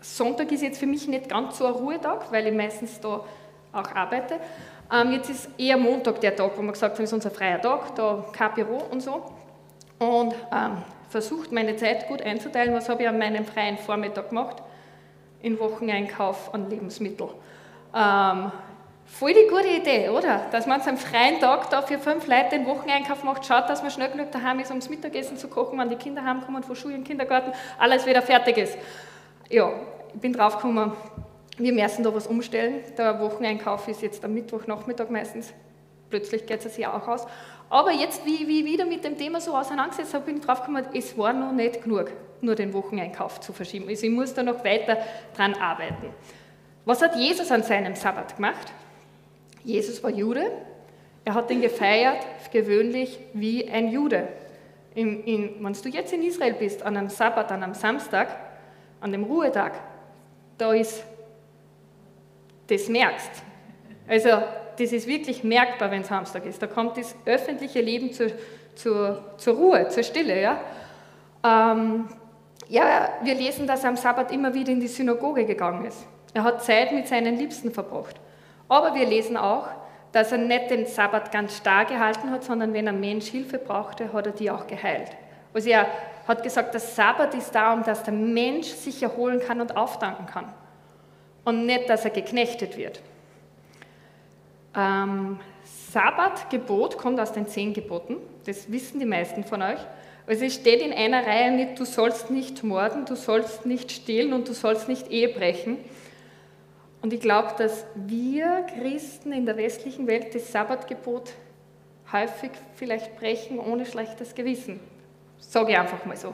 Sonntag 0.02 0.52
ist 0.52 0.62
jetzt 0.62 0.80
für 0.80 0.86
mich 0.86 1.08
nicht 1.08 1.30
ganz 1.30 1.58
so 1.58 1.66
ein 1.66 1.74
Ruhetag, 1.74 2.32
weil 2.32 2.48
ich 2.48 2.54
meistens 2.54 3.00
da 3.00 3.22
auch 3.72 3.96
arbeite. 3.96 4.40
Ähm, 4.92 5.14
jetzt 5.14 5.30
ist 5.30 5.50
eher 5.58 5.78
Montag 5.78 6.22
der 6.22 6.36
Tag, 6.36 6.52
wo 6.56 6.62
man 6.62 6.74
gesagt 6.74 6.94
das 6.94 7.06
ist 7.06 7.14
unser 7.14 7.32
freier 7.32 7.60
Tag, 7.62 7.96
da 7.96 8.24
kein 8.32 8.54
Büro 8.54 8.82
und 8.92 9.02
so. 9.02 9.24
Und 10.00 10.34
ähm, 10.52 10.78
versucht, 11.10 11.52
meine 11.52 11.76
Zeit 11.76 12.08
gut 12.08 12.22
einzuteilen. 12.22 12.74
Was 12.74 12.90
habe 12.90 13.04
ich 13.04 13.10
an 13.10 13.18
meinem 13.18 13.46
freien 13.46 13.78
Vormittag 13.78 14.30
gemacht? 14.30 14.58
In 15.42 15.60
Wocheneinkauf 15.60 16.54
an 16.54 16.70
Lebensmitteln. 16.70 17.30
Ähm, 17.96 18.52
Voll 19.06 19.34
die 19.34 19.48
gute 19.48 19.68
Idee, 19.68 20.10
oder? 20.10 20.48
Dass 20.52 20.66
man 20.66 20.82
am 20.82 20.98
freien 20.98 21.40
Tag 21.40 21.70
da 21.70 21.82
für 21.82 22.00
fünf 22.00 22.28
Leute 22.28 22.50
den 22.52 22.66
Wocheneinkauf 22.66 23.24
macht, 23.24 23.46
schaut, 23.46 23.70
dass 23.70 23.82
man 23.82 23.92
schnell 23.92 24.10
genug 24.10 24.32
daheim 24.32 24.60
ist, 24.60 24.72
um 24.72 24.80
das 24.80 24.90
Mittagessen 24.90 25.38
zu 25.38 25.48
kochen, 25.48 25.78
wenn 25.80 25.90
die 25.90 25.96
Kinder 25.96 26.24
heimkommen 26.24 26.64
von 26.64 26.76
Schule 26.76 26.96
und 26.96 27.04
Kindergarten, 27.04 27.54
alles 27.80 28.06
wieder 28.06 28.22
fertig 28.22 28.58
ist. 28.58 28.78
Ja, 29.50 29.72
ich 30.14 30.20
bin 30.20 30.34
draufgekommen, 30.34 30.92
wir 31.58 31.72
müssen 31.72 32.04
da 32.04 32.14
was 32.14 32.28
umstellen. 32.28 32.84
Der 32.98 33.20
Wocheneinkauf 33.20 33.88
ist 33.88 34.02
jetzt 34.02 34.26
am 34.26 34.34
Mittwochnachmittag 34.34 35.10
meistens. 35.10 35.54
Plötzlich 36.10 36.46
geht 36.46 36.66
es 36.66 36.76
sich 36.76 36.86
auch 36.86 37.08
aus. 37.08 37.26
Aber 37.70 37.92
jetzt, 37.92 38.26
wie 38.26 38.36
ich 38.36 38.66
wieder 38.66 38.86
mit 38.86 39.04
dem 39.04 39.18
Thema 39.18 39.40
so 39.40 39.56
auseinandergesetzt 39.56 40.14
habe, 40.14 40.26
bin 40.26 40.38
ich 40.38 40.46
draufgekommen, 40.46 40.86
es 40.94 41.18
war 41.18 41.32
noch 41.32 41.52
nicht 41.52 41.84
genug, 41.84 42.12
nur 42.42 42.56
den 42.56 42.74
Wocheneinkauf 42.74 43.40
zu 43.40 43.54
verschieben. 43.54 43.88
Also 43.88 44.06
ich 44.06 44.12
muss 44.12 44.34
da 44.34 44.44
noch 44.44 44.64
weiter 44.64 44.98
dran 45.36 45.54
arbeiten. 45.56 46.14
Was 46.86 47.02
hat 47.02 47.16
Jesus 47.16 47.52
an 47.52 47.64
seinem 47.64 47.96
Sabbat 47.96 48.36
gemacht? 48.36 48.72
Jesus 49.66 50.02
war 50.04 50.12
Jude, 50.12 50.52
er 51.26 51.34
hat 51.34 51.50
ihn 51.50 51.62
gefeiert, 51.62 52.26
gewöhnlich 52.52 53.20
wie 53.34 53.68
ein 53.68 53.90
Jude. 53.90 54.28
In, 54.94 55.24
in, 55.24 55.64
wenn 55.64 55.74
du 55.74 55.90
jetzt 55.90 56.14
in 56.14 56.24
Israel 56.24 56.54
bist, 56.54 56.84
an 56.84 56.96
einem 56.96 57.10
Sabbat, 57.10 57.52
an 57.52 57.64
einem 57.64 57.74
Samstag, 57.74 58.28
an 59.02 59.12
dem 59.12 59.24
Ruhetag, 59.24 59.74
da 60.58 60.74
ist 60.74 61.04
das 62.68 62.88
merkst. 62.88 63.32
Also 64.08 64.30
das 64.78 64.92
ist 64.92 65.08
wirklich 65.08 65.44
merkbar, 65.44 65.92
wenn 65.92 66.02
es 66.02 66.08
Samstag 66.08 66.46
ist. 66.46 66.62
Da 66.62 66.68
kommt 66.68 66.98
das 66.98 67.16
öffentliche 67.26 67.82
Leben 67.82 68.14
zur, 68.14 68.32
zur, 68.76 69.24
zur 69.38 69.56
Ruhe, 69.56 69.88
zur 69.90 70.04
Stille. 70.04 70.40
Ja? 70.40 70.62
Ähm, 71.44 72.08
ja, 72.70 73.10
wir 73.24 73.36
lesen, 73.36 73.68
dass 73.68 73.84
er 73.84 73.90
am 73.90 73.98
Sabbat 73.98 74.32
immer 74.32 74.54
wieder 74.54 74.72
in 74.72 74.80
die 74.80 74.88
Synagoge 74.88 75.46
gegangen 75.46 75.86
ist. 75.86 76.06
Er 76.34 76.44
hat 76.44 76.64
Zeit 76.64 76.92
mit 76.92 77.08
seinen 77.08 77.38
Liebsten 77.38 77.72
verbracht. 77.72 78.20
Aber 78.68 78.96
wir 78.96 79.06
lesen 79.06 79.38
auch, 79.38 79.68
dass 80.12 80.32
er 80.32 80.38
nicht 80.38 80.72
den 80.72 80.86
Sabbat 80.86 81.32
ganz 81.32 81.58
starr 81.58 81.86
gehalten 81.86 82.32
hat, 82.32 82.44
sondern 82.44 82.74
wenn 82.74 82.88
ein 82.88 83.00
Mensch 83.00 83.28
Hilfe 83.28 83.58
brauchte, 83.58 84.14
hat 84.14 84.26
er 84.26 84.32
die 84.32 84.50
auch 84.50 84.66
geheilt. 84.66 85.12
Also 85.54 85.70
er 85.70 85.88
hat 86.28 86.42
gesagt, 86.42 86.74
der 86.74 86.82
Sabbat 86.82 87.34
ist 87.36 87.54
da, 87.54 87.74
um 87.74 87.84
dass 87.84 88.04
der 88.04 88.14
Mensch 88.14 88.68
sich 88.68 89.04
erholen 89.04 89.40
kann 89.40 89.62
und 89.62 89.76
aufdanken 89.76 90.26
kann. 90.26 90.54
Und 91.44 91.66
nicht, 91.66 91.90
dass 91.90 92.06
er 92.06 92.12
geknechtet 92.12 92.78
wird. 92.78 93.02
Ähm, 94.76 95.40
Sabbatgebot 95.92 96.98
kommt 96.98 97.20
aus 97.20 97.32
den 97.32 97.48
zehn 97.48 97.74
Geboten. 97.74 98.18
Das 98.46 98.72
wissen 98.72 99.00
die 99.00 99.06
meisten 99.06 99.44
von 99.44 99.62
euch. 99.62 99.80
Also 100.28 100.46
es 100.46 100.56
steht 100.56 100.82
in 100.82 100.92
einer 100.92 101.26
Reihe 101.26 101.52
mit, 101.52 101.80
du 101.80 101.86
sollst 101.86 102.32
nicht 102.32 102.64
morden, 102.64 103.06
du 103.06 103.16
sollst 103.16 103.66
nicht 103.66 103.92
stehlen 103.92 104.34
und 104.34 104.48
du 104.48 104.54
sollst 104.54 104.90
nicht 104.90 105.10
Ehe 105.10 105.30
brechen. 105.30 105.78
Und 107.02 107.14
ich 107.14 107.20
glaube, 107.20 107.54
dass 107.58 107.86
wir 107.96 108.66
Christen 108.80 109.32
in 109.32 109.46
der 109.46 109.58
westlichen 109.58 110.08
Welt 110.08 110.34
das 110.34 110.52
Sabbatgebot 110.52 111.34
häufig 112.12 112.52
vielleicht 112.76 113.18
brechen 113.18 113.60
ohne 113.60 113.86
schlechtes 113.86 114.34
Gewissen. 114.36 114.80
Sage 115.40 115.72
ich 115.72 115.78
einfach 115.78 116.04
mal 116.06 116.18
so. 116.18 116.34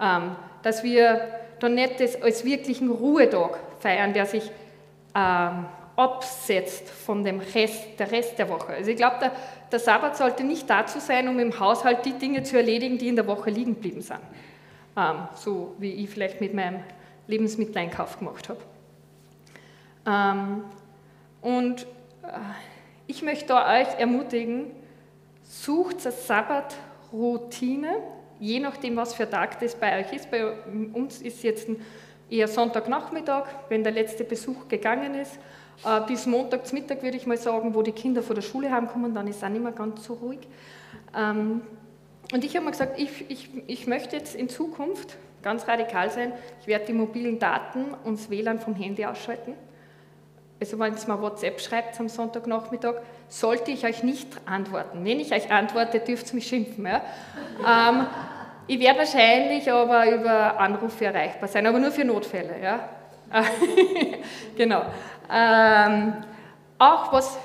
Ähm, 0.00 0.36
dass 0.62 0.82
wir 0.82 1.28
da 1.58 1.68
nicht 1.68 2.00
das 2.00 2.20
als 2.20 2.44
wirklichen 2.44 2.90
Ruhetag 2.90 3.58
feiern, 3.80 4.12
der 4.12 4.26
sich 4.26 4.50
ähm, 5.14 5.66
absetzt 5.96 6.88
von 6.88 7.22
dem 7.22 7.40
Rest, 7.40 7.98
der 7.98 8.10
Rest 8.10 8.38
der 8.38 8.48
Woche. 8.48 8.72
Also 8.72 8.90
ich 8.90 8.96
glaube, 8.96 9.16
der, 9.20 9.32
der 9.70 9.78
Sabbat 9.78 10.16
sollte 10.16 10.44
nicht 10.44 10.68
dazu 10.68 10.98
sein, 11.00 11.28
um 11.28 11.38
im 11.38 11.58
Haushalt 11.58 12.04
die 12.04 12.12
Dinge 12.12 12.42
zu 12.42 12.56
erledigen, 12.56 12.98
die 12.98 13.08
in 13.08 13.16
der 13.16 13.26
Woche 13.26 13.50
liegen 13.50 13.74
geblieben 13.74 14.00
sind. 14.00 14.20
Ähm, 14.96 15.28
so 15.34 15.74
wie 15.78 15.92
ich 15.92 16.10
vielleicht 16.10 16.40
mit 16.40 16.54
meinem 16.54 16.80
Lebensmitteleinkauf 17.26 18.18
gemacht 18.18 18.48
habe. 18.48 18.60
Ähm, 20.06 20.64
und 21.40 21.82
äh, 22.22 22.38
ich 23.06 23.22
möchte 23.22 23.54
euch 23.54 23.88
ermutigen, 23.98 24.70
sucht 25.42 26.04
eine 26.04 26.12
Sabbatroutine, 26.12 27.96
je 28.40 28.60
nachdem, 28.60 28.96
was 28.96 29.14
für 29.14 29.28
Tag 29.28 29.60
das 29.60 29.74
bei 29.74 30.00
euch 30.00 30.12
ist. 30.12 30.30
Bei 30.30 30.52
uns 30.92 31.20
ist 31.20 31.42
jetzt 31.42 31.68
eher 32.30 32.48
Sonntagnachmittag, 32.48 33.44
wenn 33.68 33.82
der 33.82 33.92
letzte 33.92 34.24
Besuch 34.24 34.68
gegangen 34.68 35.14
ist. 35.14 35.38
Äh, 35.84 36.00
bis 36.06 36.26
Montagsmittag 36.26 37.02
würde 37.02 37.16
ich 37.16 37.26
mal 37.26 37.36
sagen, 37.36 37.74
wo 37.74 37.82
die 37.82 37.92
Kinder 37.92 38.22
von 38.22 38.34
der 38.34 38.42
Schule 38.42 38.70
heimkommen, 38.70 39.14
dann 39.14 39.26
ist 39.26 39.36
es 39.36 39.44
auch 39.44 39.48
nicht 39.48 39.62
mehr 39.62 39.72
ganz 39.72 40.04
so 40.04 40.14
ruhig. 40.14 40.40
Ähm, 41.16 41.62
und 42.32 42.44
ich 42.44 42.54
habe 42.56 42.64
mir 42.64 42.70
gesagt, 42.70 42.98
ich, 42.98 43.30
ich, 43.30 43.50
ich 43.66 43.86
möchte 43.86 44.16
jetzt 44.16 44.34
in 44.34 44.48
Zukunft 44.48 45.16
ganz 45.42 45.66
radikal 45.68 46.10
sein. 46.10 46.32
Ich 46.60 46.66
werde 46.66 46.86
die 46.86 46.92
mobilen 46.92 47.38
Daten 47.38 47.94
und 48.04 48.18
das 48.18 48.30
WLAN 48.30 48.60
vom 48.60 48.74
Handy 48.74 49.04
ausschalten. 49.04 49.54
Also 50.62 50.78
wenn 50.78 50.94
ihr 50.94 51.08
mal 51.08 51.20
WhatsApp 51.20 51.60
schreibt 51.60 51.98
am 51.98 52.08
Sonntagnachmittag, 52.08 52.94
sollte 53.26 53.72
ich 53.72 53.84
euch 53.84 54.04
nicht 54.04 54.28
antworten. 54.46 55.04
Wenn 55.04 55.18
ich 55.18 55.32
euch 55.34 55.50
antworte, 55.50 55.98
dürft 55.98 56.28
ihr 56.28 56.34
mich 56.36 56.46
schimpfen. 56.46 56.86
Ja? 56.86 57.02
ähm, 57.66 58.06
ich 58.68 58.78
werde 58.78 59.00
wahrscheinlich 59.00 59.68
aber 59.72 60.08
über 60.08 60.60
Anrufe 60.60 61.04
erreichbar 61.06 61.48
sein, 61.48 61.66
aber 61.66 61.80
nur 61.80 61.90
für 61.90 62.04
Notfälle. 62.04 62.62
Ja? 62.62 62.78
genau. 64.56 64.82
Ähm, 65.28 66.14
auch 66.78 67.12
was, 67.12 67.36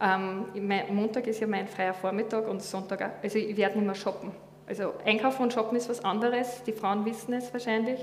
ähm, 0.00 0.46
Montag 0.88 1.26
ist 1.26 1.40
ja 1.40 1.46
mein 1.46 1.68
freier 1.68 1.92
Vormittag 1.92 2.48
und 2.48 2.62
Sonntag, 2.62 3.02
auch. 3.02 3.22
also 3.22 3.36
ich 3.36 3.54
werde 3.54 3.76
nicht 3.76 3.84
mehr 3.84 3.94
shoppen. 3.94 4.32
Also 4.66 4.94
Einkaufen 5.04 5.42
und 5.42 5.52
Shoppen 5.52 5.76
ist 5.76 5.90
was 5.90 6.02
anderes, 6.02 6.62
die 6.62 6.72
Frauen 6.72 7.04
wissen 7.04 7.34
es 7.34 7.52
wahrscheinlich. 7.52 8.00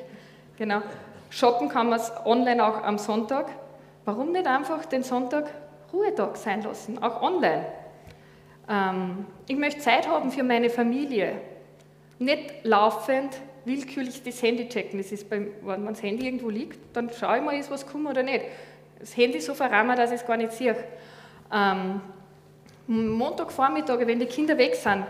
Genau. 0.60 0.84
Shoppen 1.32 1.70
kann 1.70 1.90
man 1.90 2.00
online 2.26 2.64
auch 2.64 2.84
am 2.84 3.00
Sonntag. 3.00 3.48
Warum 4.06 4.32
nicht 4.32 4.48
einfach 4.48 4.86
den 4.86 5.04
Sonntag 5.04 5.50
Ruhetag 5.92 6.38
sein 6.38 6.62
lassen, 6.62 7.02
auch 7.02 7.22
online? 7.22 7.66
Ähm, 8.70 9.26
ich 9.48 9.56
möchte 9.56 9.82
Zeit 9.82 10.08
haben 10.08 10.32
für 10.32 10.44
meine 10.44 10.70
Familie. 10.70 11.36
Nicht 12.20 12.64
laufend 12.64 13.40
willkürlich 13.66 14.22
das 14.24 14.42
Handy 14.42 14.68
checken. 14.68 15.00
Das 15.00 15.12
ist 15.12 15.30
beim, 15.30 15.48
wenn 15.62 15.86
das 15.86 16.04
Handy 16.04 16.26
irgendwo 16.26 16.50
liegt, 16.50 16.96
dann 16.96 17.10
schaue 17.10 17.38
ich 17.38 17.44
mal, 17.44 17.58
ist 17.58 17.72
was 17.72 17.86
gekommen 17.86 18.08
oder 18.08 18.24
nicht. 18.24 18.46
Das 19.00 19.16
Handy 19.16 19.40
so 19.40 19.54
verrammen, 19.54 19.96
dass 19.96 20.12
ich 20.12 20.22
es 20.22 20.26
gar 20.26 20.38
nicht 20.38 20.52
sehe. 20.54 20.76
Ähm, 21.52 22.02
Montagvormittag, 22.88 24.00
wenn 24.06 24.20
die 24.20 24.26
Kinder 24.26 24.58
weg 24.58 24.76
sind, 24.76 25.06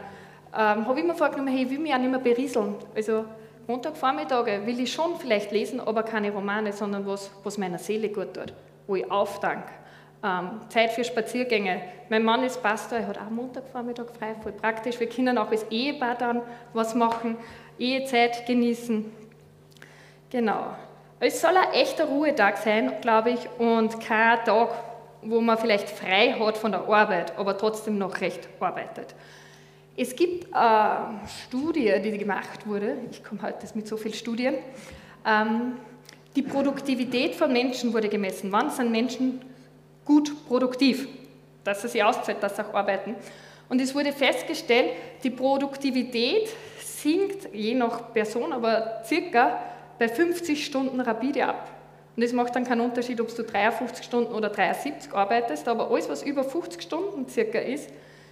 ähm, 0.55 0.87
habe 0.87 0.99
ich 0.99 1.05
mir 1.05 1.15
vorgenommen, 1.15 1.47
hey, 1.47 1.63
ich 1.63 1.69
will 1.69 1.79
mich 1.79 1.93
auch 1.93 1.97
nicht 1.97 2.11
mehr 2.11 2.19
berieseln. 2.19 2.75
Also 2.95 3.25
Montagvormittage 3.67 4.65
will 4.65 4.79
ich 4.79 4.93
schon 4.93 5.15
vielleicht 5.17 5.51
lesen, 5.51 5.79
aber 5.79 6.03
keine 6.03 6.31
Romane, 6.31 6.73
sondern 6.73 7.07
was, 7.07 7.31
was 7.43 7.57
meiner 7.57 7.79
Seele 7.79 8.09
gut 8.09 8.33
tut, 8.33 8.53
wo 8.87 8.95
ich 8.95 9.09
aufdanke. 9.09 9.69
Ähm, 10.23 10.61
Zeit 10.69 10.91
für 10.91 11.03
Spaziergänge. 11.03 11.81
Mein 12.09 12.23
Mann 12.23 12.43
ist 12.43 12.61
Pastor, 12.63 12.99
er 12.99 13.07
hat 13.07 13.17
auch 13.17 13.29
Montagvormittag 13.29 14.05
frei, 14.17 14.35
voll 14.41 14.53
praktisch. 14.53 14.99
Wir 14.99 15.09
können 15.09 15.37
auch 15.37 15.51
als 15.51 15.63
Ehepaar 15.69 16.15
dann 16.15 16.41
was 16.73 16.95
machen. 16.95 17.37
Ehezeit 17.77 18.45
genießen. 18.45 19.11
Genau. 20.29 20.75
Es 21.19 21.39
soll 21.41 21.55
ein 21.55 21.71
echter 21.73 22.05
Ruhetag 22.05 22.57
sein, 22.57 22.93
glaube 23.01 23.31
ich, 23.31 23.49
und 23.57 23.99
kein 24.01 24.43
Tag, 24.43 24.69
wo 25.21 25.39
man 25.39 25.57
vielleicht 25.57 25.89
frei 25.89 26.35
hat 26.39 26.57
von 26.57 26.71
der 26.71 26.81
Arbeit, 26.81 27.37
aber 27.37 27.57
trotzdem 27.57 27.97
noch 27.97 28.19
recht 28.19 28.49
arbeitet. 28.59 29.15
Es 29.95 30.15
gibt 30.15 30.53
eine 30.53 31.19
Studie, 31.45 31.93
die 32.03 32.17
gemacht 32.17 32.65
wurde, 32.65 32.97
ich 33.11 33.23
komme 33.23 33.41
heute 33.41 33.67
mit 33.75 33.87
so 33.87 33.95
vielen 33.95 34.15
Studien, 34.15 34.55
ähm, 35.25 35.77
die 36.35 36.41
Produktivität 36.41 37.35
von 37.35 37.51
Menschen 37.51 37.93
wurde 37.93 38.09
gemessen. 38.09 38.51
Wann 38.51 38.69
sind 38.69 38.91
Menschen 38.91 39.41
gut 40.05 40.47
produktiv? 40.47 41.07
Dass 41.63 41.81
sie 41.81 41.87
sich 41.87 42.03
auszahlt, 42.03 42.41
dass 42.41 42.55
sie 42.55 42.65
auch 42.65 42.73
arbeiten. 42.73 43.15
Und 43.69 43.79
es 43.81 43.95
wurde 43.95 44.11
festgestellt, 44.11 44.91
die 45.23 45.29
Produktivität 45.29 46.49
sinkt 46.79 47.53
je 47.53 47.75
nach 47.75 48.13
Person, 48.13 48.51
aber 48.53 49.01
circa 49.05 49.59
bei 49.99 50.07
50 50.07 50.65
Stunden 50.65 50.99
rapide 50.99 51.45
ab. 51.45 51.69
Und 52.15 52.23
es 52.23 52.33
macht 52.33 52.55
dann 52.55 52.63
keinen 52.63 52.81
Unterschied, 52.81 53.19
ob 53.21 53.35
du 53.35 53.43
53 53.43 54.05
Stunden 54.05 54.33
oder 54.33 54.49
73 54.49 55.13
arbeitest, 55.13 55.67
aber 55.67 55.89
alles, 55.89 56.09
was 56.09 56.21
über 56.23 56.43
50 56.43 56.81
Stunden 56.81 57.27
circa 57.27 57.59
ist, 57.59 57.89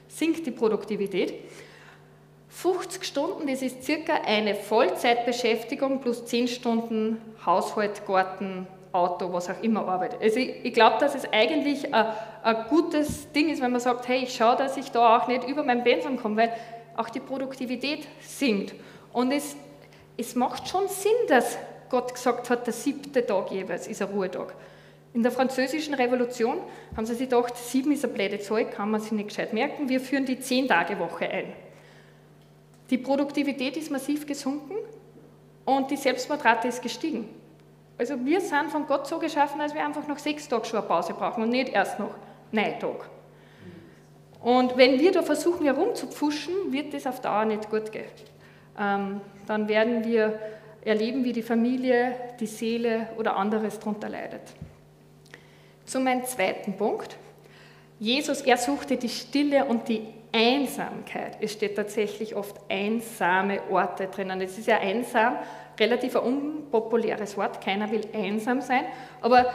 sinkt 0.07 0.45
die 0.45 0.51
Produktivität. 0.51 1.33
50 2.51 3.05
Stunden, 3.05 3.47
das 3.47 3.61
ist 3.61 3.83
circa 3.83 4.13
eine 4.25 4.55
Vollzeitbeschäftigung 4.55 6.01
plus 6.01 6.25
10 6.25 6.49
Stunden 6.49 7.21
Haushalt, 7.45 8.05
Garten, 8.05 8.67
Auto, 8.91 9.31
was 9.31 9.49
auch 9.49 9.63
immer 9.63 9.87
arbeitet. 9.87 10.21
Also 10.21 10.37
ich, 10.37 10.65
ich 10.65 10.73
glaube, 10.73 10.97
dass 10.99 11.15
es 11.15 11.31
eigentlich 11.31 11.93
ein, 11.93 12.07
ein, 12.43 12.65
gutes 12.69 13.31
Ding 13.31 13.49
ist, 13.49 13.61
wenn 13.61 13.71
man 13.71 13.79
sagt, 13.79 14.07
hey, 14.09 14.23
ich 14.23 14.35
schaue, 14.35 14.57
dass 14.57 14.75
ich 14.75 14.91
da 14.91 15.17
auch 15.17 15.27
nicht 15.27 15.47
über 15.47 15.63
mein 15.63 15.83
Pensum 15.83 16.17
komme, 16.17 16.35
weil 16.35 16.53
auch 16.97 17.09
die 17.09 17.21
Produktivität 17.21 18.05
sinkt. 18.19 18.75
Und 19.13 19.31
es, 19.31 19.55
es 20.17 20.35
macht 20.35 20.67
schon 20.67 20.89
Sinn, 20.89 21.11
dass 21.29 21.57
Gott 21.89 22.13
gesagt 22.13 22.49
hat, 22.49 22.67
der 22.67 22.73
siebte 22.73 23.25
Tag 23.25 23.49
jeweils 23.51 23.87
ist 23.87 24.01
ein 24.01 24.09
Ruhetag. 24.09 24.53
In 25.13 25.23
der 25.23 25.31
französischen 25.31 25.93
Revolution 25.93 26.57
haben 26.95 27.05
sie 27.05 27.15
sich 27.15 27.29
gedacht, 27.29 27.55
sieben 27.55 27.93
ist 27.93 28.03
eine 28.03 28.13
blöde 28.13 28.39
Zahl, 28.39 28.65
kann 28.65 28.91
man 28.91 28.99
sich 28.99 29.13
nicht 29.13 29.29
gescheit 29.29 29.53
merken, 29.53 29.87
wir 29.87 30.01
führen 30.01 30.25
die 30.25 30.39
Zehn-Tage-Woche 30.39 31.29
ein. 31.29 31.53
Die 32.91 32.97
Produktivität 32.97 33.77
ist 33.77 33.89
massiv 33.89 34.27
gesunken 34.27 34.75
und 35.65 35.89
die 35.89 35.95
Selbstmordrate 35.95 36.67
ist 36.67 36.81
gestiegen. 36.81 37.29
Also 37.97 38.25
wir 38.25 38.41
sind 38.41 38.69
von 38.69 38.85
Gott 38.85 39.07
so 39.07 39.17
geschaffen, 39.17 39.59
dass 39.59 39.73
wir 39.73 39.85
einfach 39.85 40.07
noch 40.07 40.19
sechs 40.19 40.47
Tage 40.49 40.65
schon 40.65 40.79
eine 40.79 40.87
Pause 40.87 41.13
brauchen 41.13 41.43
und 41.43 41.49
nicht 41.49 41.69
erst 41.69 41.99
noch 41.99 42.13
neun 42.51 42.77
Tage. 42.79 43.05
Und 44.41 44.75
wenn 44.75 44.99
wir 44.99 45.11
da 45.11 45.21
versuchen 45.21 45.65
herumzupfuschen, 45.65 46.53
wird 46.71 46.93
das 46.93 47.07
auf 47.07 47.21
Dauer 47.21 47.45
nicht 47.45 47.69
gut 47.69 47.91
gehen. 47.91 48.05
Ähm, 48.77 49.21
dann 49.47 49.69
werden 49.69 50.03
wir 50.03 50.39
erleben, 50.83 51.23
wie 51.23 51.31
die 51.31 51.43
Familie, 51.43 52.15
die 52.39 52.47
Seele 52.47 53.07
oder 53.17 53.37
anderes 53.37 53.79
darunter 53.79 54.09
leidet. 54.09 54.41
Zu 55.85 55.99
meinem 55.99 56.25
zweiten 56.25 56.75
Punkt. 56.75 57.17
Jesus, 57.99 58.41
er 58.41 58.57
suchte 58.57 58.97
die 58.97 59.09
Stille 59.09 59.65
und 59.65 59.87
die 59.87 60.07
Einsamkeit. 60.31 61.37
Es 61.41 61.53
steht 61.53 61.75
tatsächlich 61.75 62.35
oft 62.35 62.55
einsame 62.69 63.61
Orte 63.69 64.07
drinnen. 64.07 64.39
Es 64.41 64.57
ist 64.57 64.67
ja 64.67 64.79
einsam, 64.79 65.37
relativ 65.79 66.15
ein 66.15 66.23
unpopuläres 66.23 67.35
Wort. 67.37 67.61
Keiner 67.61 67.91
will 67.91 68.07
einsam 68.13 68.61
sein. 68.61 68.85
Aber 69.21 69.45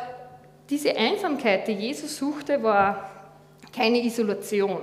diese 0.68 0.96
Einsamkeit, 0.96 1.68
die 1.68 1.72
Jesus 1.72 2.16
suchte, 2.16 2.62
war 2.62 3.10
keine 3.74 4.04
Isolation, 4.04 4.82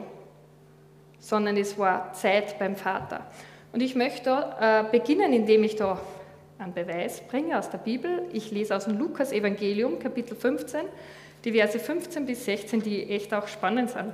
sondern 1.20 1.58
es 1.58 1.78
war 1.78 2.14
Zeit 2.14 2.58
beim 2.58 2.76
Vater. 2.76 3.26
Und 3.72 3.82
ich 3.82 3.96
möchte 3.96 4.56
äh, 4.60 4.84
beginnen, 4.92 5.34
indem 5.34 5.64
ich 5.64 5.76
da 5.76 6.00
einen 6.60 6.74
Beweis 6.74 7.22
bringe 7.22 7.58
aus 7.58 7.70
der 7.70 7.80
Bibel. 7.80 8.24
Ich 8.32 8.52
lese 8.52 8.76
aus 8.76 8.86
dem 8.86 8.98
Lukas-Evangelium, 8.98 10.00
Kapitel 10.00 10.36
15, 10.36 10.82
die 11.44 11.52
Verse 11.52 11.78
15 11.78 12.26
bis 12.26 12.46
16, 12.46 12.82
die 12.82 13.10
echt 13.10 13.34
auch 13.34 13.48
spannend 13.48 13.90
sind. 13.90 14.14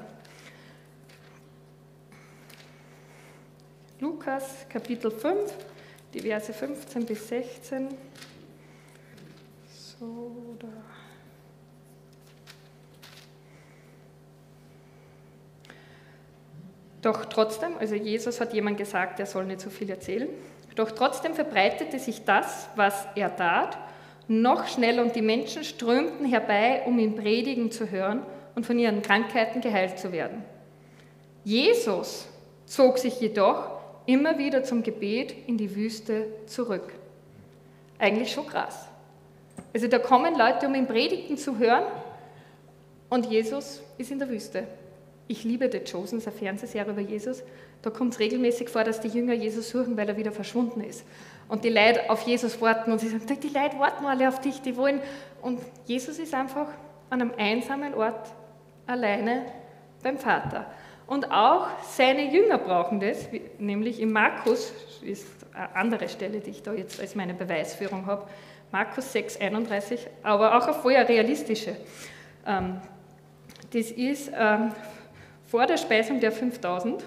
Lukas, 4.02 4.66
Kapitel 4.70 5.12
5, 5.12 5.54
die 6.14 6.22
Verse 6.22 6.54
15 6.54 7.06
bis 7.06 7.28
16. 7.28 7.90
So, 10.00 10.56
da. 10.58 10.68
Doch 17.02 17.26
trotzdem, 17.26 17.78
also 17.78 17.96
Jesus 17.96 18.40
hat 18.40 18.54
jemand 18.54 18.78
gesagt, 18.78 19.20
er 19.20 19.26
soll 19.26 19.44
nicht 19.46 19.60
so 19.60 19.70
viel 19.70 19.90
erzählen. 19.90 20.30
Doch 20.76 20.92
trotzdem 20.92 21.34
verbreitete 21.34 22.00
sich 22.00 22.24
das, 22.24 22.70
was 22.78 23.06
er 23.16 23.36
tat, 23.36 23.78
noch 24.30 24.68
schneller 24.68 25.02
und 25.02 25.16
die 25.16 25.22
Menschen 25.22 25.66
strömten 25.66 26.26
herbei, 26.26 26.84
um 26.86 27.00
ihn 27.00 27.16
predigen 27.16 27.70
zu 27.70 27.90
hören 27.92 28.24
und 28.56 28.66
von 28.66 28.80
ihren 28.80 29.02
Krankheiten 29.02 29.60
geheilt 29.60 30.00
zu 30.00 30.14
werden. 30.14 30.46
Jesus 31.44 32.28
zog 32.66 32.98
sich 32.98 33.20
jedoch 33.20 33.79
immer 34.10 34.40
wieder 34.40 34.64
zum 34.64 34.82
Gebet 34.82 35.36
in 35.46 35.58
die 35.58 35.76
Wüste 35.76 36.26
zurück. 36.48 36.94
Eigentlich 38.00 38.32
schon 38.32 38.48
krass. 38.48 38.88
Also 39.72 39.88
da 39.88 40.00
kommen 40.00 40.36
Leute, 40.36 40.66
um 40.66 40.74
ihn 40.74 40.88
predigen 40.88 41.38
zu 41.38 41.60
hören 41.60 41.84
und 43.10 43.28
Jesus 43.28 43.84
ist 44.00 44.10
in 44.10 44.18
der 44.18 44.30
Wüste. 44.30 44.64
Ich 45.28 45.44
liebe 45.44 45.70
The 45.72 45.80
Chosen, 45.80 46.20
eine 46.20 46.32
Fernsehserie 46.32 46.92
über 46.92 47.02
Jesus. 47.02 47.44
Da 47.84 47.92
kommt 47.92 48.14
es 48.14 48.20
regelmäßig 48.20 48.70
vor, 48.70 48.84
dass 48.84 49.00
die 49.00 49.10
Jünger 49.10 49.34
Jesus 49.34 49.70
suchen, 49.70 49.96
weil 49.96 50.10
er 50.10 50.18
wieder 50.18 50.32
verschwunden 50.32 50.82
ist. 50.82 51.06
Und 51.48 51.64
die 51.64 51.70
Leute 51.70 52.10
auf 52.10 52.24
Jesus 52.24 52.60
warten 52.62 52.92
und 52.92 52.98
sie 52.98 53.10
sagen, 53.10 53.26
die 53.28 53.48
Leute 53.50 53.78
warten 53.78 54.06
alle 54.06 54.28
auf 54.28 54.42
dich, 54.42 54.60
die 54.62 54.76
wollen. 54.76 55.02
Und 55.44 55.60
Jesus 55.86 56.18
ist 56.18 56.34
einfach 56.34 56.68
an 57.12 57.22
einem 57.22 57.32
einsamen 57.38 57.94
Ort 57.94 58.28
alleine 58.88 59.46
beim 60.02 60.18
Vater. 60.18 60.66
Und 61.10 61.32
auch 61.32 61.66
seine 61.82 62.32
Jünger 62.32 62.60
brauchen 62.60 63.00
das, 63.00 63.28
nämlich 63.58 64.00
in 64.00 64.12
Markus, 64.12 64.72
ist 65.02 65.26
eine 65.56 65.76
andere 65.76 66.08
Stelle, 66.08 66.40
die 66.40 66.52
ich 66.52 66.62
da 66.62 66.72
jetzt 66.72 67.00
als 67.00 67.16
meine 67.16 67.34
Beweisführung 67.34 68.06
habe, 68.06 68.28
Markus 68.72 69.12
6, 69.12 69.42
31, 69.42 70.06
aber 70.22 70.56
auch 70.56 70.66
eine 70.66 70.74
vorher 70.76 71.10
realistische. 71.10 71.76
Ähm, 72.46 72.80
das 73.74 73.90
ist 73.90 74.32
ähm, 74.38 74.72
vor 75.48 75.66
der 75.66 75.78
Speisung 75.78 76.20
der 76.20 76.32
5000 76.32 77.04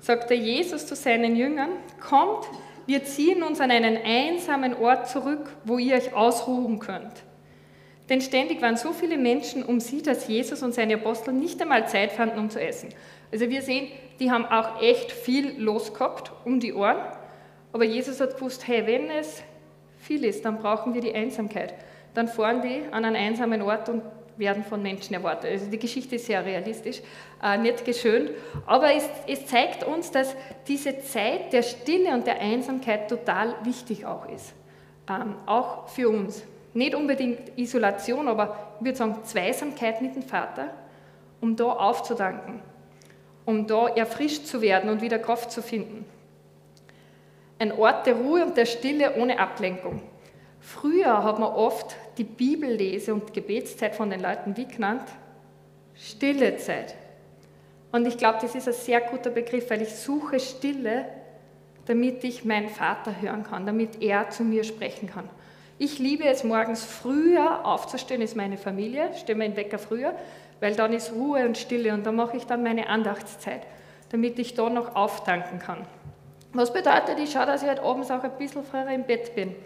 sagte 0.00 0.34
Jesus 0.34 0.86
zu 0.86 0.94
seinen 0.94 1.34
Jüngern, 1.34 1.70
kommt, 2.06 2.44
wir 2.84 3.02
ziehen 3.04 3.42
uns 3.42 3.62
an 3.62 3.70
einen 3.70 3.96
einsamen 3.96 4.74
Ort 4.74 5.08
zurück, 5.08 5.48
wo 5.64 5.78
ihr 5.78 5.96
euch 5.96 6.12
ausruhen 6.12 6.80
könnt. 6.80 7.22
Denn 8.10 8.20
ständig 8.20 8.60
waren 8.60 8.76
so 8.76 8.92
viele 8.92 9.16
Menschen 9.16 9.62
um 9.62 9.80
sie, 9.80 10.02
dass 10.02 10.28
Jesus 10.28 10.62
und 10.62 10.74
seine 10.74 10.96
Apostel 10.96 11.32
nicht 11.32 11.62
einmal 11.62 11.88
Zeit 11.88 12.12
fanden, 12.12 12.38
um 12.38 12.50
zu 12.50 12.60
essen. 12.60 12.90
Also 13.32 13.48
wir 13.48 13.62
sehen, 13.62 13.88
die 14.20 14.30
haben 14.30 14.44
auch 14.44 14.80
echt 14.80 15.10
viel 15.10 15.60
losgehabt 15.60 16.30
um 16.44 16.60
die 16.60 16.74
Ohren. 16.74 16.98
Aber 17.72 17.84
Jesus 17.84 18.20
hat 18.20 18.36
gewusst, 18.36 18.68
hey, 18.68 18.86
wenn 18.86 19.10
es 19.10 19.42
viel 19.98 20.24
ist, 20.24 20.44
dann 20.44 20.58
brauchen 20.58 20.94
wir 20.94 21.00
die 21.00 21.14
Einsamkeit. 21.14 21.74
Dann 22.14 22.28
fahren 22.28 22.60
die 22.60 22.82
an 22.92 23.04
einen 23.04 23.16
einsamen 23.16 23.62
Ort 23.62 23.88
und 23.88 24.02
werden 24.36 24.64
von 24.64 24.82
Menschen 24.82 25.14
erwartet. 25.14 25.50
Also 25.50 25.70
die 25.70 25.78
Geschichte 25.78 26.16
ist 26.16 26.26
sehr 26.26 26.44
realistisch, 26.44 27.00
äh, 27.42 27.58
nicht 27.58 27.84
geschönt, 27.84 28.30
aber 28.66 28.94
es, 28.94 29.08
es, 29.26 29.46
zeigt 29.46 29.84
uns, 29.84 30.10
dass 30.10 30.34
diese 30.66 31.00
Zeit 31.00 31.52
der 31.52 31.62
Stille 31.62 32.12
und 32.12 32.26
der 32.26 32.40
Einsamkeit 32.40 33.08
total 33.08 33.54
wichtig 33.64 34.06
auch 34.06 34.28
ist, 34.28 34.54
ähm, 35.08 35.36
auch 35.46 35.88
für 35.88 36.08
uns. 36.08 36.42
Nicht 36.74 36.94
unbedingt 36.94 37.56
Isolation, 37.56 38.28
aber 38.28 38.56
ich 38.78 38.86
würde 38.86 38.96
sagen 38.96 39.16
Zweisamkeit 39.24 40.00
mit 40.00 40.16
dem 40.16 40.22
Vater, 40.22 40.68
um 41.40 41.54
da 41.54 41.64
aufzudanken, 41.64 42.62
um 43.44 43.66
da 43.66 43.88
erfrischt 43.88 44.46
zu 44.46 44.60
werden 44.60 44.90
und 44.90 45.02
wieder 45.02 45.18
Kraft 45.18 45.50
zu 45.50 45.62
finden. 45.62 46.04
Ein 47.58 47.72
Ort 47.72 48.06
der 48.06 48.14
Ruhe 48.14 48.44
und 48.44 48.56
der 48.56 48.66
Stille 48.66 49.14
ohne 49.16 49.38
Ablenkung. 49.38 50.02
Früher 50.60 51.22
hat 51.24 51.38
man 51.38 51.52
oft 51.52 51.96
die 52.18 52.24
Bibellese 52.24 53.14
und 53.14 53.32
Gebetszeit 53.32 53.94
von 53.94 54.10
den 54.10 54.20
Leuten 54.20 54.56
wie 54.56 54.66
genannt? 54.66 55.04
Stille 55.94 56.56
Zeit. 56.56 56.94
Und 57.90 58.06
ich 58.06 58.16
glaube, 58.16 58.38
das 58.40 58.54
ist 58.54 58.66
ein 58.66 58.74
sehr 58.74 59.00
guter 59.00 59.30
Begriff, 59.30 59.68
weil 59.70 59.82
ich 59.82 59.94
suche 59.94 60.40
Stille, 60.40 61.04
damit 61.86 62.24
ich 62.24 62.44
meinen 62.44 62.68
Vater 62.68 63.20
hören 63.20 63.44
kann, 63.44 63.66
damit 63.66 64.00
er 64.00 64.30
zu 64.30 64.44
mir 64.44 64.64
sprechen 64.64 65.10
kann. 65.10 65.28
Ich 65.78 65.98
liebe 65.98 66.24
es, 66.24 66.44
morgens 66.44 66.84
früher 66.84 67.66
aufzustehen, 67.66 68.22
ist 68.22 68.36
meine 68.36 68.56
Familie, 68.56 69.10
stelle 69.16 69.38
mir 69.38 69.48
den 69.48 69.56
Wecker 69.56 69.78
früher, 69.78 70.14
weil 70.62 70.76
dann 70.76 70.92
ist 70.92 71.12
Ruhe 71.12 71.44
und 71.44 71.58
Stille 71.58 71.92
und 71.92 72.06
dann 72.06 72.14
mache 72.14 72.36
ich 72.36 72.46
dann 72.46 72.62
meine 72.62 72.88
Andachtszeit, 72.88 73.62
damit 74.12 74.38
ich 74.38 74.54
da 74.54 74.70
noch 74.70 74.94
auftanken 74.94 75.58
kann. 75.58 75.84
Was 76.52 76.72
bedeutet, 76.72 77.18
ich 77.18 77.32
schaue, 77.32 77.46
dass 77.46 77.64
ich 77.64 77.68
heute 77.68 77.82
abends 77.82 78.12
auch 78.12 78.22
ein 78.22 78.30
bisschen 78.38 78.62
früher 78.62 78.86
im 78.90 79.02
Bett 79.02 79.34
bin. 79.34 79.56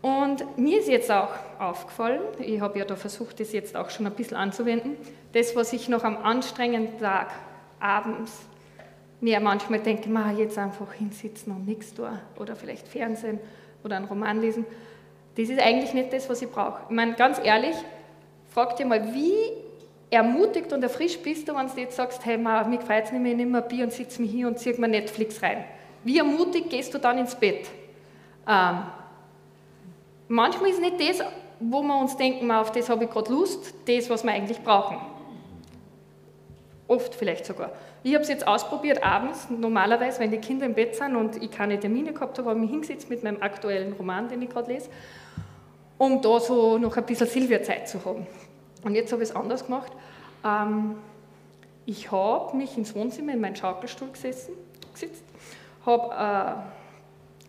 Und 0.00 0.56
mir 0.56 0.78
ist 0.78 0.88
jetzt 0.88 1.10
auch 1.10 1.28
aufgefallen, 1.58 2.22
ich 2.38 2.58
habe 2.62 2.78
ja 2.78 2.86
da 2.86 2.96
versucht, 2.96 3.38
das 3.38 3.52
jetzt 3.52 3.76
auch 3.76 3.90
schon 3.90 4.06
ein 4.06 4.14
bisschen 4.14 4.38
anzuwenden, 4.38 4.96
das, 5.34 5.54
was 5.54 5.74
ich 5.74 5.90
noch 5.90 6.04
am 6.04 6.16
anstrengenden 6.16 6.98
Tag 6.98 7.30
abends 7.80 8.32
mir 9.20 9.40
manchmal 9.40 9.80
denke, 9.80 10.08
ma, 10.08 10.32
jetzt 10.32 10.56
einfach 10.56 10.90
hinsitzen 10.94 11.52
und 11.52 11.66
nichts 11.66 11.92
tun 11.92 12.18
oder 12.38 12.56
vielleicht 12.56 12.88
Fernsehen 12.88 13.38
oder 13.84 13.96
einen 13.96 14.06
Roman 14.06 14.40
lesen, 14.40 14.64
das 15.36 15.50
ist 15.50 15.60
eigentlich 15.60 15.92
nicht 15.92 16.14
das, 16.14 16.30
was 16.30 16.40
ich 16.40 16.48
brauche. 16.48 16.80
Ich 16.88 16.96
meine, 16.96 17.12
ganz 17.12 17.38
ehrlich, 17.44 17.76
frag 18.50 18.76
dir 18.76 18.86
mal, 18.86 19.14
wie 19.14 19.34
ermutigt 20.10 20.72
und 20.72 20.82
erfrischt 20.82 21.22
bist 21.22 21.48
du, 21.48 21.54
wenn 21.54 21.68
du 21.68 21.80
jetzt 21.80 21.96
sagst, 21.96 22.24
hey, 22.24 22.36
mich 22.36 22.80
freut 22.80 23.04
es 23.04 23.12
nicht 23.12 23.22
mehr, 23.22 23.32
ich 23.32 23.38
nehme 23.38 23.62
ein 23.62 23.68
Bier 23.68 23.84
und 23.84 23.92
sitze 23.92 24.20
mich 24.20 24.30
hier 24.30 24.48
und 24.48 24.58
ziehe 24.58 24.78
mir 24.78 24.88
Netflix 24.88 25.42
rein. 25.42 25.64
Wie 26.04 26.18
ermutigt 26.18 26.70
gehst 26.70 26.92
du 26.92 26.98
dann 26.98 27.18
ins 27.18 27.34
Bett? 27.34 27.68
Ähm, 28.48 28.82
Manchmal 30.32 30.70
ist 30.70 30.80
nicht 30.80 31.00
das, 31.00 31.26
wo 31.58 31.82
wir 31.82 31.98
uns 31.98 32.16
denken, 32.16 32.52
auf 32.52 32.70
das 32.70 32.88
habe 32.88 33.02
ich 33.02 33.10
gerade 33.10 33.32
Lust, 33.32 33.74
das, 33.88 34.08
was 34.08 34.22
wir 34.22 34.30
eigentlich 34.30 34.62
brauchen. 34.62 34.96
Oft 36.86 37.16
vielleicht 37.16 37.44
sogar. 37.44 37.72
Ich 38.04 38.14
habe 38.14 38.22
es 38.22 38.28
jetzt 38.28 38.46
ausprobiert 38.46 39.02
abends, 39.02 39.48
normalerweise, 39.50 40.20
wenn 40.20 40.30
die 40.30 40.38
Kinder 40.38 40.66
im 40.66 40.74
Bett 40.74 40.94
sind 40.94 41.16
und 41.16 41.42
ich 41.42 41.50
keine 41.50 41.80
Termine 41.80 42.12
gehabt 42.12 42.38
habe, 42.38 42.48
habe 42.48 42.60
ich 42.60 42.62
mich 42.62 42.70
hingesetzt 42.70 43.10
mit 43.10 43.24
meinem 43.24 43.42
aktuellen 43.42 43.92
Roman, 43.94 44.28
den 44.28 44.40
ich 44.40 44.50
gerade 44.50 44.72
lese, 44.72 44.88
um 46.00 46.20
da 46.20 46.40
so 46.40 46.78
noch 46.78 46.96
ein 46.96 47.04
bisschen 47.04 47.28
Silvia-Zeit 47.28 47.88
zu 47.88 48.04
haben. 48.04 48.26
Und 48.82 48.94
jetzt 48.96 49.12
habe 49.12 49.22
ich 49.22 49.28
es 49.28 49.36
anders 49.36 49.66
gemacht. 49.66 49.92
Ähm, 50.44 50.96
ich 51.86 52.10
habe 52.10 52.56
mich 52.56 52.76
ins 52.76 52.94
Wohnzimmer 52.94 53.34
in 53.34 53.40
meinen 53.40 53.54
Schaukelstuhl 53.54 54.08
gesessen, 54.10 54.54
gesetzt, 54.92 55.22
habe 55.84 56.64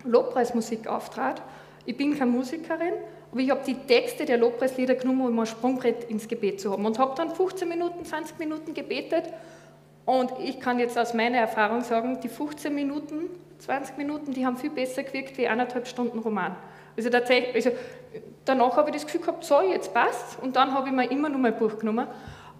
äh, 0.05 0.07
Lobpreismusik 0.07 0.87
auftrat 0.87 1.41
ich 1.85 1.97
bin 1.97 2.17
keine 2.17 2.31
Musikerin, 2.31 2.93
aber 3.31 3.39
ich 3.39 3.49
habe 3.49 3.61
die 3.65 3.75
Texte 3.75 4.25
der 4.25 4.37
Lobpreislieder 4.37 4.95
genommen, 4.95 5.27
um 5.27 5.39
ein 5.39 5.45
Sprungbrett 5.45 6.09
ins 6.09 6.27
Gebet 6.27 6.61
zu 6.61 6.71
haben 6.71 6.85
und 6.85 6.99
habe 6.99 7.15
dann 7.15 7.31
15 7.31 7.67
Minuten, 7.67 8.05
20 8.05 8.37
Minuten 8.39 8.73
gebetet 8.73 9.25
und 10.05 10.31
ich 10.43 10.59
kann 10.59 10.79
jetzt 10.79 10.97
aus 10.97 11.13
meiner 11.13 11.37
Erfahrung 11.37 11.81
sagen, 11.81 12.19
die 12.21 12.29
15 12.29 12.73
Minuten, 12.73 13.29
20 13.59 13.97
Minuten, 13.97 14.33
die 14.33 14.45
haben 14.45 14.57
viel 14.57 14.69
besser 14.69 15.03
gewirkt 15.03 15.37
wie 15.37 15.47
eineinhalb 15.47 15.87
Stunden 15.87 16.19
Roman. 16.19 16.55
Also, 16.95 17.09
tatsächlich, 17.09 17.55
also 17.55 17.77
danach 18.45 18.75
habe 18.77 18.89
ich 18.89 18.95
das 18.95 19.05
Gefühl 19.05 19.21
gehabt, 19.21 19.43
so, 19.43 19.61
jetzt 19.61 19.93
passt 19.93 20.41
und 20.41 20.55
dann 20.55 20.73
habe 20.73 20.89
ich 20.89 20.93
mir 20.93 21.09
immer 21.11 21.29
noch 21.29 21.39
mal 21.39 21.51
ein 21.51 21.59
Buch 21.59 21.79
genommen. 21.79 22.07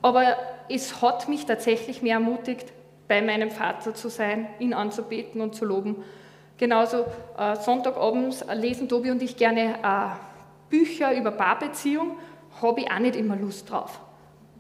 Aber 0.02 0.36
es 0.70 1.02
hat 1.02 1.30
mich 1.30 1.46
tatsächlich 1.46 2.02
mehr 2.02 2.16
ermutigt, 2.16 2.72
bei 3.08 3.22
meinem 3.22 3.52
Vater 3.52 3.94
zu 3.94 4.10
sein, 4.10 4.48
ihn 4.60 4.74
anzubeten 4.74 5.42
und 5.42 5.54
zu 5.54 5.66
loben, 5.66 6.04
Genauso 6.62 7.08
äh, 7.40 7.56
Sonntagabends 7.56 8.46
lesen 8.54 8.88
Tobi 8.88 9.10
und 9.10 9.20
ich 9.24 9.36
gerne 9.36 9.80
äh, 9.82 10.10
Bücher 10.70 11.12
über 11.12 11.32
Paarbeziehung, 11.32 12.18
habe 12.62 12.82
ich 12.82 12.92
auch 12.92 13.00
nicht 13.00 13.16
immer 13.16 13.36
Lust 13.36 13.68
drauf. 13.72 14.00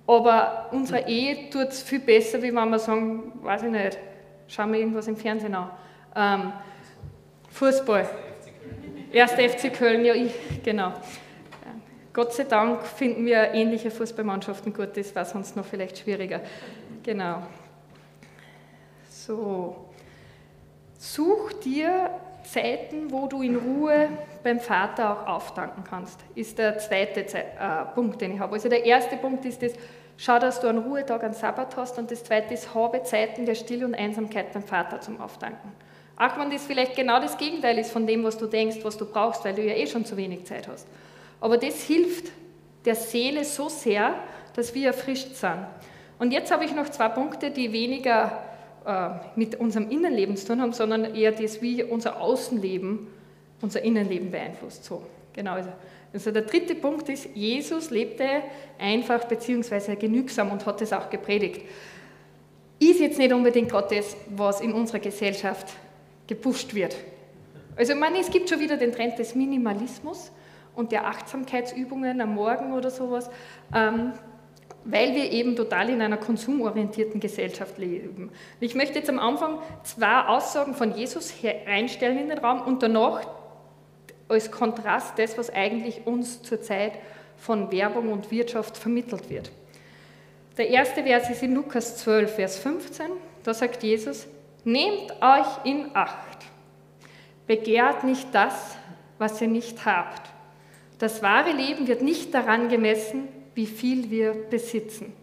Aber 0.07 0.69
unsere 0.71 1.07
Ehe 1.07 1.51
tut 1.51 1.67
es 1.67 1.83
viel 1.83 1.99
besser, 1.99 2.41
wie 2.41 2.55
wenn 2.55 2.69
wir 2.69 2.79
sagen, 2.79 3.33
weiß 3.43 3.61
ich 3.61 3.69
nicht, 3.69 3.99
schauen 4.47 4.73
wir 4.73 4.79
irgendwas 4.79 5.07
im 5.07 5.15
Fernsehen 5.15 5.53
an. 5.53 5.69
Ähm, 6.15 6.53
Fußball. 7.51 8.09
Erster 9.13 9.49
FC 9.49 9.73
Köln, 9.73 10.05
ja, 10.05 10.13
ich, 10.13 10.33
genau. 10.63 10.93
Gott 12.13 12.33
sei 12.33 12.43
Dank 12.43 12.85
finden 12.85 13.25
wir 13.25 13.53
ähnliche 13.53 13.91
Fußballmannschaften 13.91 14.73
gut, 14.73 14.95
das 14.95 15.15
war 15.15 15.25
sonst 15.25 15.55
noch 15.55 15.65
vielleicht 15.65 15.97
schwieriger. 15.97 16.41
Genau. 17.03 17.43
So. 19.09 19.85
Such 20.97 21.53
dir 21.63 22.09
Zeiten, 22.43 23.11
wo 23.11 23.27
du 23.27 23.41
in 23.41 23.55
Ruhe 23.55 24.09
beim 24.43 24.59
Vater 24.59 25.11
auch 25.11 25.27
auftanken 25.27 25.83
kannst, 25.83 26.19
ist 26.35 26.57
der 26.57 26.77
zweite 26.79 27.25
Ze 27.25 27.39
äh, 27.39 27.85
Punkt, 27.93 28.21
den 28.21 28.35
ich 28.35 28.39
habe. 28.39 28.53
Also 28.53 28.69
der 28.69 28.85
erste 28.85 29.17
Punkt 29.17 29.45
ist 29.45 29.61
das, 29.61 29.73
schau, 30.17 30.39
dass 30.39 30.59
du 30.59 30.67
einen 30.67 30.79
Ruhetag, 30.79 31.23
einen 31.23 31.33
Sabbat 31.33 31.75
hast 31.77 31.97
und 31.97 32.11
das 32.11 32.23
zweite 32.23 32.53
ist, 32.53 32.73
habe 32.73 33.03
Zeiten 33.03 33.45
der 33.45 33.55
Stille 33.55 33.85
und 33.85 33.95
Einsamkeit 33.95 34.53
beim 34.53 34.63
Vater 34.63 35.01
zum 35.01 35.19
Auftanken. 35.19 35.71
Auch 36.21 36.37
wenn 36.37 36.51
das 36.51 36.63
vielleicht 36.63 36.95
genau 36.95 37.19
das 37.19 37.35
Gegenteil 37.35 37.79
ist 37.79 37.91
von 37.91 38.05
dem, 38.05 38.23
was 38.23 38.37
du 38.37 38.45
denkst, 38.45 38.77
was 38.83 38.95
du 38.95 39.05
brauchst, 39.05 39.43
weil 39.43 39.55
du 39.55 39.63
ja 39.63 39.73
eh 39.73 39.87
schon 39.87 40.05
zu 40.05 40.15
wenig 40.17 40.43
Zeit 40.43 40.67
hast. 40.67 40.87
Aber 41.39 41.57
das 41.57 41.81
hilft 41.81 42.31
der 42.85 42.93
Seele 42.93 43.43
so 43.43 43.69
sehr, 43.69 44.13
dass 44.55 44.75
wir 44.75 44.89
erfrischt 44.89 45.33
sind. 45.33 45.65
Und 46.19 46.31
jetzt 46.31 46.51
habe 46.51 46.63
ich 46.63 46.75
noch 46.75 46.89
zwei 46.89 47.09
Punkte, 47.09 47.49
die 47.49 47.71
weniger 47.73 48.39
äh, 48.85 49.09
mit 49.35 49.55
unserem 49.55 49.89
Innenleben 49.89 50.37
zu 50.37 50.45
tun 50.45 50.61
haben, 50.61 50.73
sondern 50.73 51.15
eher 51.15 51.31
das, 51.31 51.59
wie 51.63 51.83
unser 51.83 52.21
Außenleben 52.21 53.07
unser 53.63 53.81
Innenleben 53.81 54.29
beeinflusst. 54.29 54.85
So, 54.85 55.01
genau. 55.33 55.53
Also, 55.53 55.71
also 56.13 56.29
der 56.29 56.43
dritte 56.43 56.75
Punkt 56.75 57.09
ist, 57.09 57.29
Jesus 57.33 57.89
lebte 57.89 58.43
einfach 58.77 59.25
bzw. 59.25 59.95
genügsam 59.95 60.51
und 60.51 60.67
hat 60.67 60.83
es 60.83 60.93
auch 60.93 61.09
gepredigt. 61.09 61.61
Ist 62.77 62.99
jetzt 62.99 63.17
nicht 63.17 63.33
unbedingt 63.33 63.73
das, 63.73 64.15
was 64.29 64.61
in 64.61 64.71
unserer 64.71 64.99
Gesellschaft 64.99 65.73
gepusht 66.31 66.73
wird. 66.73 66.95
Also 67.75 67.93
meine, 67.93 68.17
es 68.19 68.29
gibt 68.29 68.47
schon 68.47 68.61
wieder 68.61 68.77
den 68.77 68.93
Trend 68.93 69.19
des 69.19 69.35
Minimalismus 69.35 70.31
und 70.77 70.93
der 70.93 71.05
Achtsamkeitsübungen 71.05 72.21
am 72.21 72.35
Morgen 72.35 72.71
oder 72.71 72.89
sowas, 72.89 73.29
ähm, 73.75 74.13
weil 74.85 75.13
wir 75.13 75.29
eben 75.29 75.57
total 75.57 75.89
in 75.89 76.01
einer 76.01 76.15
konsumorientierten 76.15 77.19
Gesellschaft 77.19 77.77
leben. 77.77 78.31
Ich 78.61 78.75
möchte 78.75 78.99
jetzt 78.99 79.09
am 79.09 79.19
Anfang 79.19 79.59
zwei 79.83 80.21
Aussagen 80.21 80.73
von 80.73 80.95
Jesus 80.95 81.33
reinstellen 81.67 82.17
in 82.17 82.29
den 82.29 82.37
Raum 82.37 82.61
und 82.61 82.81
danach 82.81 83.27
als 84.29 84.51
Kontrast 84.51 85.19
das, 85.19 85.37
was 85.37 85.49
eigentlich 85.49 86.07
uns 86.07 86.41
zurzeit 86.43 86.93
von 87.35 87.73
Werbung 87.73 88.09
und 88.13 88.31
Wirtschaft 88.31 88.77
vermittelt 88.77 89.29
wird. 89.29 89.51
Der 90.57 90.69
erste 90.69 91.03
Vers 91.03 91.29
ist 91.29 91.43
in 91.43 91.55
Lukas 91.55 91.97
12, 91.97 92.35
Vers 92.35 92.57
15. 92.57 93.07
Da 93.43 93.53
sagt 93.53 93.83
Jesus, 93.83 94.27
Nehmt 94.63 95.11
euch 95.21 95.65
in 95.65 95.95
Acht. 95.95 96.37
Begehrt 97.47 98.03
nicht 98.03 98.27
das, 98.33 98.77
was 99.17 99.41
ihr 99.41 99.47
nicht 99.47 99.85
habt. 99.85 100.29
Das 100.99 101.23
wahre 101.23 101.51
Leben 101.51 101.87
wird 101.87 102.01
nicht 102.01 102.33
daran 102.33 102.69
gemessen, 102.69 103.27
wie 103.55 103.65
viel 103.65 104.09
wir 104.11 104.33
besitzen. 104.33 105.13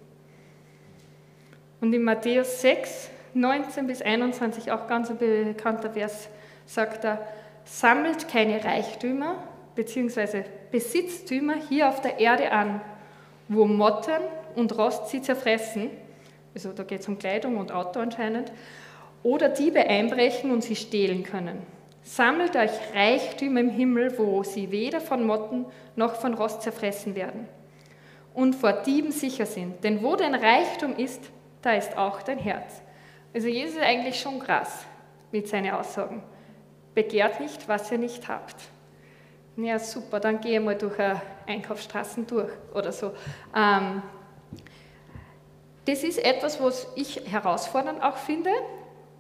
Und 1.81 1.93
in 1.93 2.03
Matthäus 2.03 2.61
6, 2.61 3.11
19 3.35 3.87
bis 3.87 4.03
21, 4.03 4.73
auch 4.73 4.89
ganz 4.89 5.11
ein 5.11 5.19
bekannter 5.19 5.91
Vers, 5.91 6.29
sagt 6.67 7.05
er, 7.05 7.27
sammelt 7.65 8.29
keine 8.29 8.63
Reichtümer 8.65 9.37
bzw. 9.77 10.45
Besitztümer 10.73 11.55
hier 11.69 11.89
auf 11.89 12.01
der 12.01 12.19
Erde 12.19 12.51
an, 12.51 12.81
wo 13.49 13.65
Motten 13.67 14.23
und 14.57 14.77
Rost 14.77 15.09
sie 15.09 15.23
zerfressen, 15.23 15.91
also 16.55 16.73
da 16.73 16.83
geht 16.83 17.01
es 17.01 17.09
um 17.09 17.19
Kleidung 17.19 17.57
und 17.57 17.71
Auto 17.71 18.01
anscheinend, 18.01 18.51
oder 19.23 19.49
Diebe 19.49 19.81
einbrechen 19.81 20.51
und 20.51 20.63
sie 20.63 20.77
stehlen 20.77 21.23
können. 21.23 21.63
Sammelt 22.03 22.57
euch 22.57 22.71
Reichtümer 22.95 23.61
im 23.61 23.71
Himmel, 23.71 24.19
wo 24.19 24.43
sie 24.43 24.71
weder 24.71 25.01
von 25.01 25.27
Motten 25.27 25.67
noch 25.97 26.15
von 26.15 26.35
Rost 26.35 26.63
zerfressen 26.63 27.15
werden 27.15 27.49
und 28.35 28.55
vor 28.55 28.73
Dieben 28.73 29.11
sicher 29.11 29.47
sind. 29.47 29.83
Denn 29.85 30.03
wo 30.03 30.17
dein 30.17 30.35
Reichtum 30.35 30.97
ist, 30.97 31.21
da 31.61 31.75
ist 31.75 31.97
auch 31.99 32.23
dein 32.23 32.39
Herz. 32.39 32.81
Also 33.35 33.49
Jesus 33.49 33.77
ist 33.77 33.83
eigentlich 33.83 34.19
schon 34.19 34.39
krass 34.39 34.87
mit 35.33 35.49
seinen 35.49 35.73
Aussagen. 35.73 36.23
Begehrt 36.95 37.41
nicht, 37.41 37.69
was 37.69 37.91
ihr 37.93 37.99
nicht 37.99 38.27
habt. 38.29 38.57
Ja, 39.57 39.79
super, 39.79 40.21
dann 40.21 40.41
gehe 40.41 40.61
mal 40.61 40.77
durch 40.77 40.95
Einkaufsstraßen 41.47 42.27
durch 42.27 42.51
oder 42.73 42.93
so. 42.93 43.13
Ähm, 43.55 44.03
das 45.85 46.05
ist 46.05 46.25
etwas, 46.25 46.63
was 46.63 46.87
ich 46.95 47.23
herausfordernd 47.31 48.03
auch 48.03 48.17
finde, 48.17 48.51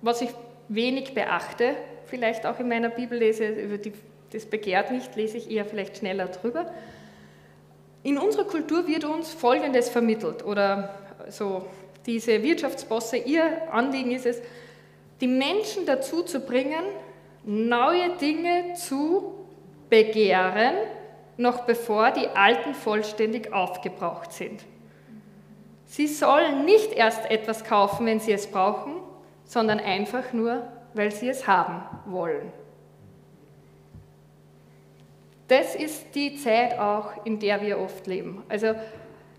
was 0.02 0.22
ich 0.22 0.30
wenig 0.68 1.14
beachte, 1.14 1.74
vielleicht 2.06 2.46
auch 2.46 2.58
in 2.58 2.68
meiner 2.68 2.88
Bibel 2.88 3.18
lese, 3.18 3.48
über 3.48 3.78
die, 3.78 3.92
das 4.32 4.46
begehrt 4.46 4.90
nicht, 4.90 5.14
lese 5.16 5.36
ich 5.36 5.50
eher 5.50 5.64
vielleicht 5.64 5.98
schneller 5.98 6.26
drüber. 6.26 6.72
In 8.02 8.18
unserer 8.18 8.44
Kultur 8.44 8.86
wird 8.86 9.04
uns 9.04 9.32
Folgendes 9.32 9.88
vermittelt 9.88 10.44
oder 10.44 10.94
so 11.28 11.66
diese 12.06 12.42
Wirtschaftsbosse, 12.42 13.18
ihr 13.18 13.72
Anliegen 13.72 14.12
ist 14.12 14.26
es, 14.26 14.40
die 15.20 15.26
Menschen 15.26 15.84
dazu 15.84 16.22
zu 16.22 16.40
bringen, 16.40 16.84
neue 17.44 18.16
Dinge 18.16 18.74
zu 18.74 19.34
begehren, 19.90 20.74
noch 21.36 21.60
bevor 21.60 22.10
die 22.10 22.28
alten 22.28 22.74
vollständig 22.74 23.52
aufgebraucht 23.52 24.32
sind. 24.32 24.64
Sie 25.86 26.06
sollen 26.06 26.64
nicht 26.64 26.92
erst 26.92 27.30
etwas 27.30 27.64
kaufen, 27.64 28.06
wenn 28.06 28.20
sie 28.20 28.32
es 28.32 28.46
brauchen, 28.46 28.94
sondern 29.48 29.80
einfach 29.80 30.32
nur, 30.32 30.62
weil 30.94 31.10
sie 31.10 31.28
es 31.28 31.46
haben 31.46 31.82
wollen. 32.04 32.52
Das 35.48 35.74
ist 35.74 36.14
die 36.14 36.36
Zeit 36.36 36.78
auch, 36.78 37.24
in 37.24 37.38
der 37.38 37.62
wir 37.62 37.78
oft 37.78 38.06
leben. 38.06 38.42
Also 38.50 38.74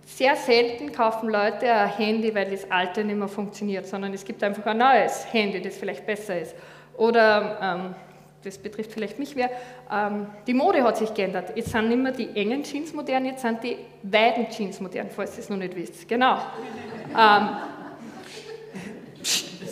sehr 0.03 0.35
selten 0.35 0.91
kaufen 0.91 1.29
Leute 1.29 1.71
ein 1.71 1.89
Handy, 1.89 2.33
weil 2.33 2.49
das 2.49 2.69
alte 2.71 3.03
nicht 3.03 3.19
mehr 3.19 3.27
funktioniert, 3.27 3.85
sondern 3.85 4.11
es 4.11 4.25
gibt 4.25 4.43
einfach 4.43 4.65
ein 4.65 4.79
neues 4.79 5.31
Handy, 5.31 5.61
das 5.61 5.77
vielleicht 5.77 6.07
besser 6.07 6.41
ist. 6.41 6.55
Oder, 6.97 7.59
ähm, 7.61 7.95
das 8.43 8.57
betrifft 8.57 8.91
vielleicht 8.91 9.19
mich 9.19 9.35
wer, 9.35 9.51
ähm, 9.91 10.25
die 10.47 10.55
Mode 10.55 10.81
hat 10.83 10.97
sich 10.97 11.13
geändert. 11.13 11.55
Jetzt 11.55 11.69
sind 11.69 11.87
nicht 11.87 12.01
mehr 12.01 12.13
die 12.13 12.35
engen 12.35 12.63
Jeans 12.63 12.91
modern, 12.93 13.25
jetzt 13.25 13.43
sind 13.43 13.63
die 13.63 13.77
weiten 14.01 14.49
Jeans 14.49 14.79
modern, 14.79 15.11
falls 15.11 15.35
ihr 15.35 15.43
es 15.43 15.49
noch 15.49 15.57
nicht 15.57 15.75
wisst. 15.75 16.07
Genau. 16.07 16.39
ähm, 17.15 17.49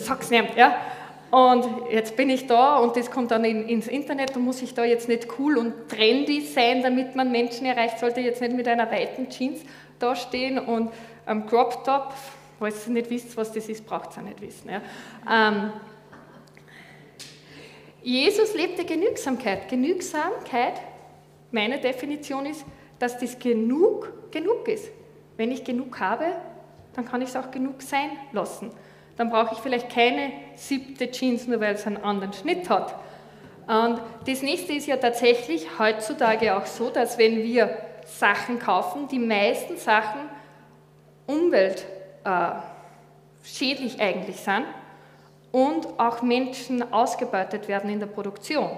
sag's 0.08 0.30
nicht, 0.30 0.56
ja. 0.56 0.76
Und 1.30 1.66
jetzt 1.90 2.16
bin 2.16 2.30
ich 2.30 2.46
da 2.46 2.78
und 2.78 2.96
das 2.96 3.10
kommt 3.10 3.30
dann 3.30 3.44
in, 3.44 3.68
ins 3.68 3.86
Internet 3.86 4.34
und 4.34 4.44
muss 4.44 4.62
ich 4.62 4.72
da 4.72 4.84
jetzt 4.84 5.08
nicht 5.08 5.28
cool 5.38 5.58
und 5.58 5.88
trendy 5.88 6.40
sein, 6.40 6.82
damit 6.82 7.14
man 7.14 7.30
Menschen 7.30 7.66
erreicht, 7.66 7.98
sollte 7.98 8.20
jetzt 8.20 8.40
nicht 8.40 8.56
mit 8.56 8.66
einer 8.66 8.90
weiten 8.90 9.28
Jeans 9.28 9.60
da 9.98 10.16
stehen 10.16 10.58
und 10.58 10.90
am 11.26 11.46
Crop 11.46 11.84
Top, 11.84 12.14
falls 12.58 12.86
ihr 12.86 12.94
nicht 12.94 13.10
wisst, 13.10 13.36
was 13.36 13.52
das 13.52 13.68
ist, 13.68 13.84
braucht 13.84 14.16
ihr 14.16 14.22
nicht 14.22 14.40
wissen. 14.40 14.70
Ja. 14.70 14.80
Ähm, 15.30 15.72
Jesus 18.02 18.54
lebte 18.54 18.86
Genügsamkeit. 18.86 19.68
Genügsamkeit, 19.68 20.80
meine 21.50 21.78
Definition 21.78 22.46
ist, 22.46 22.64
dass 22.98 23.18
das 23.18 23.38
genug 23.38 24.30
genug 24.30 24.66
ist. 24.66 24.88
Wenn 25.36 25.52
ich 25.52 25.62
genug 25.62 26.00
habe, 26.00 26.24
dann 26.94 27.04
kann 27.04 27.20
ich 27.20 27.28
es 27.28 27.36
auch 27.36 27.50
genug 27.50 27.82
sein 27.82 28.10
lassen 28.32 28.70
dann 29.18 29.30
brauche 29.30 29.54
ich 29.54 29.58
vielleicht 29.58 29.90
keine 29.90 30.32
siebte 30.54 31.10
Jeans, 31.10 31.46
nur 31.46 31.60
weil 31.60 31.74
es 31.74 31.86
einen 31.86 31.98
anderen 31.98 32.32
Schnitt 32.32 32.70
hat. 32.70 32.94
Und 33.66 34.00
das 34.26 34.42
nächste 34.42 34.72
ist 34.72 34.86
ja 34.86 34.96
tatsächlich 34.96 35.66
heutzutage 35.78 36.56
auch 36.56 36.64
so, 36.64 36.88
dass 36.88 37.18
wenn 37.18 37.42
wir 37.42 37.76
Sachen 38.06 38.58
kaufen, 38.58 39.08
die 39.08 39.18
meisten 39.18 39.76
Sachen 39.76 40.20
umweltschädlich 41.26 43.98
äh, 43.98 44.02
eigentlich 44.02 44.36
sind 44.36 44.64
und 45.52 45.86
auch 45.98 46.22
Menschen 46.22 46.92
ausgebeutet 46.92 47.68
werden 47.68 47.90
in 47.90 48.00
der 48.00 48.06
Produktion. 48.06 48.70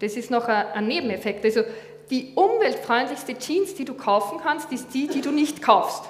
Das 0.00 0.14
ist 0.14 0.30
noch 0.30 0.48
ein, 0.48 0.66
ein 0.74 0.88
Nebeneffekt. 0.88 1.44
Also 1.44 1.62
die 2.10 2.32
umweltfreundlichste 2.34 3.38
Jeans, 3.38 3.74
die 3.74 3.84
du 3.84 3.94
kaufen 3.94 4.40
kannst, 4.42 4.72
ist 4.72 4.92
die, 4.92 5.06
die 5.06 5.20
du 5.20 5.30
nicht 5.30 5.62
kaufst. 5.62 6.02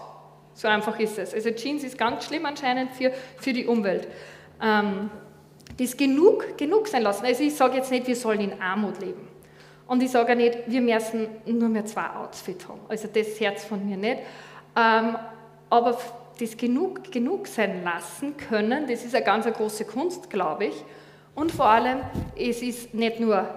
So 0.55 0.69
einfach 0.69 0.99
ist 0.99 1.19
es. 1.19 1.35
Also 1.35 1.51
Jeans 1.51 1.85
ist 1.85 1.97
ganz 1.97 2.25
schlimm 2.25 2.47
anscheinend 2.47 2.93
für, 2.93 3.13
für 3.37 3.53
die 3.53 3.67
Umwelt. 3.67 4.09
Ähm, 4.61 5.11
das 5.79 5.97
genug, 5.97 6.57
genug 6.59 6.89
sein 6.89 7.03
lassen. 7.03 7.25
Also 7.25 7.43
ich 7.43 7.55
sage 7.55 7.77
jetzt 7.77 7.91
nicht, 7.91 8.07
wir 8.07 8.17
sollen 8.17 8.41
in 8.41 8.61
Armut 8.61 9.01
leben. 9.01 9.29
Und 9.87 10.03
ich 10.03 10.11
sage 10.11 10.33
auch 10.33 10.37
nicht, 10.37 10.59
wir 10.67 10.81
müssen 10.81 11.29
nur 11.47 11.69
mehr 11.69 11.85
zwei 11.87 12.09
Outfits 12.11 12.69
haben. 12.69 12.81
Also 12.89 13.09
das 13.13 13.41
Herz 13.41 13.65
von 13.65 13.85
mir 13.85 13.97
nicht. 13.97 14.19
Ähm, 14.77 15.17
aber 15.71 15.99
das 16.39 16.57
genug, 16.57 17.11
genug 17.11 17.47
sein 17.47 17.85
lassen 17.85 18.37
können, 18.37 18.87
das 18.87 19.05
ist 19.05 19.15
eine 19.15 19.25
ganz 19.25 19.47
eine 19.47 19.55
große 19.55 19.85
Kunst, 19.85 20.31
glaube 20.31 20.67
ich. 20.67 20.85
Und 21.35 21.53
vor 21.53 21.67
allem, 21.67 22.01
es 22.37 22.63
ist 22.63 22.95
nicht 22.95 23.21
nur 23.21 23.49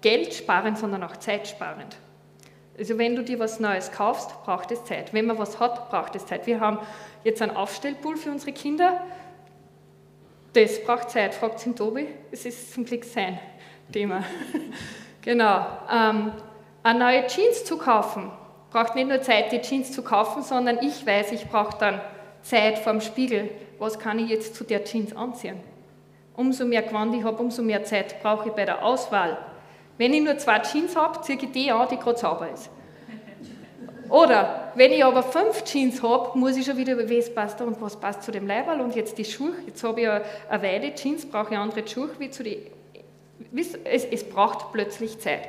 geldsparend, 0.00 0.78
sondern 0.78 1.02
auch 1.02 1.16
zeitsparend. 1.16 1.96
Also 2.76 2.98
wenn 2.98 3.14
du 3.14 3.22
dir 3.22 3.38
was 3.38 3.60
Neues 3.60 3.92
kaufst, 3.92 4.30
braucht 4.44 4.70
es 4.72 4.84
Zeit. 4.84 5.12
Wenn 5.12 5.26
man 5.26 5.38
was 5.38 5.60
hat, 5.60 5.90
braucht 5.90 6.16
es 6.16 6.26
Zeit. 6.26 6.46
Wir 6.46 6.60
haben 6.60 6.78
jetzt 7.22 7.40
einen 7.40 7.56
Aufstellpool 7.56 8.16
für 8.16 8.30
unsere 8.30 8.52
Kinder. 8.52 9.00
Das 10.54 10.82
braucht 10.84 11.10
Zeit. 11.10 11.34
Fragt 11.34 11.64
ihn 11.66 11.76
Tobi. 11.76 12.08
Es 12.32 12.44
ist 12.44 12.72
zum 12.72 12.84
Glück 12.84 13.04
sein 13.04 13.38
Thema. 13.92 14.24
genau. 15.22 15.66
Ähm, 15.92 16.32
eine 16.82 16.98
neue 16.98 17.26
Jeans 17.28 17.64
zu 17.64 17.78
kaufen, 17.78 18.30
braucht 18.70 18.94
nicht 18.94 19.08
nur 19.08 19.22
Zeit, 19.22 19.52
die 19.52 19.60
Jeans 19.60 19.92
zu 19.92 20.02
kaufen, 20.02 20.42
sondern 20.42 20.78
ich 20.82 21.06
weiß, 21.06 21.32
ich 21.32 21.46
brauche 21.46 21.78
dann 21.78 22.00
Zeit 22.42 22.78
vorm 22.78 23.00
Spiegel. 23.00 23.50
Was 23.78 23.98
kann 23.98 24.18
ich 24.18 24.28
jetzt 24.28 24.54
zu 24.54 24.64
der 24.64 24.84
Jeans 24.84 25.14
anziehen? 25.16 25.60
Umso 26.36 26.64
mehr 26.64 26.82
Gewand 26.82 27.14
ich 27.14 27.24
habe, 27.24 27.38
umso 27.38 27.62
mehr 27.62 27.84
Zeit 27.84 28.20
brauche 28.20 28.48
ich 28.48 28.54
bei 28.54 28.64
der 28.64 28.84
Auswahl 28.84 29.38
wenn 29.98 30.12
ich 30.12 30.22
nur 30.22 30.36
zwei 30.38 30.58
Jeans 30.60 30.96
habe, 30.96 31.20
ziehe 31.22 31.38
ich 31.40 31.52
die 31.52 31.70
an, 31.70 31.88
die 31.90 31.96
gerade 31.96 32.18
sauber 32.18 32.48
ist. 32.52 32.70
Oder 34.08 34.72
wenn 34.74 34.92
ich 34.92 35.04
aber 35.04 35.22
fünf 35.22 35.64
Jeans 35.64 36.02
habe, 36.02 36.38
muss 36.38 36.56
ich 36.56 36.66
schon 36.66 36.76
wieder 36.76 36.92
über 36.92 37.08
was 37.08 37.34
passt 37.34 37.60
und 37.60 37.80
was 37.80 37.98
passt 37.98 38.22
zu 38.22 38.32
dem 38.32 38.46
Leiberl 38.46 38.80
und 38.80 38.94
jetzt 38.94 39.16
die 39.18 39.24
Schuhe. 39.24 39.52
Jetzt 39.66 39.82
habe 39.82 40.00
ich 40.00 40.08
eine 40.08 40.62
Weide 40.62 40.94
Jeans, 40.94 41.26
brauche 41.26 41.52
ich 41.52 41.58
andere 41.58 41.86
Schuhe 41.86 42.10
wie 42.18 42.30
zu 42.30 42.42
den 42.42 42.58
Es, 43.56 44.04
es 44.04 44.24
braucht 44.24 44.72
plötzlich 44.72 45.18
Zeit. 45.18 45.48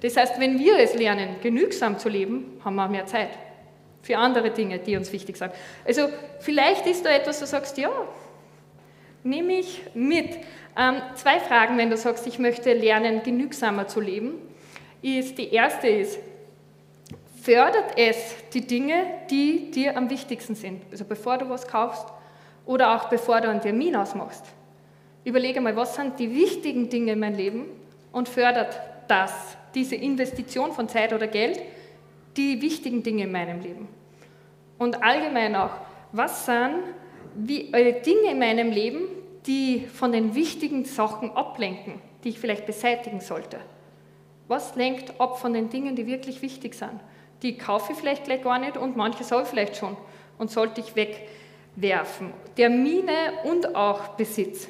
Das 0.00 0.16
heißt, 0.16 0.38
wenn 0.38 0.58
wir 0.58 0.78
es 0.78 0.94
lernen, 0.94 1.36
genügsam 1.42 1.98
zu 1.98 2.08
leben, 2.08 2.60
haben 2.64 2.74
wir 2.74 2.88
mehr 2.88 3.06
Zeit 3.06 3.30
für 4.02 4.18
andere 4.18 4.50
Dinge, 4.50 4.78
die 4.78 4.96
uns 4.96 5.10
wichtig 5.12 5.38
sind. 5.38 5.52
Also 5.86 6.08
vielleicht 6.40 6.86
ist 6.86 7.06
da 7.06 7.10
etwas, 7.10 7.40
du 7.40 7.46
sagst, 7.46 7.78
ja, 7.78 7.90
nehme 9.24 9.54
ich 9.54 9.82
mit. 9.94 10.38
Ähm, 10.76 10.96
zwei 11.14 11.40
Fragen, 11.40 11.76
wenn 11.78 11.90
du 11.90 11.96
sagst, 11.96 12.26
ich 12.26 12.38
möchte 12.38 12.72
lernen, 12.72 13.22
genügsamer 13.22 13.88
zu 13.88 14.00
leben, 14.00 14.34
ist 15.02 15.38
die 15.38 15.52
erste 15.52 15.88
ist, 15.88 16.18
fördert 17.42 17.96
es 17.96 18.36
die 18.52 18.66
Dinge, 18.66 19.04
die 19.30 19.70
dir 19.70 19.96
am 19.96 20.08
wichtigsten 20.08 20.54
sind? 20.54 20.82
Also 20.90 21.04
bevor 21.04 21.38
du 21.38 21.48
was 21.48 21.66
kaufst 21.66 22.06
oder 22.64 22.94
auch 22.94 23.08
bevor 23.08 23.40
du 23.40 23.50
einen 23.50 23.60
Termin 23.60 23.96
ausmachst. 23.96 24.44
Überlege 25.24 25.60
mal, 25.60 25.76
was 25.76 25.94
sind 25.94 26.18
die 26.18 26.34
wichtigen 26.34 26.88
Dinge 26.88 27.12
in 27.12 27.18
meinem 27.18 27.36
Leben 27.36 27.66
und 28.12 28.28
fördert 28.28 28.80
das, 29.08 29.56
diese 29.74 29.96
Investition 29.96 30.72
von 30.72 30.88
Zeit 30.88 31.12
oder 31.12 31.26
Geld, 31.26 31.60
die 32.36 32.60
wichtigen 32.62 33.02
Dinge 33.02 33.24
in 33.24 33.32
meinem 33.32 33.60
Leben. 33.60 33.88
Und 34.78 35.02
allgemein 35.02 35.54
auch, 35.54 35.72
was 36.12 36.46
sind 36.46 36.82
wie, 37.34 37.72
äh, 37.72 38.00
Dinge 38.02 38.30
in 38.30 38.38
meinem 38.38 38.70
Leben, 38.70 39.02
die 39.46 39.86
von 39.86 40.12
den 40.12 40.34
wichtigen 40.34 40.84
Sachen 40.84 41.30
ablenken, 41.32 42.00
die 42.22 42.30
ich 42.30 42.38
vielleicht 42.38 42.66
beseitigen 42.66 43.20
sollte. 43.20 43.58
Was 44.48 44.74
lenkt 44.76 45.20
ab 45.20 45.38
von 45.38 45.52
den 45.52 45.70
Dingen, 45.70 45.96
die 45.96 46.06
wirklich 46.06 46.42
wichtig 46.42 46.74
sind? 46.74 47.00
Die 47.42 47.56
kaufe 47.58 47.92
ich 47.92 47.98
vielleicht 47.98 48.24
gleich 48.24 48.42
gar 48.42 48.58
nicht 48.58 48.76
und 48.76 48.96
manche 48.96 49.24
soll 49.24 49.44
vielleicht 49.44 49.76
schon 49.76 49.96
und 50.38 50.50
sollte 50.50 50.80
ich 50.80 50.94
wegwerfen. 50.96 52.32
Termine 52.56 53.12
und 53.44 53.74
auch 53.74 54.08
Besitz. 54.08 54.68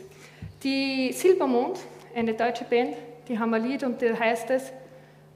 Die 0.62 1.12
Silbermond, 1.12 1.78
eine 2.14 2.34
deutsche 2.34 2.64
Band, 2.64 2.96
die 3.28 3.38
haben 3.38 3.52
ein 3.54 3.64
Lied 3.64 3.82
und 3.82 4.00
da 4.00 4.18
heißt 4.18 4.50
es, 4.50 4.72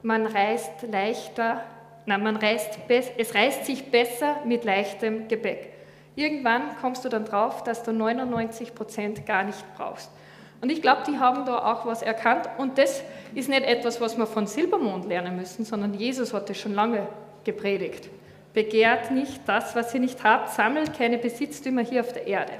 man 0.01 0.25
reist 0.25 0.83
leichter, 0.89 1.63
nein, 2.05 2.23
man 2.23 2.37
reist, 2.37 2.79
es 3.17 3.35
reist 3.35 3.65
sich 3.65 3.83
besser 3.85 4.37
mit 4.45 4.63
leichtem 4.63 5.27
Gepäck. 5.27 5.78
Irgendwann 6.19 6.75
kommst 6.81 7.05
du 7.05 7.09
dann 7.09 7.23
drauf, 7.23 7.63
dass 7.63 7.81
du 7.81 7.93
99 7.93 8.75
Prozent 8.75 9.25
gar 9.25 9.43
nicht 9.45 9.63
brauchst. 9.77 10.11
Und 10.59 10.69
ich 10.69 10.81
glaube, 10.81 11.03
die 11.07 11.17
haben 11.17 11.45
da 11.45 11.59
auch 11.59 11.85
was 11.85 12.01
erkannt. 12.01 12.49
Und 12.57 12.77
das 12.77 13.01
ist 13.33 13.47
nicht 13.47 13.63
etwas, 13.63 14.01
was 14.01 14.17
wir 14.17 14.27
von 14.27 14.45
Silbermond 14.45 15.05
lernen 15.05 15.37
müssen, 15.37 15.63
sondern 15.63 15.93
Jesus 15.93 16.33
hat 16.33 16.49
das 16.49 16.57
schon 16.57 16.73
lange 16.73 17.07
gepredigt. 17.45 18.09
Begehrt 18.53 19.11
nicht 19.11 19.39
das, 19.45 19.77
was 19.77 19.93
ihr 19.93 20.01
nicht 20.01 20.21
habt, 20.21 20.49
sammelt 20.49 20.93
keine 20.93 21.19
Besitztümer 21.19 21.83
hier 21.83 22.01
auf 22.01 22.11
der 22.11 22.27
Erde. 22.27 22.51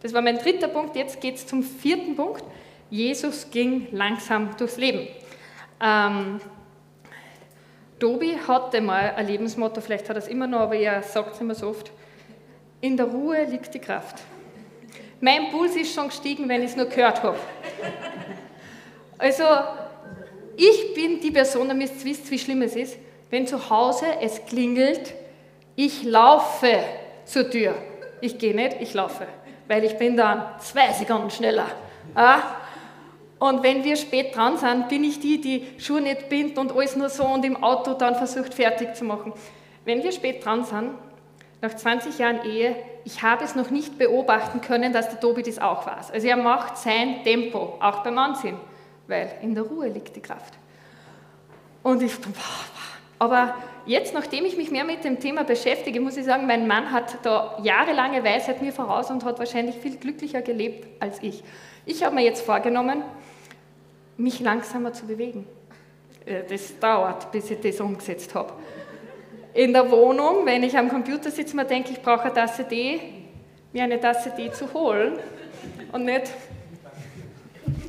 Das 0.00 0.14
war 0.14 0.22
mein 0.22 0.38
dritter 0.38 0.68
Punkt. 0.68 0.94
Jetzt 0.94 1.20
geht 1.20 1.34
es 1.34 1.48
zum 1.48 1.64
vierten 1.64 2.14
Punkt. 2.14 2.44
Jesus 2.90 3.50
ging 3.50 3.88
langsam 3.90 4.56
durchs 4.56 4.76
Leben. 4.76 5.08
Ähm, 5.80 6.40
Tobi 7.98 8.36
hatte 8.46 8.80
mal 8.80 9.14
ein 9.16 9.26
Lebensmotto, 9.26 9.80
vielleicht 9.80 10.08
hat 10.08 10.16
er 10.16 10.22
es 10.22 10.28
immer 10.28 10.46
noch, 10.46 10.60
aber 10.60 10.76
er 10.76 11.02
sagt 11.02 11.34
es 11.34 11.40
immer 11.40 11.56
so 11.56 11.70
oft, 11.70 11.90
in 12.84 12.98
der 12.98 13.06
Ruhe 13.06 13.44
liegt 13.44 13.72
die 13.72 13.78
Kraft. 13.78 14.16
Mein 15.18 15.50
Puls 15.50 15.74
ist 15.74 15.94
schon 15.94 16.08
gestiegen, 16.08 16.46
wenn 16.50 16.62
ich 16.62 16.72
es 16.72 16.76
nur 16.76 16.84
gehört 16.84 17.22
habe. 17.22 17.38
Also, 19.16 19.44
ich 20.54 20.92
bin 20.92 21.18
die 21.18 21.30
Person, 21.30 21.66
damit 21.66 21.92
ihr 21.92 22.04
wisst, 22.04 22.30
wie 22.30 22.38
schlimm 22.38 22.60
es 22.60 22.76
ist, 22.76 22.98
wenn 23.30 23.46
zu 23.46 23.70
Hause 23.70 24.04
es 24.20 24.44
klingelt, 24.44 25.14
ich 25.76 26.02
laufe 26.02 26.78
zur 27.24 27.50
Tür. 27.50 27.74
Ich 28.20 28.36
gehe 28.36 28.54
nicht, 28.54 28.76
ich 28.80 28.92
laufe, 28.92 29.26
weil 29.66 29.82
ich 29.84 29.96
bin 29.96 30.14
dann 30.18 30.44
zwei 30.60 30.92
Sekunden 30.92 31.30
schneller. 31.30 31.68
Und 33.38 33.62
wenn 33.62 33.82
wir 33.82 33.96
spät 33.96 34.36
dran 34.36 34.58
sind, 34.58 34.90
bin 34.90 35.04
ich 35.04 35.20
die, 35.20 35.40
die 35.40 35.66
Schuhe 35.78 36.02
nicht 36.02 36.28
bindet 36.28 36.58
und 36.58 36.76
alles 36.76 36.96
nur 36.96 37.08
so 37.08 37.24
und 37.24 37.46
im 37.46 37.62
Auto 37.62 37.94
dann 37.94 38.14
versucht 38.14 38.52
fertig 38.52 38.94
zu 38.94 39.04
machen. 39.04 39.32
Wenn 39.86 40.02
wir 40.02 40.12
spät 40.12 40.44
dran 40.44 40.64
sind, 40.64 40.90
nach 41.64 41.74
20 41.74 42.18
Jahren 42.18 42.44
Ehe, 42.44 42.76
ich 43.04 43.22
habe 43.22 43.42
es 43.42 43.54
noch 43.54 43.70
nicht 43.70 43.96
beobachten 43.96 44.60
können, 44.60 44.92
dass 44.92 45.08
der 45.08 45.18
Tobi 45.18 45.42
das 45.42 45.58
auch 45.58 45.86
weiß. 45.86 46.10
Also 46.10 46.26
er 46.26 46.36
macht 46.36 46.76
sein 46.76 47.24
Tempo, 47.24 47.78
auch 47.80 48.02
beim 48.02 48.18
Anziehen, 48.18 48.58
weil 49.08 49.32
in 49.40 49.54
der 49.54 49.64
Ruhe 49.64 49.88
liegt 49.88 50.14
die 50.14 50.20
Kraft. 50.20 50.52
Und 51.82 52.02
ich, 52.02 52.12
aber 53.18 53.54
jetzt, 53.86 54.12
nachdem 54.12 54.44
ich 54.44 54.58
mich 54.58 54.70
mehr 54.70 54.84
mit 54.84 55.04
dem 55.04 55.18
Thema 55.20 55.42
beschäftige, 55.44 56.00
muss 56.00 56.18
ich 56.18 56.26
sagen, 56.26 56.46
mein 56.46 56.66
Mann 56.66 56.92
hat 56.92 57.16
da 57.22 57.58
jahrelange 57.62 58.22
Weisheit 58.22 58.60
mir 58.60 58.72
voraus 58.72 59.10
und 59.10 59.24
hat 59.24 59.38
wahrscheinlich 59.38 59.76
viel 59.76 59.96
glücklicher 59.96 60.42
gelebt 60.42 60.86
als 61.00 61.22
ich. 61.22 61.42
Ich 61.86 62.04
habe 62.04 62.14
mir 62.14 62.24
jetzt 62.24 62.44
vorgenommen, 62.44 63.02
mich 64.18 64.40
langsamer 64.40 64.92
zu 64.92 65.06
bewegen. 65.06 65.46
Äh, 66.26 66.42
das 66.46 66.78
dauert, 66.78 67.32
bis 67.32 67.50
ich 67.50 67.60
das 67.60 67.80
umgesetzt 67.80 68.34
habe 68.34 68.52
in 69.54 69.72
der 69.72 69.88
Wohnung, 69.90 70.44
wenn 70.44 70.64
ich 70.64 70.76
am 70.76 70.88
Computer 70.88 71.30
sitze, 71.30 71.54
mir 71.54 71.64
denke, 71.64 71.92
ich 71.92 72.02
brauche 72.02 72.24
eine 72.24 72.34
Tasse 72.34 72.66
Tee, 72.66 73.00
mir 73.72 73.84
eine 73.84 74.00
Tasse 74.00 74.34
Tee 74.34 74.50
zu 74.50 74.72
holen 74.74 75.18
und 75.92 76.04
nicht, 76.04 76.32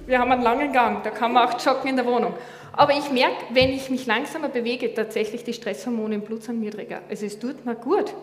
wir 0.06 0.20
haben 0.20 0.32
einen 0.32 0.44
langen 0.44 0.72
Gang, 0.72 1.04
da 1.04 1.10
kann 1.10 1.34
man 1.34 1.48
auch 1.48 1.60
joggen 1.60 1.90
in 1.90 1.96
der 1.96 2.06
Wohnung. 2.06 2.36
Aber 2.72 2.94
ich 2.94 3.10
merke, 3.10 3.38
wenn 3.52 3.70
ich 3.70 3.90
mich 3.90 4.06
langsamer 4.06 4.50
bewege, 4.50 4.94
tatsächlich 4.94 5.44
die 5.44 5.54
Stresshormone 5.54 6.16
im 6.16 6.22
Blut 6.22 6.44
sind 6.44 6.60
niedriger. 6.60 7.02
Also 7.10 7.26
es 7.26 7.40
tut 7.40 7.66
mir 7.66 7.76
gut. 7.76 8.14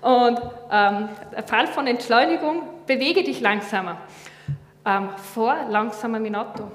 Und 0.00 0.40
ähm, 0.70 1.08
Fall 1.46 1.66
von 1.66 1.86
Entschleunigung, 1.86 2.62
bewege 2.86 3.24
dich 3.24 3.40
langsamer. 3.40 3.98
Ähm, 4.86 5.08
fahr 5.16 5.68
langsamer 5.68 6.20
mit 6.20 6.34
Auto. 6.34 6.70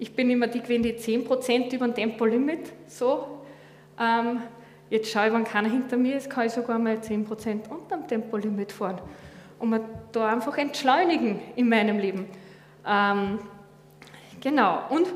Ich 0.00 0.14
bin 0.14 0.28
immer 0.30 0.48
die 0.48 0.60
gewesen, 0.60 0.82
die 0.82 0.94
10% 0.94 1.72
über 1.72 1.86
dem 1.86 1.94
Tempolimit 1.94 2.72
so 2.86 3.38
ähm, 3.98 4.42
Jetzt 4.90 5.10
schaue 5.10 5.28
ich, 5.28 5.32
wenn 5.32 5.44
keiner 5.44 5.68
hinter 5.68 5.96
mir 5.96 6.16
ist, 6.16 6.30
kann 6.30 6.46
ich 6.46 6.52
sogar 6.52 6.78
mal 6.78 6.96
10% 6.96 7.68
unter 7.68 7.96
dem 7.96 8.06
Tempolimit 8.06 8.72
fahren. 8.72 9.00
Und 9.58 9.70
man 9.70 9.82
da 10.12 10.28
einfach 10.28 10.56
entschleunigen 10.56 11.40
in 11.56 11.68
meinem 11.68 11.98
Leben. 11.98 12.26
Ähm, 12.86 13.38
genau. 14.40 14.82
Und 14.88 15.08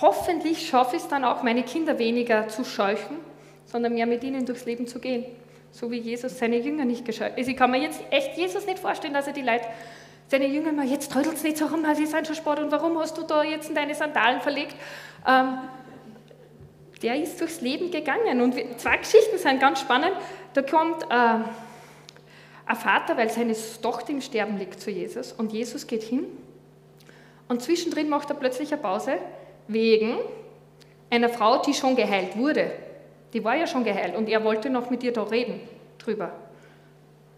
hoffentlich 0.00 0.68
schaffe 0.68 0.96
ich 0.96 1.02
es 1.02 1.08
dann 1.08 1.24
auch, 1.24 1.42
meine 1.42 1.62
Kinder 1.62 1.98
weniger 1.98 2.48
zu 2.48 2.64
scheuchen, 2.64 3.18
sondern 3.66 3.94
mehr 3.94 4.06
mit 4.06 4.24
ihnen 4.24 4.46
durchs 4.46 4.64
Leben 4.64 4.86
zu 4.86 4.98
gehen. 4.98 5.24
So 5.70 5.90
wie 5.90 5.98
Jesus 5.98 6.38
seine 6.38 6.58
Jünger 6.58 6.84
nicht 6.84 7.04
gescheucht 7.04 7.32
Also 7.36 7.50
ich 7.50 7.56
kann 7.56 7.70
mir 7.70 7.78
jetzt 7.80 8.00
echt 8.10 8.36
Jesus 8.36 8.66
nicht 8.66 8.78
vorstellen, 8.78 9.14
dass 9.14 9.26
er 9.26 9.32
die 9.32 9.42
Leute, 9.42 9.64
seine 10.28 10.46
Jünger 10.46 10.72
mal, 10.72 10.86
jetzt 10.86 11.12
trödelt 11.12 11.34
es 11.34 11.42
nicht 11.42 11.58
so 11.58 11.66
rum, 11.66 11.84
sie 11.94 12.06
sind 12.06 12.26
schon 12.26 12.36
Sport 12.36 12.60
und 12.60 12.70
warum 12.70 12.98
hast 12.98 13.18
du 13.18 13.22
da 13.22 13.42
jetzt 13.42 13.68
in 13.68 13.74
deine 13.74 13.94
Sandalen 13.94 14.40
verlegt? 14.40 14.74
Ähm, 15.26 15.58
der 17.04 17.20
ist 17.20 17.38
durchs 17.38 17.60
Leben 17.60 17.90
gegangen. 17.90 18.40
Und 18.40 18.54
zwei 18.80 18.96
Geschichten 18.96 19.36
sind 19.36 19.60
ganz 19.60 19.80
spannend. 19.80 20.12
Da 20.54 20.62
kommt 20.62 21.02
äh, 21.04 21.14
ein 22.66 22.76
Vater, 22.76 23.16
weil 23.18 23.28
seine 23.28 23.54
Tochter 23.82 24.10
im 24.10 24.22
Sterben 24.22 24.56
liegt, 24.56 24.80
zu 24.80 24.90
Jesus. 24.90 25.32
Und 25.32 25.52
Jesus 25.52 25.86
geht 25.86 26.02
hin. 26.02 26.24
Und 27.46 27.60
zwischendrin 27.60 28.08
macht 28.08 28.30
er 28.30 28.36
plötzlich 28.36 28.72
eine 28.72 28.80
Pause 28.80 29.18
wegen 29.68 30.16
einer 31.10 31.28
Frau, 31.28 31.60
die 31.60 31.74
schon 31.74 31.94
geheilt 31.94 32.38
wurde. 32.38 32.72
Die 33.34 33.44
war 33.44 33.54
ja 33.54 33.66
schon 33.66 33.84
geheilt 33.84 34.16
und 34.16 34.28
er 34.28 34.42
wollte 34.42 34.70
noch 34.70 34.88
mit 34.88 35.02
ihr 35.02 35.12
da 35.12 35.24
reden 35.24 35.60
drüber. 35.98 36.32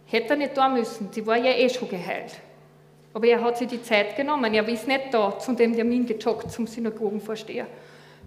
Hätte 0.06 0.34
er 0.34 0.36
nicht 0.36 0.56
da 0.56 0.68
müssen, 0.68 1.10
die 1.10 1.26
war 1.26 1.36
ja 1.36 1.52
eh 1.52 1.68
schon 1.68 1.88
geheilt. 1.88 2.36
Aber 3.12 3.26
er 3.26 3.42
hat 3.42 3.58
sich 3.58 3.66
die 3.66 3.82
Zeit 3.82 4.14
genommen. 4.14 4.54
Er 4.54 4.68
ist 4.68 4.86
nicht 4.86 5.12
da 5.12 5.36
zu 5.38 5.54
dem 5.54 5.74
Termin 5.74 6.06
gejoggt 6.06 6.52
zum 6.52 6.68
Synagogenvorsteher. 6.68 7.66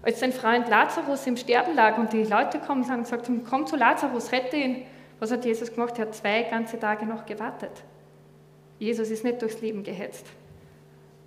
Als 0.02 0.20
sein 0.20 0.32
Freund 0.32 0.68
Lazarus 0.68 1.26
im 1.26 1.36
Sterben 1.36 1.74
lag 1.74 1.98
und 1.98 2.12
die 2.12 2.24
Leute 2.24 2.58
kommen 2.58 2.84
und 2.84 2.90
haben 2.90 3.02
gesagt, 3.02 3.30
komm 3.48 3.66
zu 3.66 3.76
Lazarus, 3.76 4.32
rette 4.32 4.56
ihn. 4.56 4.82
Was 5.18 5.30
hat 5.30 5.44
Jesus 5.44 5.72
gemacht? 5.72 5.98
Er 5.98 6.06
hat 6.06 6.14
zwei 6.14 6.42
ganze 6.44 6.78
Tage 6.78 7.04
noch 7.04 7.26
gewartet. 7.26 7.72
Jesus 8.78 9.10
ist 9.10 9.24
nicht 9.24 9.42
durchs 9.42 9.60
Leben 9.60 9.82
gehetzt, 9.82 10.26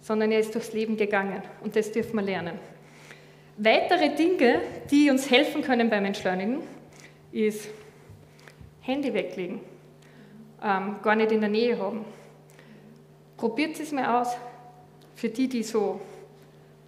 sondern 0.02 0.32
er 0.32 0.40
ist 0.40 0.56
durchs 0.56 0.74
Leben 0.74 0.98
gegangen. 0.98 1.44
Und 1.64 1.76
das 1.76 1.92
dürfen 1.92 2.16
wir 2.16 2.24
lernen. 2.24 2.60
Weitere 3.58 4.16
Dinge, 4.16 4.62
die 4.90 5.12
uns 5.12 5.30
helfen 5.30 5.62
können 5.62 5.92
beim 5.92 6.06
Entschleunigen, 6.06 6.64
ist 7.32 7.70
Handy 8.82 9.14
weglegen, 9.14 9.60
ähm, 10.64 10.96
gar 11.04 11.16
nicht 11.16 11.32
in 11.32 11.42
der 11.42 11.52
Nähe 11.52 11.78
haben. 11.78 12.04
Probiert 13.38 13.80
es 13.80 13.92
mir 13.92 14.20
aus. 14.20 14.36
Für 15.16 15.30
die, 15.30 15.48
die 15.48 15.62
so 15.62 16.02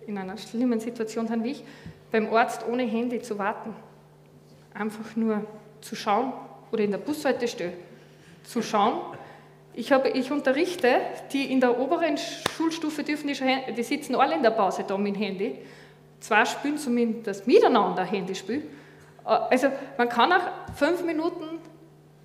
in 0.08 0.18
einer 0.18 0.38
schlimmen 0.38 0.80
Situation 0.80 1.28
sind 1.28 1.44
wie 1.44 1.52
ich, 1.52 1.64
beim 2.12 2.34
Arzt 2.34 2.66
ohne 2.68 2.84
Handy 2.84 3.22
zu 3.22 3.38
warten. 3.38 3.76
Einfach 4.74 5.16
nur 5.16 5.46
zu 5.82 5.96
schauen 5.96 6.34
oder 6.72 6.84
in 6.84 6.92
der 6.92 6.98
Bushaltestelle 6.98 7.74
zu 8.44 8.62
schauen. 8.62 9.02
Ich, 9.74 9.92
habe, 9.92 10.10
ich 10.10 10.32
unterrichte, 10.32 11.02
die 11.34 11.52
in 11.52 11.60
der 11.60 11.80
oberen 11.80 12.18
Schulstufe 12.18 13.04
dürfen 13.04 13.28
die 13.28 13.74
die 13.76 13.84
sitzen 13.84 14.16
alle 14.16 14.36
in 14.36 14.44
der 14.44 14.52
Pause 14.52 14.86
da 14.88 14.98
mit 14.98 15.16
dem 15.16 15.22
Handy. 15.22 15.56
Zwei 16.20 16.46
spielen 16.46 16.78
zumindest 16.78 17.46
miteinander 17.46 18.04
Handyspiel. 18.04 18.64
Also 19.24 19.68
man 19.98 20.08
kann 20.08 20.32
auch 20.32 20.74
fünf 20.76 21.04
Minuten 21.04 21.60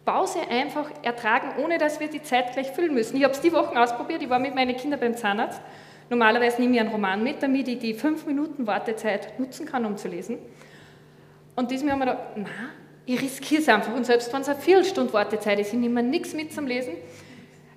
Pause 0.05 0.41
einfach 0.49 0.91
ertragen, 1.03 1.63
ohne 1.63 1.79
dass 1.79 2.01
wir 2.01 2.09
die 2.09 2.23
Zeit 2.23 2.53
gleich 2.53 2.71
füllen 2.71 2.95
müssen. 2.95 3.17
Ich 3.17 3.25
habe 3.25 3.33
es 3.33 3.41
die 3.41 3.53
Woche 3.53 3.81
ausprobiert, 3.81 4.23
ich 4.23 4.31
war 4.31 4.39
mit 4.39 4.55
meinen 4.55 4.77
Kindern 4.77 5.01
beim 5.01 5.17
Zahnarzt 5.17 5.61
Normalerweise 6.11 6.61
nehme 6.61 6.75
ich 6.75 6.81
einen 6.81 6.91
Roman 6.91 7.23
mit, 7.23 7.41
damit 7.43 7.69
ich 7.69 7.79
die 7.79 7.95
fünf 7.95 8.27
Minuten 8.27 8.67
Wartezeit 8.67 9.39
nutzen 9.39 9.65
kann, 9.65 9.87
um 9.87 9.97
zu 9.97 10.09
lesen. 10.09 10.39
Und 11.55 11.71
diesmal 11.71 11.93
haben 11.93 12.01
wir 12.01 12.07
gedacht, 12.07 12.25
na, 12.35 12.49
ich 13.07 13.23
riskiere 13.23 13.63
es 13.63 13.69
einfach. 13.69 13.95
Und 13.95 14.05
selbst 14.05 14.33
wenn 14.33 14.43
es 14.43 14.49
eine 14.49 14.59
Viertelstunde 14.59 15.13
Wartezeit 15.13 15.61
ist, 15.61 15.73
ich 15.73 15.79
nehme 15.79 16.03
nichts 16.03 16.35
mit 16.35 16.53
zum 16.53 16.67
Lesen. 16.67 16.95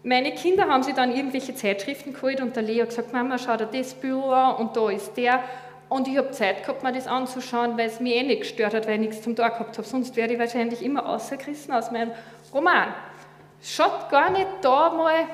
Meine 0.02 0.34
Kinder 0.34 0.68
haben 0.68 0.84
sich 0.84 0.96
dann 0.96 1.16
irgendwelche 1.16 1.54
Zeitschriften 1.56 2.14
geholt 2.14 2.42
und 2.42 2.56
der 2.56 2.64
Leo 2.64 2.86
gesagt, 2.86 3.14
Mama, 3.14 3.38
schau 3.38 3.56
dir 3.56 3.68
das 3.68 3.94
Büro 3.94 4.32
an 4.32 4.56
und 4.56 4.76
da 4.76 4.90
ist 4.90 5.16
der. 5.16 5.44
Und 5.88 6.08
ich 6.08 6.18
habe 6.18 6.32
Zeit 6.32 6.64
gehabt, 6.64 6.82
mir 6.82 6.92
das 6.92 7.06
anzuschauen, 7.06 7.78
weil 7.78 7.88
es 7.88 8.00
mich 8.00 8.16
eh 8.16 8.24
nicht 8.24 8.42
gestört 8.42 8.74
hat, 8.74 8.88
weil 8.88 8.96
ich 8.96 9.00
nichts 9.00 9.22
zum 9.22 9.36
Tag 9.36 9.60
gehabt 9.60 9.78
habe. 9.78 9.88
Sonst 9.88 10.16
wäre 10.16 10.34
ich 10.34 10.40
wahrscheinlich 10.40 10.82
immer 10.82 11.08
ausgerissen 11.08 11.72
aus 11.72 11.92
meinem 11.92 12.12
Roman. 12.52 12.94
Schaut 13.62 14.10
gar 14.10 14.32
nicht 14.32 14.48
da 14.62 14.90
mal 14.90 15.28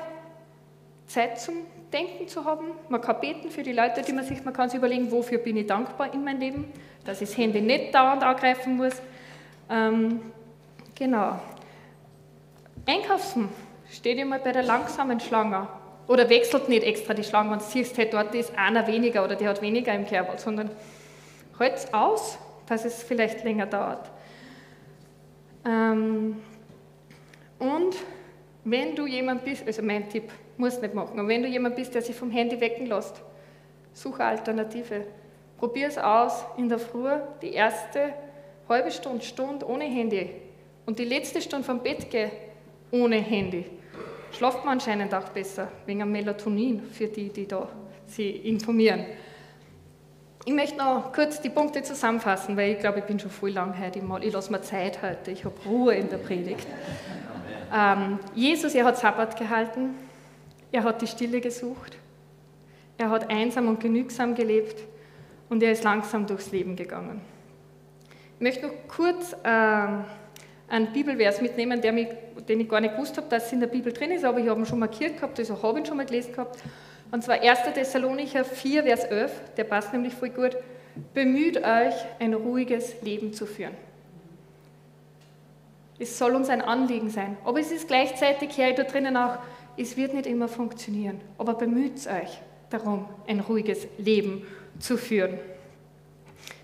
Zeit 1.06 1.40
zum 1.40 1.54
Denken 1.92 2.28
zu 2.28 2.44
haben. 2.44 2.66
Man 2.88 3.00
kann 3.00 3.20
beten 3.20 3.50
für 3.50 3.62
die 3.62 3.72
Leute, 3.72 4.02
die 4.02 4.12
man 4.12 4.24
sich, 4.24 4.44
man 4.44 4.54
kann 4.54 4.68
sich 4.68 4.78
überlegen, 4.78 5.10
wofür 5.10 5.38
bin 5.38 5.56
ich 5.56 5.66
dankbar 5.66 6.12
in 6.14 6.24
meinem 6.24 6.40
Leben, 6.40 6.72
dass 7.04 7.20
ich 7.20 7.30
das 7.30 7.38
Handy 7.38 7.60
nicht 7.60 7.94
dauernd 7.94 8.22
angreifen 8.22 8.76
muss. 8.76 8.94
Ähm, 9.68 10.20
genau. 10.94 11.40
Einkaufen 12.86 13.48
steht 13.90 14.18
immer 14.18 14.38
bei 14.38 14.52
der 14.52 14.62
langsamen 14.62 15.20
Schlange. 15.20 15.66
Oder 16.06 16.28
wechselt 16.28 16.68
nicht 16.68 16.82
extra 16.82 17.14
die 17.14 17.22
Schlange, 17.22 17.52
wenn 17.52 17.58
du 17.58 17.64
siehst, 17.64 17.96
hey, 17.96 18.08
dort 18.10 18.34
ist 18.34 18.56
einer 18.58 18.86
weniger 18.86 19.24
oder 19.24 19.36
die 19.36 19.46
hat 19.46 19.62
weniger 19.62 19.94
im 19.94 20.06
Kerbal, 20.06 20.38
sondern 20.38 20.70
halt 21.58 21.94
aus, 21.94 22.36
dass 22.66 22.84
es 22.84 23.02
vielleicht 23.02 23.44
länger 23.44 23.66
dauert. 23.66 24.10
Ähm, 25.64 26.36
und 27.58 27.96
wenn 28.64 28.96
du 28.96 29.06
jemand 29.06 29.44
bist, 29.44 29.66
also 29.66 29.82
mein 29.82 30.08
Tipp, 30.08 30.30
musst 30.60 30.82
nicht 30.82 30.94
machen, 30.94 31.18
aber 31.18 31.28
wenn 31.28 31.42
du 31.42 31.48
jemand 31.48 31.76
bist, 31.76 31.94
der 31.94 32.02
sich 32.02 32.14
vom 32.14 32.30
Handy 32.30 32.60
wecken 32.60 32.86
lässt, 32.86 33.20
suche 33.92 34.22
Alternative. 34.22 35.04
Probier 35.58 35.88
es 35.88 35.98
aus 35.98 36.44
in 36.56 36.68
der 36.68 36.78
Früh, 36.78 37.10
die 37.42 37.52
erste 37.52 38.14
halbe 38.68 38.90
Stunde, 38.90 39.24
Stunde 39.24 39.68
ohne 39.68 39.84
Handy 39.84 40.30
und 40.86 40.98
die 40.98 41.04
letzte 41.04 41.42
Stunde 41.42 41.64
vom 41.64 41.82
Bett 41.82 42.10
gehen 42.10 42.30
ohne 42.92 43.16
Handy. 43.16 43.66
Schlaft 44.32 44.64
man 44.64 44.74
anscheinend 44.74 45.12
auch 45.12 45.28
besser, 45.30 45.68
wegen 45.86 46.02
am 46.02 46.12
Melatonin, 46.12 46.82
für 46.82 47.08
die, 47.08 47.30
die 47.30 47.46
da 47.46 47.68
sich 48.06 48.44
informieren. 48.44 49.04
Ich 50.44 50.52
möchte 50.54 50.78
noch 50.78 51.12
kurz 51.12 51.40
die 51.40 51.50
Punkte 51.50 51.82
zusammenfassen, 51.82 52.56
weil 52.56 52.72
ich 52.72 52.78
glaube, 52.78 53.00
ich 53.00 53.04
bin 53.04 53.18
schon 53.18 53.30
voll 53.30 53.50
lang 53.50 53.78
heute 53.78 54.00
mal. 54.02 54.24
Ich 54.24 54.32
lasse 54.32 54.50
mir 54.50 54.62
Zeit 54.62 55.02
heute, 55.02 55.32
ich 55.32 55.44
habe 55.44 55.54
Ruhe 55.66 55.94
in 55.94 56.08
der 56.08 56.16
Predigt. 56.16 56.66
Ähm, 57.74 58.18
Jesus, 58.34 58.74
er 58.74 58.84
hat 58.84 58.96
Sabbat 58.96 59.36
gehalten, 59.36 59.94
er 60.72 60.84
hat 60.84 61.02
die 61.02 61.06
Stille 61.06 61.40
gesucht, 61.40 61.96
er 62.98 63.10
hat 63.10 63.30
einsam 63.30 63.68
und 63.68 63.80
genügsam 63.80 64.34
gelebt 64.34 64.76
und 65.48 65.62
er 65.62 65.72
ist 65.72 65.84
langsam 65.84 66.26
durchs 66.26 66.52
Leben 66.52 66.76
gegangen. 66.76 67.20
Ich 68.36 68.42
möchte 68.42 68.66
noch 68.66 68.74
kurz 68.88 69.32
äh, 69.42 69.46
einen 69.46 70.92
Bibelvers 70.92 71.40
mitnehmen, 71.40 71.80
mich, 71.94 72.08
den 72.48 72.60
ich 72.60 72.68
gar 72.68 72.80
nicht 72.80 72.94
gewusst 72.94 73.16
habe, 73.16 73.28
dass 73.28 73.46
es 73.46 73.52
in 73.52 73.60
der 73.60 73.66
Bibel 73.66 73.92
drin 73.92 74.12
ist, 74.12 74.24
aber 74.24 74.38
ich 74.38 74.48
habe 74.48 74.60
ihn 74.60 74.66
schon 74.66 74.78
markiert 74.78 75.16
gehabt, 75.16 75.38
also 75.38 75.62
habe 75.62 75.80
ihn 75.80 75.86
schon 75.86 75.96
mal 75.96 76.06
gelesen 76.06 76.32
gehabt. 76.32 76.58
Und 77.10 77.24
zwar 77.24 77.40
1. 77.40 77.58
Thessalonicher 77.74 78.44
4, 78.44 78.84
Vers 78.84 79.04
11, 79.04 79.32
der 79.56 79.64
passt 79.64 79.92
nämlich 79.92 80.14
voll 80.14 80.30
gut. 80.30 80.56
Bemüht 81.12 81.56
euch, 81.56 81.94
ein 82.18 82.34
ruhiges 82.34 83.02
Leben 83.02 83.32
zu 83.32 83.46
führen. 83.46 83.74
Es 85.98 86.16
soll 86.16 86.34
uns 86.34 86.48
ein 86.48 86.62
Anliegen 86.62 87.10
sein. 87.10 87.36
Aber 87.44 87.60
es 87.60 87.72
ist 87.72 87.88
gleichzeitig 87.88 88.52
hier 88.52 88.74
da 88.74 88.84
drinnen 88.84 89.16
auch, 89.16 89.38
es 89.80 89.96
wird 89.96 90.14
nicht 90.14 90.26
immer 90.26 90.48
funktionieren. 90.48 91.20
Aber 91.38 91.54
bemüht 91.54 92.06
euch 92.06 92.40
darum, 92.68 93.06
ein 93.26 93.40
ruhiges 93.40 93.86
Leben 93.98 94.46
zu 94.78 94.96
führen. 94.96 95.38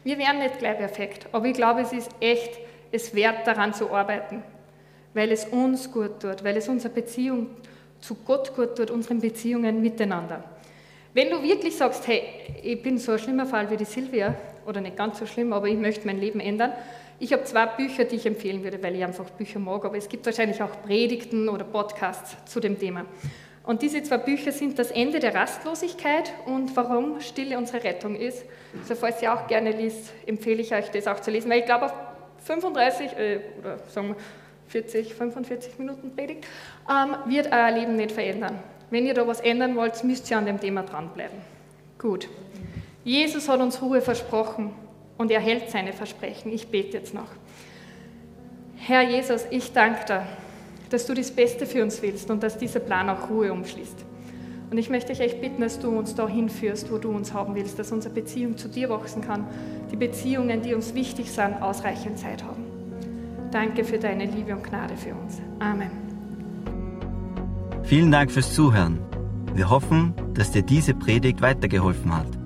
Wir 0.04 0.18
werden 0.18 0.38
nicht 0.38 0.58
gleich 0.58 0.78
perfekt, 0.78 1.26
aber 1.32 1.46
ich 1.46 1.54
glaube, 1.54 1.80
es 1.80 1.92
ist 1.92 2.10
echt 2.20 2.58
es 2.92 3.14
wert, 3.14 3.46
daran 3.46 3.74
zu 3.74 3.90
arbeiten, 3.90 4.42
weil 5.12 5.32
es 5.32 5.44
uns 5.46 5.90
gut 5.90 6.20
tut, 6.20 6.44
weil 6.44 6.56
es 6.56 6.68
unsere 6.68 6.94
Beziehung 6.94 7.48
zu 8.00 8.14
Gott 8.14 8.54
gut 8.54 8.76
tut, 8.76 8.90
unseren 8.90 9.20
Beziehungen 9.20 9.82
miteinander. 9.82 10.44
Wenn 11.12 11.30
du 11.30 11.42
wirklich 11.42 11.76
sagst, 11.76 12.06
hey, 12.06 12.22
ich 12.62 12.82
bin 12.82 12.98
so 12.98 13.12
ein 13.12 13.18
schlimmer 13.18 13.46
Fall 13.46 13.68
wie 13.70 13.76
die 13.76 13.84
Silvia, 13.84 14.34
oder 14.66 14.80
nicht 14.80 14.96
ganz 14.96 15.18
so 15.18 15.26
schlimm, 15.26 15.52
aber 15.52 15.68
ich 15.68 15.78
möchte 15.78 16.06
mein 16.06 16.18
Leben 16.18 16.40
ändern, 16.40 16.72
ich 17.18 17.32
habe 17.32 17.44
zwei 17.44 17.66
Bücher, 17.66 18.04
die 18.04 18.16
ich 18.16 18.26
empfehlen 18.26 18.62
würde, 18.62 18.82
weil 18.82 18.94
ich 18.94 19.04
einfach 19.04 19.30
Bücher 19.30 19.58
mag, 19.58 19.84
aber 19.84 19.96
es 19.96 20.08
gibt 20.08 20.26
wahrscheinlich 20.26 20.62
auch 20.62 20.82
Predigten 20.82 21.48
oder 21.48 21.64
Podcasts 21.64 22.36
zu 22.44 22.60
dem 22.60 22.78
Thema. 22.78 23.06
Und 23.64 23.82
diese 23.82 24.02
zwei 24.02 24.18
Bücher 24.18 24.52
sind 24.52 24.78
Das 24.78 24.90
Ende 24.90 25.18
der 25.18 25.34
Rastlosigkeit 25.34 26.32
und 26.44 26.76
Warum 26.76 27.20
Stille 27.20 27.58
unsere 27.58 27.82
Rettung 27.82 28.14
ist. 28.14 28.44
Also 28.80 28.94
falls 28.94 29.20
ihr 29.22 29.34
auch 29.34 29.48
gerne 29.48 29.72
liest, 29.72 30.12
empfehle 30.26 30.60
ich 30.60 30.72
euch 30.72 30.90
das 30.90 31.06
auch 31.08 31.20
zu 31.20 31.30
lesen, 31.30 31.50
weil 31.50 31.60
ich 31.60 31.66
glaube, 31.66 31.86
auf 31.86 31.94
35 32.44 33.12
äh, 33.18 33.40
oder 33.58 33.78
sagen 33.88 34.08
wir 34.08 34.16
40, 34.68 35.14
45 35.14 35.78
Minuten 35.78 36.14
Predigt 36.14 36.44
ähm, 36.88 37.16
wird 37.26 37.48
euer 37.52 37.70
Leben 37.70 37.96
nicht 37.96 38.12
verändern. 38.12 38.58
Wenn 38.90 39.06
ihr 39.06 39.14
da 39.14 39.26
was 39.26 39.40
ändern 39.40 39.74
wollt, 39.74 40.04
müsst 40.04 40.30
ihr 40.30 40.38
an 40.38 40.46
dem 40.46 40.60
Thema 40.60 40.82
dranbleiben. 40.82 41.38
Gut. 41.98 42.28
Jesus 43.04 43.48
hat 43.48 43.60
uns 43.60 43.80
Ruhe 43.80 44.00
versprochen 44.00 44.72
und 45.18 45.30
er 45.30 45.40
hält 45.40 45.70
seine 45.70 45.92
Versprechen. 45.92 46.52
Ich 46.52 46.68
bete 46.68 46.96
jetzt 46.96 47.14
noch. 47.14 47.28
Herr 48.76 49.02
Jesus, 49.02 49.46
ich 49.50 49.72
danke 49.72 50.04
dir, 50.06 50.26
dass 50.90 51.06
du 51.06 51.14
das 51.14 51.30
Beste 51.30 51.66
für 51.66 51.82
uns 51.82 52.02
willst 52.02 52.30
und 52.30 52.42
dass 52.42 52.58
dieser 52.58 52.80
Plan 52.80 53.08
auch 53.08 53.30
Ruhe 53.30 53.52
umschließt. 53.52 54.04
Und 54.70 54.78
ich 54.78 54.90
möchte 54.90 55.12
dich 55.12 55.20
echt 55.20 55.40
bitten, 55.40 55.60
dass 55.60 55.78
du 55.78 55.90
uns 55.90 56.14
da 56.14 56.28
hinführst, 56.28 56.90
wo 56.90 56.98
du 56.98 57.10
uns 57.10 57.32
haben 57.32 57.54
willst, 57.54 57.78
dass 57.78 57.92
unsere 57.92 58.12
Beziehung 58.14 58.56
zu 58.56 58.68
dir 58.68 58.88
wachsen 58.88 59.22
kann, 59.22 59.46
die 59.92 59.96
Beziehungen, 59.96 60.62
die 60.62 60.74
uns 60.74 60.94
wichtig 60.94 61.30
sind, 61.30 61.62
ausreichend 61.62 62.18
Zeit 62.18 62.42
haben. 62.42 62.64
Danke 63.52 63.84
für 63.84 63.98
deine 63.98 64.26
Liebe 64.26 64.54
und 64.54 64.64
Gnade 64.64 64.96
für 64.96 65.14
uns. 65.14 65.40
Amen. 65.60 65.90
Vielen 67.84 68.10
Dank 68.10 68.32
fürs 68.32 68.52
Zuhören. 68.52 68.98
Wir 69.54 69.70
hoffen, 69.70 70.12
dass 70.34 70.50
dir 70.50 70.62
diese 70.62 70.92
Predigt 70.94 71.40
weitergeholfen 71.40 72.14
hat. 72.14 72.45